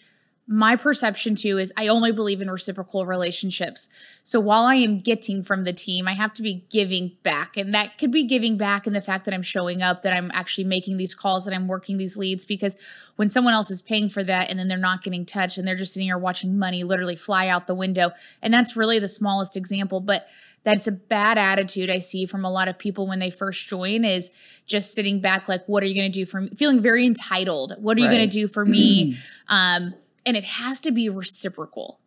my 0.47 0.75
perception 0.75 1.33
too 1.33 1.57
is 1.57 1.73
I 1.75 1.87
only 1.87 2.11
believe 2.11 2.39
in 2.39 2.51
reciprocal 2.51 3.05
relationships. 3.07 3.89
So 4.23 4.39
while 4.39 4.65
I 4.65 4.75
am 4.75 4.99
getting 4.99 5.43
from 5.43 5.63
the 5.63 5.73
team, 5.73 6.07
I 6.07 6.13
have 6.13 6.33
to 6.35 6.43
be 6.43 6.65
giving 6.69 7.13
back. 7.23 7.57
And 7.57 7.73
that 7.73 7.97
could 7.97 8.11
be 8.11 8.25
giving 8.25 8.55
back 8.55 8.85
in 8.85 8.93
the 8.93 9.01
fact 9.01 9.25
that 9.25 9.33
I'm 9.33 9.41
showing 9.41 9.81
up, 9.81 10.03
that 10.03 10.13
I'm 10.13 10.29
actually 10.35 10.65
making 10.65 10.97
these 10.97 11.15
calls, 11.15 11.45
that 11.45 11.53
I'm 11.55 11.67
working 11.67 11.97
these 11.97 12.15
leads. 12.15 12.45
Because 12.45 12.77
when 13.15 13.27
someone 13.27 13.55
else 13.55 13.71
is 13.71 13.81
paying 13.81 14.07
for 14.07 14.23
that 14.23 14.51
and 14.51 14.59
then 14.59 14.67
they're 14.67 14.77
not 14.77 15.03
getting 15.03 15.25
touched 15.25 15.57
and 15.57 15.67
they're 15.67 15.75
just 15.75 15.95
sitting 15.95 16.07
here 16.07 16.17
watching 16.17 16.59
money 16.59 16.83
literally 16.83 17.15
fly 17.15 17.47
out 17.47 17.65
the 17.65 17.73
window, 17.73 18.11
and 18.43 18.53
that's 18.53 18.75
really 18.75 18.99
the 18.99 19.09
smallest 19.09 19.57
example. 19.57 19.99
But 19.99 20.27
that's 20.63 20.85
a 20.85 20.91
bad 20.91 21.39
attitude 21.39 21.89
I 21.89 21.99
see 21.99 22.27
from 22.27 22.45
a 22.45 22.51
lot 22.51 22.67
of 22.67 22.77
people 22.77 23.07
when 23.07 23.19
they 23.19 23.29
first 23.31 23.67
join 23.67 24.03
is 24.03 24.29
just 24.67 24.93
sitting 24.93 25.21
back 25.21 25.47
like, 25.47 25.63
what 25.65 25.81
are 25.81 25.85
you 25.87 25.95
going 25.95 26.11
to 26.11 26.19
do 26.19 26.25
for 26.25 26.41
me? 26.41 26.49
Feeling 26.55 26.81
very 26.81 27.05
entitled. 27.05 27.73
What 27.79 27.97
are 27.97 28.01
you 28.01 28.07
Right. 28.07 28.17
going 28.17 28.29
to 28.29 28.33
do 28.33 28.47
for 28.47 28.65
me? 28.65 29.17
um, 29.47 29.93
and 30.25 30.35
it 30.35 30.43
has 30.43 30.79
to 30.81 30.91
be 30.91 31.09
reciprocal. 31.09 31.99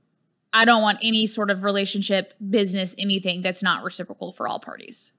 I 0.52 0.64
don't 0.64 0.82
want 0.82 0.98
any 1.02 1.26
sort 1.26 1.50
of 1.50 1.62
relationship, 1.62 2.34
business, 2.50 2.94
anything 2.98 3.42
that's 3.42 3.62
not 3.62 3.84
reciprocal 3.84 4.32
for 4.32 4.48
all 4.48 4.58
parties. 4.58 5.12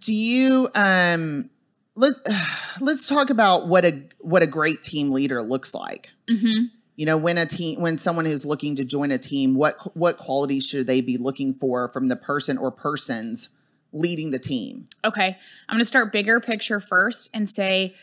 Do 0.00 0.14
you 0.14 0.68
um 0.74 1.50
let 1.96 2.12
let's 2.80 3.08
talk 3.08 3.30
about 3.30 3.66
what 3.66 3.84
a 3.84 4.08
what 4.20 4.42
a 4.42 4.46
great 4.46 4.84
team 4.84 5.10
leader 5.10 5.42
looks 5.42 5.74
like. 5.74 6.10
hmm 6.28 6.66
You 6.94 7.06
know, 7.06 7.16
when 7.16 7.38
a 7.38 7.46
team 7.46 7.80
when 7.80 7.98
someone 7.98 8.26
is 8.26 8.44
looking 8.44 8.76
to 8.76 8.84
join 8.84 9.10
a 9.10 9.18
team, 9.18 9.54
what 9.54 9.96
what 9.96 10.18
qualities 10.18 10.66
should 10.66 10.86
they 10.86 11.00
be 11.00 11.16
looking 11.16 11.52
for 11.52 11.88
from 11.88 12.08
the 12.08 12.16
person 12.16 12.56
or 12.56 12.70
persons 12.70 13.48
leading 13.92 14.30
the 14.30 14.38
team? 14.38 14.84
Okay. 15.04 15.36
I'm 15.68 15.74
going 15.74 15.80
to 15.80 15.84
start 15.84 16.12
bigger 16.12 16.38
picture 16.40 16.80
first 16.80 17.30
and 17.32 17.48
say, 17.48 17.94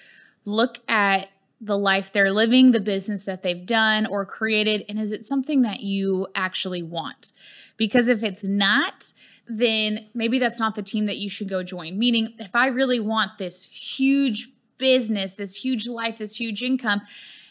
look 0.46 0.80
at 0.88 1.30
the 1.64 1.78
life 1.78 2.12
they're 2.12 2.32
living, 2.32 2.72
the 2.72 2.80
business 2.82 3.24
that 3.24 3.42
they've 3.42 3.66
done 3.66 4.06
or 4.06 4.26
created, 4.26 4.84
and 4.90 5.00
is 5.00 5.14
it 5.14 5.24
something 5.24 5.62
that 5.62 5.80
you 5.80 6.28
actually 6.36 6.84
want? 6.84 7.32
Because 7.78 8.10
if 8.10 8.22
it's 8.22 8.44
not, 8.44 9.14
then 9.48 10.08
maybe 10.14 10.40
that's 10.40 10.60
not 10.60 10.76
the 10.76 10.84
team 10.84 11.06
that 11.06 11.18
you 11.18 11.30
should 11.30 11.48
go 11.48 11.64
join. 11.64 11.98
Meaning, 11.98 12.36
if 12.38 12.54
I 12.54 12.68
really 12.68 13.00
want 13.00 13.38
this 13.38 13.64
huge 13.64 14.50
business, 14.78 15.34
this 15.34 15.64
huge 15.64 15.88
life, 15.88 16.18
this 16.18 16.36
huge 16.36 16.62
income, 16.62 17.02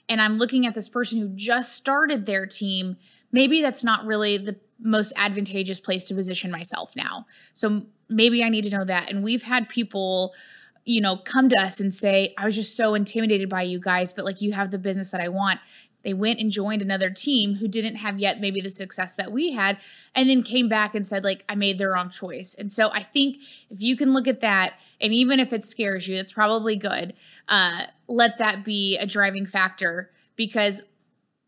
and 0.09 0.21
I'm 0.21 0.35
looking 0.35 0.67
at 0.67 0.75
this 0.75 0.89
person 0.89 1.19
who 1.19 1.29
just 1.29 1.73
started 1.73 2.27
their 2.27 2.45
team, 2.45 2.97
maybe 3.31 3.63
that's 3.63 3.83
not 3.83 4.05
really 4.05 4.37
the 4.37 4.57
most 4.79 5.13
advantageous 5.17 5.81
place 5.81 6.05
to 6.05 6.15
position 6.15 6.51
myself 6.51 6.95
now. 6.95 7.25
So 7.55 7.87
maybe 8.09 8.45
I 8.45 8.51
need 8.51 8.65
to 8.65 8.77
know 8.77 8.85
that. 8.85 9.11
And 9.11 9.25
we've 9.25 9.45
had 9.45 9.69
people, 9.69 10.35
you 10.85 11.01
know, 11.01 11.17
come 11.17 11.49
to 11.49 11.57
us 11.57 11.81
and 11.81 11.95
say, 11.95 12.35
I 12.37 12.45
was 12.45 12.57
just 12.57 12.77
so 12.77 12.95
intimidated 12.95 13.49
by 13.49 13.63
you 13.63 13.79
guys, 13.79 14.13
but 14.13 14.25
like 14.25 14.41
you 14.41 14.53
have 14.53 14.71
the 14.71 14.79
business 14.79 15.11
that 15.11 15.21
I 15.21 15.29
want. 15.29 15.61
They 16.03 16.15
went 16.15 16.41
and 16.41 16.51
joined 16.51 16.83
another 16.83 17.11
team 17.11 17.57
who 17.57 17.69
didn't 17.69 17.97
have 17.97 18.19
yet 18.19 18.41
maybe 18.41 18.61
the 18.61 18.71
success 18.71 19.15
that 19.15 19.31
we 19.31 19.53
had, 19.53 19.79
and 20.15 20.29
then 20.29 20.43
came 20.43 20.69
back 20.69 20.95
and 20.95 21.07
said, 21.07 21.23
like, 21.23 21.45
I 21.49 21.55
made 21.55 21.79
the 21.79 21.89
wrong 21.89 22.11
choice. 22.11 22.57
And 22.59 22.73
so 22.73 22.91
I 22.91 23.03
think 23.03 23.37
if 23.71 23.81
you 23.81 23.97
can 23.97 24.13
look 24.13 24.27
at 24.27 24.41
that, 24.41 24.75
and 25.01 25.13
even 25.13 25.39
if 25.39 25.53
it 25.53 25.63
scares 25.63 26.09
you, 26.09 26.17
it's 26.17 26.33
probably 26.33 26.77
good. 26.77 27.15
Uh, 27.49 27.85
let 28.09 28.39
that 28.39 28.65
be 28.65 28.97
a 28.99 29.07
driving 29.07 29.47
factor 29.47 30.11
because 30.35 30.83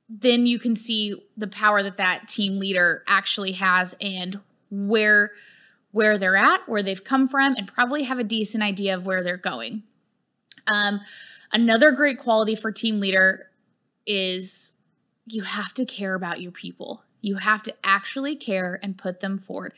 then 0.09 0.47
you 0.47 0.59
can 0.59 0.77
see 0.77 1.21
the 1.37 1.49
power 1.49 1.83
that 1.83 1.97
that 1.97 2.29
team 2.29 2.59
leader 2.59 3.03
actually 3.09 3.53
has 3.53 3.95
and 4.01 4.39
where 4.71 5.33
where 5.95 6.19
they're 6.19 6.35
at, 6.35 6.69
where 6.69 6.83
they've 6.83 7.05
come 7.05 7.29
from, 7.29 7.55
and 7.57 7.69
probably 7.69 8.03
have 8.03 8.19
a 8.19 8.25
decent 8.25 8.65
idea 8.65 8.97
of 8.97 9.07
where 9.07 9.23
they're 9.23 9.37
going. 9.37 9.85
Um, 10.67 11.01
another 11.53 11.93
great 11.93 12.19
quality 12.19 12.57
for 12.57 12.73
team 12.73 12.99
leader 12.99 13.47
is 14.05 14.75
you 15.25 15.45
have 15.45 15.73
to 15.75 15.85
care 15.85 16.17
about 16.17 16.41
your 16.41 16.51
people. 16.51 17.05
You 17.21 17.37
have 17.37 17.63
to 17.63 17.75
actually 17.85 18.35
care 18.35 18.81
and 18.83 18.99
put 18.99 19.21
them 19.21 19.39
forward 19.39 19.73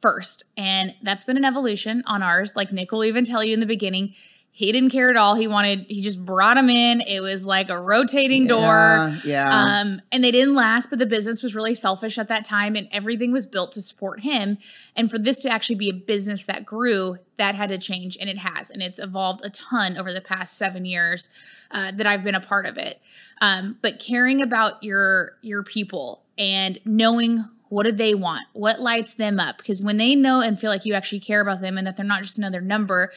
first. 0.00 0.44
And 0.56 0.94
that's 1.02 1.24
been 1.24 1.36
an 1.36 1.44
evolution 1.44 2.04
on 2.06 2.22
ours. 2.22 2.54
Like 2.54 2.70
Nick 2.70 2.92
will 2.92 3.04
even 3.04 3.24
tell 3.24 3.42
you 3.42 3.52
in 3.52 3.58
the 3.58 3.66
beginning, 3.66 4.14
he 4.58 4.72
didn't 4.72 4.88
care 4.88 5.10
at 5.10 5.18
all. 5.18 5.34
He 5.34 5.46
wanted, 5.46 5.80
he 5.86 6.00
just 6.00 6.24
brought 6.24 6.56
him 6.56 6.70
in. 6.70 7.02
It 7.02 7.20
was 7.20 7.44
like 7.44 7.68
a 7.68 7.78
rotating 7.78 8.46
door. 8.46 8.62
Yeah, 8.62 9.16
yeah. 9.22 9.50
Um, 9.50 10.00
and 10.10 10.24
they 10.24 10.30
didn't 10.30 10.54
last, 10.54 10.88
but 10.88 10.98
the 10.98 11.04
business 11.04 11.42
was 11.42 11.54
really 11.54 11.74
selfish 11.74 12.16
at 12.16 12.28
that 12.28 12.46
time, 12.46 12.74
and 12.74 12.88
everything 12.90 13.32
was 13.32 13.44
built 13.44 13.72
to 13.72 13.82
support 13.82 14.20
him. 14.20 14.56
And 14.96 15.10
for 15.10 15.18
this 15.18 15.40
to 15.40 15.50
actually 15.50 15.74
be 15.74 15.90
a 15.90 15.92
business 15.92 16.46
that 16.46 16.64
grew, 16.64 17.18
that 17.36 17.54
had 17.54 17.68
to 17.68 17.76
change, 17.76 18.16
and 18.18 18.30
it 18.30 18.38
has, 18.38 18.70
and 18.70 18.80
it's 18.80 18.98
evolved 18.98 19.44
a 19.44 19.50
ton 19.50 19.98
over 19.98 20.10
the 20.10 20.22
past 20.22 20.56
seven 20.56 20.86
years 20.86 21.28
uh, 21.70 21.92
that 21.92 22.06
I've 22.06 22.24
been 22.24 22.34
a 22.34 22.40
part 22.40 22.64
of 22.64 22.78
it. 22.78 22.98
Um, 23.42 23.76
but 23.82 23.98
caring 23.98 24.40
about 24.40 24.82
your 24.82 25.36
your 25.42 25.64
people 25.64 26.22
and 26.38 26.80
knowing 26.86 27.44
what 27.68 27.84
do 27.84 27.92
they 27.92 28.14
want, 28.14 28.46
what 28.54 28.80
lights 28.80 29.12
them 29.12 29.38
up, 29.38 29.58
because 29.58 29.82
when 29.82 29.98
they 29.98 30.14
know 30.14 30.40
and 30.40 30.58
feel 30.58 30.70
like 30.70 30.86
you 30.86 30.94
actually 30.94 31.20
care 31.20 31.42
about 31.42 31.60
them 31.60 31.76
and 31.76 31.86
that 31.86 31.98
they're 31.98 32.06
not 32.06 32.22
just 32.22 32.38
another 32.38 32.62
number, 32.62 33.12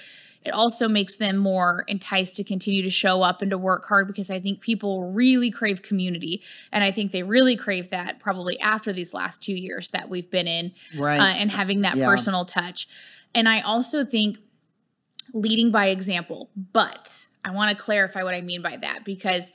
it 0.50 0.54
also 0.54 0.88
makes 0.88 1.16
them 1.16 1.38
more 1.38 1.86
enticed 1.88 2.36
to 2.38 2.44
continue 2.44 2.82
to 2.84 2.90
show 2.90 3.22
up 3.22 3.42
and 3.42 3.52
to 3.52 3.58
work 3.58 3.86
hard 3.88 4.08
because 4.08 4.30
I 4.30 4.40
think 4.40 4.62
people 4.62 5.12
really 5.12 5.52
crave 5.52 5.82
community. 5.82 6.42
And 6.72 6.84
I 6.84 6.92
think 6.92 7.12
they 7.12 7.24
really 7.24 7.56
crave 7.56 7.92
that 7.92 8.20
probably 8.20 8.60
after 8.60 8.92
these 8.92 9.14
last 9.14 9.44
two 9.44 9.54
years 9.54 9.92
that 9.92 10.10
we've 10.10 10.30
been 10.30 10.48
in 10.48 10.74
right. 10.98 11.20
uh, 11.20 11.34
and 11.38 11.52
having 11.52 11.82
that 11.82 11.96
Yeah. 11.98 12.08
personal 12.08 12.46
touch. 12.46 12.88
And 13.36 13.48
I 13.48 13.62
also 13.62 14.04
think 14.04 14.40
leading 15.34 15.72
by 15.72 15.88
example, 15.88 16.50
but 16.74 17.28
I 17.46 17.52
want 17.52 17.78
to 17.78 17.82
clarify 17.84 18.24
what 18.24 18.34
I 18.34 18.42
mean 18.42 18.62
by 18.62 18.78
that 18.78 19.06
because 19.06 19.52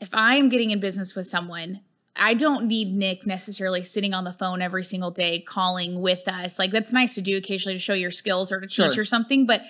if 0.00 0.10
I'm 0.12 0.48
getting 0.48 0.70
in 0.70 0.78
business 0.80 1.14
with 1.16 1.26
someone, 1.26 1.80
I 2.14 2.34
don't 2.34 2.66
need 2.66 2.92
Nick 2.94 3.26
necessarily 3.26 3.82
sitting 3.82 4.14
on 4.14 4.24
the 4.24 4.32
phone 4.32 4.62
every 4.62 4.84
single 4.84 5.10
day 5.10 5.40
calling 5.40 6.00
with 6.00 6.26
us. 6.28 6.58
Like 6.58 6.70
that's 6.70 6.92
nice 6.92 7.14
to 7.16 7.20
do 7.20 7.36
occasionally 7.36 7.74
to 7.74 7.80
show 7.80 7.94
your 7.94 8.10
skills 8.10 8.50
or 8.52 8.60
to 8.60 8.66
teach 8.66 8.94
Sure. 8.94 9.02
or 9.02 9.04
something, 9.04 9.46
but 9.46 9.62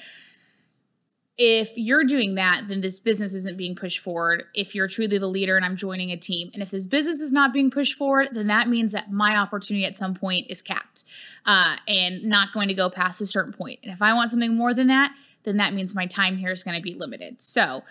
if 1.39 1.73
you're 1.77 2.03
doing 2.03 2.35
that, 2.35 2.65
then 2.67 2.81
this 2.81 2.99
business 2.99 3.33
isn't 3.33 3.57
being 3.57 3.77
pushed 3.77 4.01
forward. 4.01 4.47
If 4.55 4.75
you're 4.75 4.89
truly 4.89 5.19
the 5.19 5.29
leader 5.29 5.57
and 5.57 5.65
I'm 5.65 5.77
joining 5.77 6.11
a 6.11 6.17
team, 6.17 6.51
and 6.53 6.63
if 6.63 6.71
this 6.71 6.87
business 6.87 7.21
is 7.21 7.31
not 7.31 7.53
being 7.53 7.71
pushed 7.71 7.95
forward, 7.95 8.31
then 8.33 8.49
that 8.49 8.69
means 8.69 8.91
that 8.91 9.13
my 9.13 9.37
opportunity 9.37 9.87
at 9.87 9.97
some 9.97 10.15
point 10.15 10.51
is 10.51 10.61
capped 10.63 11.05
uh, 11.47 11.77
and 11.87 12.25
not 12.25 12.53
going 12.53 12.67
to 12.67 12.75
go 12.75 12.91
past 12.91 13.21
a 13.21 13.27
certain 13.27 13.53
point. 13.53 13.79
And 13.85 13.93
if 13.93 14.03
I 14.03 14.15
want 14.15 14.31
something 14.31 14.57
more 14.57 14.75
than 14.75 14.89
that, 14.89 15.15
then 15.45 15.59
that 15.59 15.75
means 15.75 15.95
my 15.95 16.07
time 16.07 16.37
here 16.39 16.51
is 16.51 16.65
going 16.65 16.77
to 16.77 16.83
be 16.83 16.95
limited. 16.95 17.41
So 17.41 17.85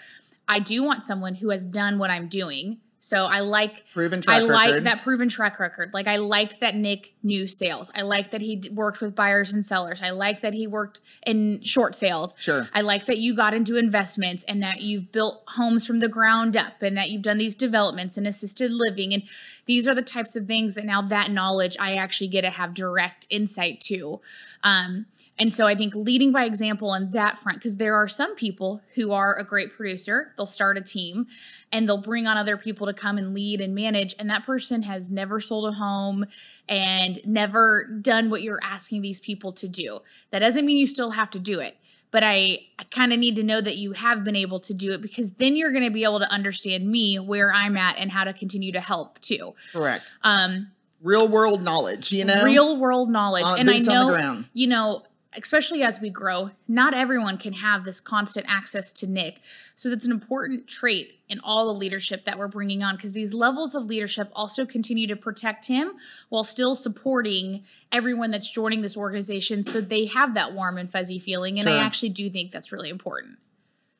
I 0.45 0.59
do 0.59 0.83
want 0.83 1.03
someone 1.03 1.35
who 1.35 1.49
has 1.49 1.65
done 1.65 1.99
what 1.99 2.09
I'm 2.09 2.27
doing. 2.27 2.79
So 3.07 3.23
I 3.23 3.39
like 3.39 3.85
Proven 3.93 4.19
track 4.19 4.35
I 4.35 4.39
like 4.41 4.67
record. 4.67 4.83
that 4.83 5.01
proven 5.01 5.29
track 5.29 5.59
record. 5.61 5.93
Like 5.93 6.07
I 6.07 6.17
liked 6.17 6.59
that 6.59 6.75
Nick 6.75 7.13
knew 7.23 7.47
sales. 7.47 7.89
I 7.95 8.01
like 8.01 8.31
that 8.31 8.41
he 8.41 8.57
d- 8.57 8.69
worked 8.69 8.99
with 8.99 9.15
buyers 9.15 9.53
and 9.53 9.65
sellers. 9.65 10.01
I 10.01 10.09
like 10.09 10.41
that 10.41 10.53
he 10.53 10.67
worked 10.67 10.99
in 11.25 11.63
short 11.63 11.95
sales. 11.95 12.33
Sure. 12.37 12.67
I 12.73 12.81
like 12.81 13.05
that 13.05 13.17
you 13.19 13.33
got 13.33 13.53
into 13.53 13.77
investments 13.77 14.43
and 14.43 14.61
that 14.61 14.81
you've 14.81 15.13
built 15.13 15.41
homes 15.47 15.87
from 15.87 16.01
the 16.01 16.09
ground 16.09 16.57
up 16.57 16.81
and 16.81 16.97
that 16.97 17.09
you've 17.09 17.21
done 17.21 17.37
these 17.37 17.55
developments 17.55 18.17
and 18.17 18.27
assisted 18.27 18.71
living 18.71 19.13
and 19.13 19.23
these 19.67 19.87
are 19.87 19.95
the 19.95 20.01
types 20.01 20.35
of 20.35 20.45
things 20.47 20.73
that 20.73 20.85
now 20.85 21.01
that 21.01 21.29
knowledge 21.31 21.77
I 21.79 21.95
actually 21.95 22.29
get 22.29 22.41
to 22.41 22.49
have 22.49 22.73
direct 22.73 23.27
insight 23.29 23.79
to. 23.81 24.19
Um, 24.63 25.05
and 25.39 25.53
so 25.53 25.67
I 25.67 25.75
think 25.75 25.93
leading 25.95 26.31
by 26.31 26.45
example 26.45 26.89
on 26.89 27.11
that 27.11 27.37
front, 27.37 27.59
because 27.59 27.77
there 27.77 27.95
are 27.95 28.07
some 28.07 28.35
people 28.35 28.81
who 28.95 29.11
are 29.11 29.35
a 29.37 29.43
great 29.43 29.73
producer, 29.73 30.33
they'll 30.35 30.47
start 30.47 30.77
a 30.77 30.81
team 30.81 31.27
and 31.71 31.87
they'll 31.87 32.01
bring 32.01 32.25
on 32.25 32.37
other 32.37 32.57
people 32.57 32.87
to 32.87 32.93
come 32.93 33.17
and 33.17 33.33
lead 33.33 33.61
and 33.61 33.75
manage. 33.75 34.15
And 34.17 34.29
that 34.29 34.45
person 34.45 34.83
has 34.83 35.11
never 35.11 35.39
sold 35.39 35.67
a 35.67 35.73
home 35.73 36.25
and 36.67 37.19
never 37.25 37.83
done 38.01 38.29
what 38.29 38.41
you're 38.41 38.59
asking 38.63 39.01
these 39.01 39.19
people 39.19 39.51
to 39.53 39.67
do. 39.67 39.99
That 40.31 40.39
doesn't 40.39 40.65
mean 40.65 40.77
you 40.77 40.87
still 40.87 41.11
have 41.11 41.29
to 41.31 41.39
do 41.39 41.59
it. 41.59 41.77
But 42.09 42.23
I, 42.23 42.61
I 42.79 42.85
kind 42.89 43.11
of 43.11 43.19
need 43.19 43.35
to 43.35 43.43
know 43.43 43.59
that 43.59 43.75
you 43.75 43.91
have 43.91 44.23
been 44.23 44.35
able 44.35 44.61
to 44.61 44.73
do 44.73 44.93
it 44.93 45.01
because 45.01 45.31
then 45.33 45.57
you're 45.57 45.71
going 45.71 45.83
to 45.83 45.91
be 45.91 46.05
able 46.05 46.19
to 46.19 46.31
understand 46.31 46.89
me, 46.89 47.19
where 47.19 47.53
I'm 47.53 47.75
at, 47.75 47.97
and 47.99 48.11
how 48.11 48.23
to 48.23 48.31
continue 48.33 48.71
to 48.71 48.79
help 48.79 49.19
too. 49.19 49.53
Correct. 49.73 50.13
Um, 50.23 50.71
Real 51.03 51.27
world 51.27 51.61
knowledge, 51.61 52.11
you 52.11 52.25
know? 52.25 52.43
real 52.43 52.79
world 52.79 53.09
knowledge. 53.09 53.45
Uh, 53.45 53.57
and 53.59 53.69
I 53.69 53.73
boots 53.73 53.87
on 53.87 54.11
the 54.11 54.17
know, 54.17 54.43
you 54.53 54.67
know, 54.67 55.03
especially 55.35 55.83
as 55.83 55.99
we 55.99 56.09
grow, 56.09 56.51
not 56.67 56.93
everyone 56.93 57.37
can 57.37 57.53
have 57.53 57.83
this 57.83 57.99
constant 57.99 58.45
access 58.49 58.91
to 58.93 59.07
Nick. 59.07 59.41
So 59.75 59.89
that's 59.89 60.05
an 60.05 60.11
important 60.11 60.67
trait 60.67 61.19
in 61.29 61.39
all 61.43 61.67
the 61.67 61.73
leadership 61.73 62.23
that 62.25 62.37
we're 62.37 62.47
bringing 62.47 62.83
on 62.83 62.95
because 62.95 63.13
these 63.13 63.33
levels 63.33 63.75
of 63.75 63.85
leadership 63.85 64.29
also 64.33 64.65
continue 64.65 65.07
to 65.07 65.15
protect 65.15 65.67
him 65.67 65.93
while 66.29 66.43
still 66.43 66.75
supporting 66.75 67.63
everyone 67.91 68.31
that's 68.31 68.49
joining 68.49 68.81
this 68.81 68.95
organization 68.95 69.63
so 69.63 69.81
they 69.81 70.05
have 70.05 70.33
that 70.33 70.53
warm 70.53 70.77
and 70.77 70.91
fuzzy 70.91 71.19
feeling. 71.19 71.59
And 71.59 71.67
I 71.67 71.77
actually 71.77 72.09
do 72.09 72.29
think 72.29 72.51
that's 72.51 72.71
really 72.71 72.89
important. 72.89 73.39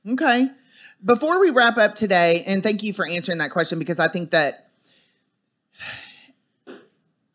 Okay. 0.08 0.50
Before 1.04 1.40
we 1.40 1.52
wrap 1.52 1.78
up 1.78 1.96
today, 1.96 2.44
and 2.48 2.64
thank 2.64 2.82
you 2.82 2.94
for 2.94 3.08
answering 3.08 3.38
that 3.40 3.52
question 3.52 3.78
because 3.78 4.00
I 4.00 4.08
think 4.08 4.32
that 4.32 4.67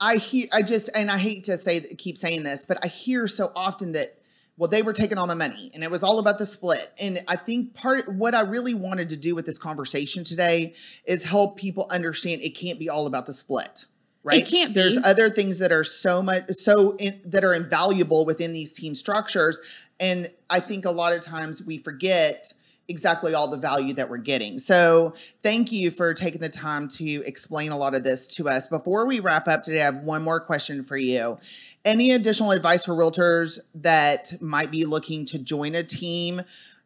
I 0.02 0.16
hear, 0.16 0.48
I 0.52 0.62
just, 0.62 0.90
and 0.94 1.10
I 1.10 1.16
hate 1.16 1.44
to 1.44 1.56
say, 1.56 1.80
keep 1.80 2.18
saying 2.18 2.42
this, 2.42 2.66
but 2.66 2.84
I 2.84 2.88
hear 2.88 3.28
so 3.28 3.52
often 3.54 3.92
that 3.92 4.08
well 4.56 4.68
they 4.68 4.82
were 4.82 4.92
taking 4.92 5.16
all 5.16 5.26
my 5.26 5.34
money 5.34 5.70
and 5.72 5.82
it 5.82 5.90
was 5.90 6.02
all 6.02 6.18
about 6.18 6.38
the 6.38 6.44
split. 6.44 6.92
And 7.00 7.20
i 7.26 7.36
think 7.36 7.74
part 7.74 8.06
what 8.12 8.34
i 8.34 8.42
really 8.42 8.74
wanted 8.74 9.08
to 9.10 9.16
do 9.16 9.34
with 9.34 9.46
this 9.46 9.58
conversation 9.58 10.24
today 10.24 10.74
is 11.06 11.24
help 11.24 11.56
people 11.56 11.86
understand 11.90 12.42
it 12.42 12.50
can't 12.50 12.78
be 12.78 12.88
all 12.88 13.06
about 13.06 13.26
the 13.26 13.32
split 13.32 13.86
right? 14.24 14.38
It 14.38 14.48
can't 14.48 14.74
there's 14.74 14.96
be. 14.96 15.02
other 15.04 15.28
things 15.30 15.58
that 15.58 15.72
are 15.72 15.84
so 15.84 16.22
much 16.22 16.48
so 16.50 16.96
in, 16.96 17.20
that 17.24 17.44
are 17.44 17.54
invaluable 17.54 18.24
within 18.24 18.52
these 18.52 18.72
team 18.72 18.94
structures. 18.94 19.60
And 19.98 20.30
i 20.50 20.60
think 20.60 20.84
a 20.84 20.90
lot 20.90 21.12
of 21.12 21.20
times 21.22 21.62
we 21.62 21.78
forget 21.78 22.52
exactly 22.88 23.34
all 23.34 23.48
the 23.48 23.56
value 23.56 23.94
that 23.94 24.10
we're 24.10 24.18
getting. 24.18 24.58
So 24.58 25.14
thank 25.42 25.72
you 25.72 25.90
for 25.90 26.14
taking 26.14 26.40
the 26.40 26.48
time 26.48 26.88
to 26.88 27.22
explain 27.24 27.70
a 27.72 27.76
lot 27.76 27.94
of 27.94 28.04
this 28.04 28.26
to 28.28 28.48
us. 28.48 28.66
Before 28.66 29.06
we 29.06 29.20
wrap 29.20 29.48
up 29.48 29.62
today 29.62 29.82
i 29.82 29.84
have 29.84 29.98
one 29.98 30.22
more 30.22 30.40
question 30.40 30.82
for 30.82 30.96
you. 30.96 31.38
Any 31.84 32.12
additional 32.12 32.52
advice 32.52 32.84
for 32.84 32.92
realtors 32.92 33.58
that 33.74 34.40
might 34.40 34.70
be 34.70 34.84
looking 34.84 35.24
to 35.26 35.38
join 35.38 35.74
a 35.74 35.82
team? 35.82 36.42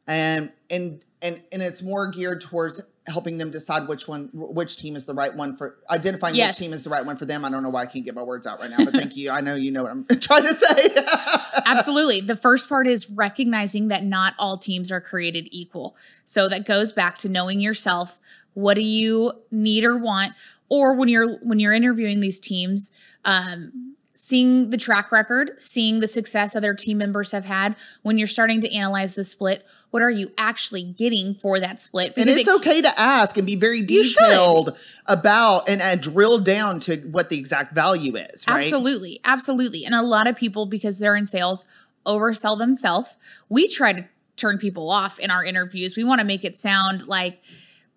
And 0.06 0.52
and 0.70 1.04
and 1.20 1.42
and 1.50 1.62
it's 1.62 1.82
more 1.82 2.06
geared 2.08 2.40
towards 2.40 2.80
helping 3.08 3.38
them 3.38 3.50
decide 3.50 3.86
which 3.88 4.08
one 4.08 4.28
which 4.32 4.76
team 4.76 4.96
is 4.96 5.04
the 5.06 5.14
right 5.14 5.34
one 5.34 5.54
for 5.54 5.76
identifying 5.90 6.34
Yes. 6.34 6.58
which 6.58 6.66
team 6.66 6.74
is 6.74 6.82
the 6.84 6.90
right 6.90 7.04
one 7.04 7.16
for 7.16 7.24
them 7.24 7.44
i 7.44 7.50
don't 7.50 7.62
know 7.62 7.70
why 7.70 7.82
i 7.82 7.86
can't 7.86 8.04
get 8.04 8.14
my 8.14 8.22
words 8.22 8.46
out 8.46 8.58
right 8.60 8.70
now 8.70 8.78
but 8.84 8.92
thank 8.94 9.16
you 9.16 9.30
i 9.30 9.40
know 9.40 9.54
you 9.54 9.70
know 9.70 9.82
what 9.84 9.92
i'm 9.92 10.04
trying 10.20 10.42
to 10.44 10.54
say 10.54 10.94
Absolutely. 11.66 12.20
The 12.20 12.36
first 12.36 12.68
part 12.68 12.86
is 12.86 13.10
recognizing 13.10 13.88
that 13.88 14.04
not 14.04 14.34
all 14.38 14.56
teams 14.56 14.92
are 14.92 15.00
created 15.00 15.48
equal. 15.50 15.96
So 16.24 16.48
that 16.48 16.64
goes 16.64 16.92
back 16.92 17.18
to 17.18 17.28
knowing 17.28 17.60
yourself. 17.60 18.20
What 18.54 18.74
do 18.74 18.82
you 18.82 19.32
need 19.50 19.82
or 19.84 19.96
want? 19.98 20.32
Or 20.68 20.94
when 20.96 21.08
you're 21.08 21.38
when 21.38 21.58
you're 21.58 21.72
interviewing 21.72 22.20
these 22.20 22.38
teams, 22.38 22.92
um, 23.24 23.95
seeing 24.16 24.70
the 24.70 24.78
track 24.78 25.12
record, 25.12 25.52
seeing 25.60 26.00
the 26.00 26.08
success 26.08 26.56
other 26.56 26.72
team 26.72 26.96
members 26.96 27.32
have 27.32 27.44
had. 27.44 27.76
When 28.02 28.16
you're 28.16 28.26
starting 28.26 28.62
to 28.62 28.74
analyze 28.74 29.14
the 29.14 29.24
split, 29.24 29.64
what 29.90 30.02
are 30.02 30.10
you 30.10 30.32
actually 30.38 30.82
getting 30.82 31.34
for 31.34 31.60
that 31.60 31.80
split? 31.80 32.14
and 32.16 32.28
it's 32.28 32.48
it- 32.48 32.54
okay 32.56 32.80
to 32.80 32.98
ask 32.98 33.36
and 33.36 33.46
be 33.46 33.56
very 33.56 33.82
detailed 33.82 34.76
about 35.04 35.68
and, 35.68 35.82
and 35.82 36.00
drill 36.00 36.38
down 36.38 36.80
to 36.80 36.96
what 37.10 37.28
the 37.28 37.38
exact 37.38 37.74
value 37.74 38.16
is 38.16 38.46
right 38.48 38.60
Absolutely. 38.60 39.20
Absolutely. 39.24 39.84
And 39.84 39.94
a 39.94 40.02
lot 40.02 40.26
of 40.26 40.34
people, 40.34 40.64
because 40.64 40.98
they're 40.98 41.14
in 41.14 41.26
sales, 41.26 41.66
oversell 42.06 42.56
themselves. 42.58 43.16
We 43.50 43.68
try 43.68 43.92
to 43.92 44.06
turn 44.36 44.56
people 44.58 44.90
off 44.90 45.18
in 45.18 45.30
our 45.30 45.44
interviews. 45.44 45.96
We 45.96 46.04
want 46.04 46.20
to 46.20 46.26
make 46.26 46.44
it 46.44 46.56
sound 46.56 47.06
like 47.06 47.42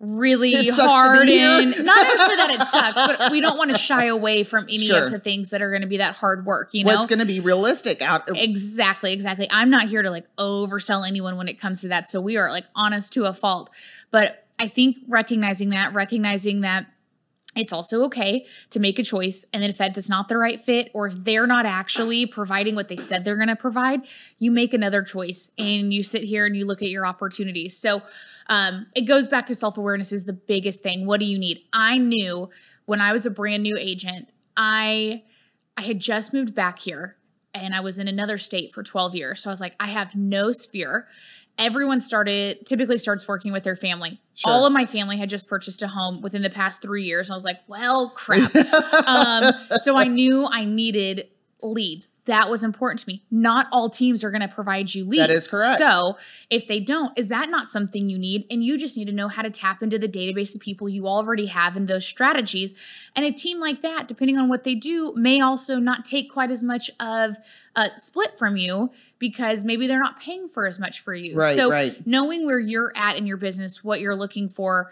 really 0.00 0.52
It 0.52 0.72
sucks 0.72 0.82
to 0.82 0.90
hard 0.90 1.28
and 1.28 1.84
not 1.84 2.02
necessarily 2.02 2.36
that 2.36 2.50
it 2.50 2.62
sucks, 2.66 3.06
but 3.06 3.30
we 3.30 3.40
don't 3.42 3.58
want 3.58 3.70
to 3.70 3.78
shy 3.78 4.06
away 4.06 4.42
from 4.44 4.64
any 4.64 4.78
Sure. 4.78 5.04
of 5.04 5.10
the 5.10 5.18
things 5.18 5.50
that 5.50 5.60
are 5.60 5.70
going 5.70 5.82
to 5.82 5.86
be 5.88 5.98
that 5.98 6.16
hard 6.16 6.46
work, 6.46 6.72
you 6.72 6.84
know? 6.84 6.90
what's 6.90 7.06
going 7.06 7.18
to 7.18 7.26
be 7.26 7.38
realistic 7.38 8.00
out 8.00 8.22
Exactly, 8.34 9.12
exactly. 9.12 9.46
I'm 9.50 9.68
not 9.68 9.88
here 9.88 10.02
to 10.02 10.10
like 10.10 10.24
oversell 10.36 11.06
anyone 11.06 11.36
when 11.36 11.48
it 11.48 11.60
comes 11.60 11.82
to 11.82 11.88
that. 11.88 12.10
So 12.10 12.20
we 12.20 12.38
are 12.38 12.50
like 12.50 12.64
honest 12.74 13.12
to 13.12 13.24
a 13.24 13.34
fault. 13.34 13.68
But 14.10 14.46
I 14.58 14.68
think 14.68 14.96
recognizing 15.06 15.70
that, 15.70 15.92
recognizing 15.92 16.62
that 16.62 16.86
it's 17.56 17.72
also 17.72 18.04
okay 18.04 18.46
to 18.70 18.78
make 18.78 18.98
a 18.98 19.02
choice. 19.02 19.44
And 19.52 19.62
then 19.62 19.70
if 19.70 19.78
that 19.78 19.92
does 19.92 20.08
not 20.08 20.28
the 20.28 20.38
right 20.38 20.60
fit, 20.60 20.90
or 20.94 21.08
if 21.08 21.14
they're 21.24 21.48
not 21.48 21.66
actually 21.66 22.26
providing 22.26 22.74
what 22.76 22.88
they 22.88 22.96
said 22.96 23.24
they're 23.24 23.36
going 23.36 23.48
to 23.48 23.56
provide, 23.56 24.02
you 24.38 24.50
make 24.50 24.72
another 24.72 25.02
choice 25.02 25.50
and 25.58 25.92
you 25.92 26.02
sit 26.02 26.22
here 26.22 26.46
and 26.46 26.56
you 26.56 26.64
look 26.64 26.80
at 26.80 26.88
your 26.88 27.04
opportunities. 27.04 27.76
So 27.76 28.02
um, 28.50 28.86
it 28.96 29.02
goes 29.02 29.28
back 29.28 29.46
to 29.46 29.54
self 29.54 29.78
awareness 29.78 30.12
is 30.12 30.24
the 30.24 30.32
biggest 30.34 30.82
thing. 30.82 31.06
What 31.06 31.20
do 31.20 31.26
you 31.26 31.38
need? 31.38 31.60
I 31.72 31.96
knew 31.96 32.50
when 32.84 33.00
I 33.00 33.12
was 33.12 33.24
a 33.24 33.30
brand 33.30 33.62
new 33.62 33.76
agent, 33.78 34.28
I 34.56 35.22
I 35.76 35.82
had 35.82 36.00
just 36.00 36.34
moved 36.34 36.54
back 36.54 36.80
here 36.80 37.16
and 37.54 37.74
I 37.74 37.80
was 37.80 37.98
in 37.98 38.08
another 38.08 38.36
state 38.36 38.74
for 38.74 38.82
12 38.82 39.14
years. 39.14 39.42
So 39.42 39.50
I 39.50 39.52
was 39.52 39.60
like, 39.60 39.74
I 39.78 39.86
have 39.86 40.14
no 40.14 40.50
sphere. 40.50 41.06
Everyone 41.58 42.00
started 42.00 42.66
typically 42.66 42.98
starts 42.98 43.26
working 43.28 43.52
with 43.52 43.62
their 43.62 43.76
family. 43.76 44.20
Sure. 44.34 44.52
All 44.52 44.66
of 44.66 44.72
my 44.72 44.84
family 44.84 45.16
had 45.16 45.28
just 45.28 45.46
purchased 45.46 45.82
a 45.82 45.88
home 45.88 46.20
within 46.20 46.42
the 46.42 46.50
past 46.50 46.82
three 46.82 47.04
years. 47.04 47.30
I 47.30 47.34
was 47.34 47.44
like, 47.44 47.60
well, 47.68 48.10
crap. 48.10 48.54
um, 49.06 49.52
so 49.78 49.96
I 49.96 50.04
knew 50.04 50.46
I 50.46 50.64
needed 50.64 51.28
leads. 51.62 52.08
That 52.26 52.50
was 52.50 52.62
important 52.62 53.00
to 53.00 53.08
me. 53.08 53.24
Not 53.30 53.66
all 53.72 53.88
teams 53.88 54.22
are 54.22 54.30
going 54.30 54.42
to 54.42 54.48
provide 54.48 54.94
you 54.94 55.04
leads. 55.04 55.26
That 55.26 55.30
is 55.30 55.48
correct. 55.48 55.78
So 55.78 56.18
if 56.50 56.66
they 56.66 56.78
don't, 56.78 57.18
is 57.18 57.28
that 57.28 57.48
not 57.48 57.68
something 57.68 58.10
you 58.10 58.18
need? 58.18 58.46
And 58.50 58.62
you 58.62 58.78
just 58.78 58.96
need 58.96 59.06
to 59.06 59.12
know 59.12 59.28
how 59.28 59.42
to 59.42 59.50
tap 59.50 59.82
into 59.82 59.98
the 59.98 60.08
database 60.08 60.54
of 60.54 60.60
people 60.60 60.88
you 60.88 61.06
already 61.06 61.46
have 61.46 61.76
and 61.76 61.88
those 61.88 62.06
strategies. 62.06 62.74
And 63.16 63.24
a 63.24 63.32
team 63.32 63.58
like 63.58 63.82
that, 63.82 64.06
depending 64.06 64.38
on 64.38 64.48
what 64.48 64.64
they 64.64 64.74
do, 64.74 65.14
may 65.16 65.40
also 65.40 65.78
not 65.78 66.04
take 66.04 66.30
quite 66.30 66.50
as 66.50 66.62
much 66.62 66.90
of 67.00 67.36
a 67.74 67.88
split 67.96 68.38
from 68.38 68.56
you 68.56 68.90
because 69.18 69.64
maybe 69.64 69.86
they're 69.86 69.98
not 69.98 70.20
paying 70.20 70.48
for 70.48 70.66
as 70.66 70.78
much 70.78 71.00
for 71.00 71.14
you. 71.14 71.36
Right, 71.36 71.56
so 71.56 71.70
right. 71.70 72.06
knowing 72.06 72.44
where 72.44 72.58
you're 72.58 72.92
at 72.94 73.16
in 73.16 73.26
your 73.26 73.36
business, 73.38 73.82
what 73.82 74.00
you're 74.00 74.16
looking 74.16 74.48
for, 74.48 74.90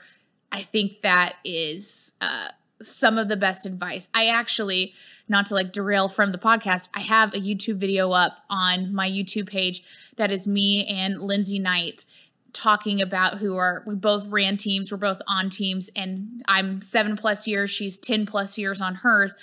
I 0.51 0.62
think 0.62 1.03
that 1.03 1.37
is 1.45 2.14
uh, 2.20 2.49
some 2.81 3.18
of 3.18 3.29
the 3.29 3.37
best 3.37 3.66
advice. 3.66 4.09
I 4.14 4.29
actually, 4.29 4.95
not 5.29 5.47
to 5.47 5.55
like 5.55 5.72
derail 5.72 6.09
from 6.09 6.33
the 6.33 6.39
podcast, 6.39 6.89
I 6.95 7.01
have 7.01 7.35
a 7.35 7.39
YouTube 7.39 7.76
video 7.76 8.12
up 8.12 8.45
on 8.49 8.95
my 8.95 9.09
YouTube 9.09 9.49
page 9.49 9.83
that 10.16 10.31
is 10.31 10.47
me 10.47 10.87
and 10.87 11.20
Lindsay 11.20 11.59
Knight 11.59 12.05
talking 12.53 13.01
about 13.01 13.39
who 13.39 13.57
are 13.57 13.83
we 13.87 13.95
both 13.95 14.26
ran 14.29 14.57
teams, 14.57 14.91
we're 14.91 14.99
both 14.99 15.22
on 15.29 15.51
teams, 15.51 15.91
and 15.95 16.43
I'm 16.49 16.83
seven 16.83 17.16
plus 17.16 17.47
years, 17.47 17.70
she's 17.70 17.97
10 17.97 18.26
plus 18.26 18.59
years 18.59 18.81
on 18.81 18.97
hers. 18.97 19.37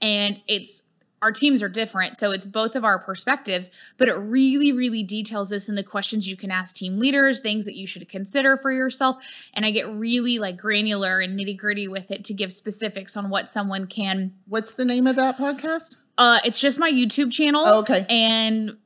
And 0.00 0.40
it's 0.46 0.82
our 1.20 1.32
teams 1.32 1.62
are 1.62 1.68
different. 1.68 2.18
So 2.18 2.30
it's 2.30 2.44
both 2.44 2.76
of 2.76 2.84
our 2.84 2.98
perspectives, 2.98 3.70
but 3.96 4.08
it 4.08 4.14
really, 4.14 4.72
really 4.72 5.02
details 5.02 5.50
this 5.50 5.68
in 5.68 5.74
the 5.74 5.82
questions 5.82 6.28
you 6.28 6.36
can 6.36 6.50
ask 6.50 6.76
team 6.76 6.98
leaders, 6.98 7.40
things 7.40 7.64
that 7.64 7.74
you 7.74 7.86
should 7.86 8.08
consider 8.08 8.56
for 8.56 8.70
yourself. 8.70 9.16
And 9.54 9.64
I 9.64 9.70
get 9.70 9.88
really 9.88 10.38
like 10.38 10.56
granular 10.56 11.20
and 11.20 11.38
nitty 11.38 11.58
gritty 11.58 11.88
with 11.88 12.10
it 12.10 12.24
to 12.26 12.34
give 12.34 12.52
specifics 12.52 13.16
on 13.16 13.30
what 13.30 13.48
someone 13.48 13.86
can. 13.86 14.34
what's 14.46 14.72
the 14.72 14.84
name 14.84 15.06
of 15.06 15.16
that 15.16 15.36
podcast 15.36 15.96
Uh, 16.16 16.38
it's 16.44 16.60
just 16.60 16.78
my 16.78 16.90
YouTube 16.90 17.32
channel. 17.32 17.62
Oh, 17.66 17.80
okay. 17.80 18.06
And 18.08 18.76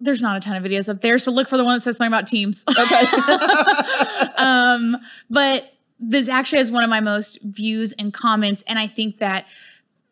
there's 0.00 0.22
not 0.22 0.36
a 0.36 0.40
ton 0.40 0.56
of 0.56 0.64
videos 0.64 0.88
up 0.88 1.02
there. 1.02 1.18
So 1.18 1.30
look 1.30 1.48
for 1.48 1.56
the 1.56 1.64
one 1.64 1.76
that 1.76 1.80
says 1.80 1.98
something 1.98 2.12
about 2.12 2.26
teams. 2.26 2.64
okay 2.68 3.06
um, 4.36 4.96
but 5.28 5.72
this 6.00 6.28
actually 6.28 6.58
has 6.58 6.70
one 6.70 6.82
of 6.82 6.88
my 6.90 7.00
most 7.00 7.38
views 7.42 7.92
and 7.92 8.12
comments. 8.12 8.64
And 8.66 8.78
I 8.78 8.86
think 8.86 9.18
that 9.18 9.46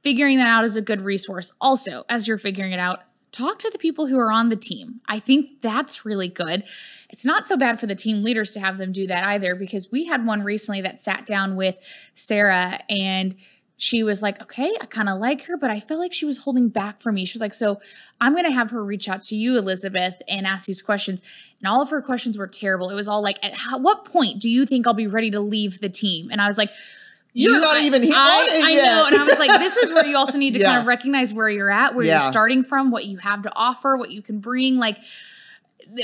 figuring 0.02 0.38
that 0.38 0.46
out 0.46 0.64
is 0.64 0.76
a 0.76 0.82
good 0.82 1.02
resource. 1.02 1.52
Also, 1.60 2.04
as 2.08 2.28
you're 2.28 2.38
figuring 2.38 2.72
it 2.72 2.80
out, 2.80 3.00
talk 3.32 3.58
to 3.58 3.70
the 3.70 3.78
people 3.78 4.06
who 4.06 4.18
are 4.18 4.32
on 4.32 4.48
the 4.48 4.56
team. 4.56 5.00
I 5.06 5.18
think 5.18 5.60
that's 5.60 6.04
really 6.04 6.28
good. 6.28 6.64
It's 7.10 7.24
not 7.24 7.46
so 7.46 7.56
bad 7.56 7.78
for 7.78 7.86
the 7.86 7.94
team 7.94 8.22
leaders 8.22 8.52
to 8.52 8.60
have 8.60 8.78
them 8.78 8.92
do 8.92 9.06
that 9.06 9.24
either, 9.24 9.54
because 9.54 9.90
we 9.90 10.06
had 10.06 10.26
one 10.26 10.42
recently 10.42 10.80
that 10.82 11.00
sat 11.00 11.26
down 11.26 11.56
with 11.56 11.76
Sarah 12.14 12.80
and 12.88 13.36
she 13.80 14.02
was 14.02 14.22
like, 14.22 14.42
okay, 14.42 14.72
I 14.80 14.86
kind 14.86 15.08
of 15.08 15.20
like 15.20 15.44
her, 15.44 15.56
but 15.56 15.70
I 15.70 15.78
felt 15.78 16.00
like 16.00 16.12
she 16.12 16.26
was 16.26 16.38
holding 16.38 16.68
back 16.68 17.00
from 17.00 17.14
me. 17.14 17.24
She 17.24 17.36
was 17.36 17.40
like, 17.40 17.54
so 17.54 17.80
I'm 18.20 18.32
going 18.32 18.44
to 18.44 18.50
have 18.50 18.70
her 18.70 18.84
reach 18.84 19.08
out 19.08 19.22
to 19.24 19.36
you, 19.36 19.56
Elizabeth, 19.56 20.14
and 20.26 20.48
ask 20.48 20.66
these 20.66 20.82
questions. 20.82 21.22
And 21.60 21.70
all 21.70 21.80
of 21.80 21.90
her 21.90 22.02
questions 22.02 22.36
were 22.36 22.48
terrible. 22.48 22.90
It 22.90 22.96
was 22.96 23.06
all 23.06 23.22
like, 23.22 23.38
at 23.44 23.54
how, 23.54 23.78
what 23.78 24.04
point 24.04 24.42
do 24.42 24.50
you 24.50 24.66
think 24.66 24.86
I'll 24.86 24.94
be 24.94 25.06
ready 25.06 25.30
to 25.30 25.38
leave 25.38 25.80
the 25.80 25.88
team? 25.88 26.28
And 26.32 26.40
I 26.40 26.48
was 26.48 26.58
like, 26.58 26.70
You're 27.34 27.54
you- 27.54 27.60
not 27.60 27.80
even 27.80 28.02
I, 28.04 28.06
on 28.06 28.10
I 28.70 28.74
know. 28.74 29.04
And 29.06 29.16
I 29.16 29.24
was 29.24 29.38
like, 29.38 29.60
this 29.60 29.76
is 29.76 29.90
where 29.92 30.04
you 30.06 30.16
also 30.16 30.38
need 30.38 30.54
to 30.54 30.60
kind 30.64 30.80
of 30.80 30.86
recognize 30.86 31.32
where 31.32 31.48
you're 31.48 31.70
at, 31.70 31.94
where 31.94 32.04
Yeah. 32.04 32.20
you're 32.22 32.30
starting 32.30 32.64
from, 32.64 32.90
what 32.90 33.04
you 33.06 33.18
have 33.18 33.42
to 33.42 33.52
offer, 33.54 33.96
what 33.96 34.10
you 34.10 34.22
can 34.22 34.40
bring. 34.40 34.76
Like, 34.78 34.98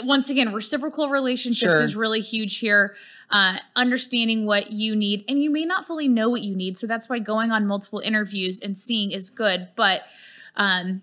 once 0.02 0.30
again, 0.30 0.52
reciprocal 0.52 1.08
relationships 1.10 1.72
Sure. 1.72 1.82
is 1.82 1.94
really 1.96 2.20
huge 2.20 2.58
here. 2.58 2.94
Uh, 3.30 3.58
understanding 3.74 4.46
what 4.46 4.70
you 4.70 4.94
need, 4.94 5.24
and 5.28 5.42
you 5.42 5.50
may 5.50 5.64
not 5.64 5.84
fully 5.84 6.06
know 6.08 6.28
what 6.30 6.42
you 6.42 6.54
need, 6.54 6.78
so 6.78 6.86
that's 6.86 7.08
why 7.08 7.18
going 7.18 7.50
on 7.50 7.66
multiple 7.66 7.98
interviews 7.98 8.60
and 8.60 8.78
seeing 8.78 9.10
is 9.10 9.28
good. 9.28 9.68
But 9.76 10.02
um, 10.56 11.02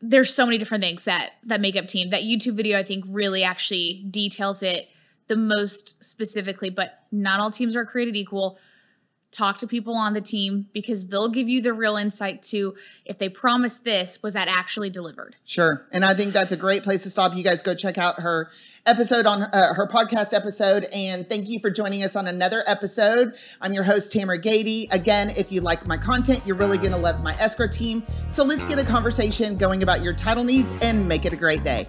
there's 0.00 0.34
so 0.34 0.44
many 0.44 0.58
different 0.58 0.82
things 0.82 1.04
that 1.04 1.30
that 1.44 1.60
make 1.60 1.76
up 1.76 1.86
team. 1.86 2.10
That 2.10 2.22
YouTube 2.22 2.54
video, 2.54 2.78
I 2.78 2.82
think, 2.82 3.04
really 3.08 3.44
actually 3.44 4.04
details 4.10 4.62
it 4.62 4.88
the 5.32 5.36
most 5.36 6.02
specifically. 6.04 6.68
But 6.68 7.04
not 7.10 7.40
all 7.40 7.50
teams 7.50 7.74
are 7.74 7.86
created 7.86 8.16
equal. 8.16 8.58
Talk 9.30 9.56
to 9.58 9.66
people 9.66 9.94
on 9.94 10.12
the 10.12 10.20
team 10.20 10.66
because 10.74 11.06
they'll 11.08 11.30
give 11.30 11.48
you 11.48 11.62
the 11.62 11.72
real 11.72 11.96
insight 11.96 12.42
to 12.44 12.74
if 13.06 13.16
they 13.16 13.30
promised 13.30 13.82
this, 13.82 14.22
was 14.22 14.34
that 14.34 14.46
actually 14.46 14.90
delivered? 14.90 15.36
Sure. 15.46 15.86
And 15.90 16.04
I 16.04 16.12
think 16.12 16.34
that's 16.34 16.52
a 16.52 16.56
great 16.56 16.82
place 16.82 17.02
to 17.04 17.10
stop. 17.10 17.34
You 17.34 17.42
guys 17.42 17.62
go 17.62 17.74
check 17.74 17.96
out 17.96 18.20
her 18.20 18.50
episode 18.84 19.24
on 19.24 19.44
uh, 19.44 19.72
her 19.72 19.86
podcast 19.86 20.34
episode. 20.34 20.84
And 20.92 21.26
thank 21.26 21.48
you 21.48 21.60
for 21.60 21.70
joining 21.70 22.02
us 22.02 22.14
on 22.14 22.26
another 22.26 22.62
episode. 22.66 23.34
I'm 23.62 23.72
your 23.72 23.84
host, 23.84 24.12
Tamera 24.12 24.38
Gady. 24.42 24.92
Again, 24.92 25.30
if 25.30 25.50
you 25.50 25.62
like 25.62 25.86
my 25.86 25.96
content, 25.96 26.42
you're 26.44 26.56
really 26.56 26.76
going 26.76 26.92
to 26.92 26.98
love 26.98 27.22
my 27.22 27.32
escrow 27.36 27.68
team. 27.68 28.02
So 28.28 28.44
let's 28.44 28.66
get 28.66 28.78
a 28.78 28.84
conversation 28.84 29.56
going 29.56 29.82
about 29.82 30.02
your 30.02 30.12
title 30.12 30.44
needs 30.44 30.74
and 30.82 31.08
make 31.08 31.24
it 31.24 31.32
a 31.32 31.36
great 31.36 31.64
day. 31.64 31.88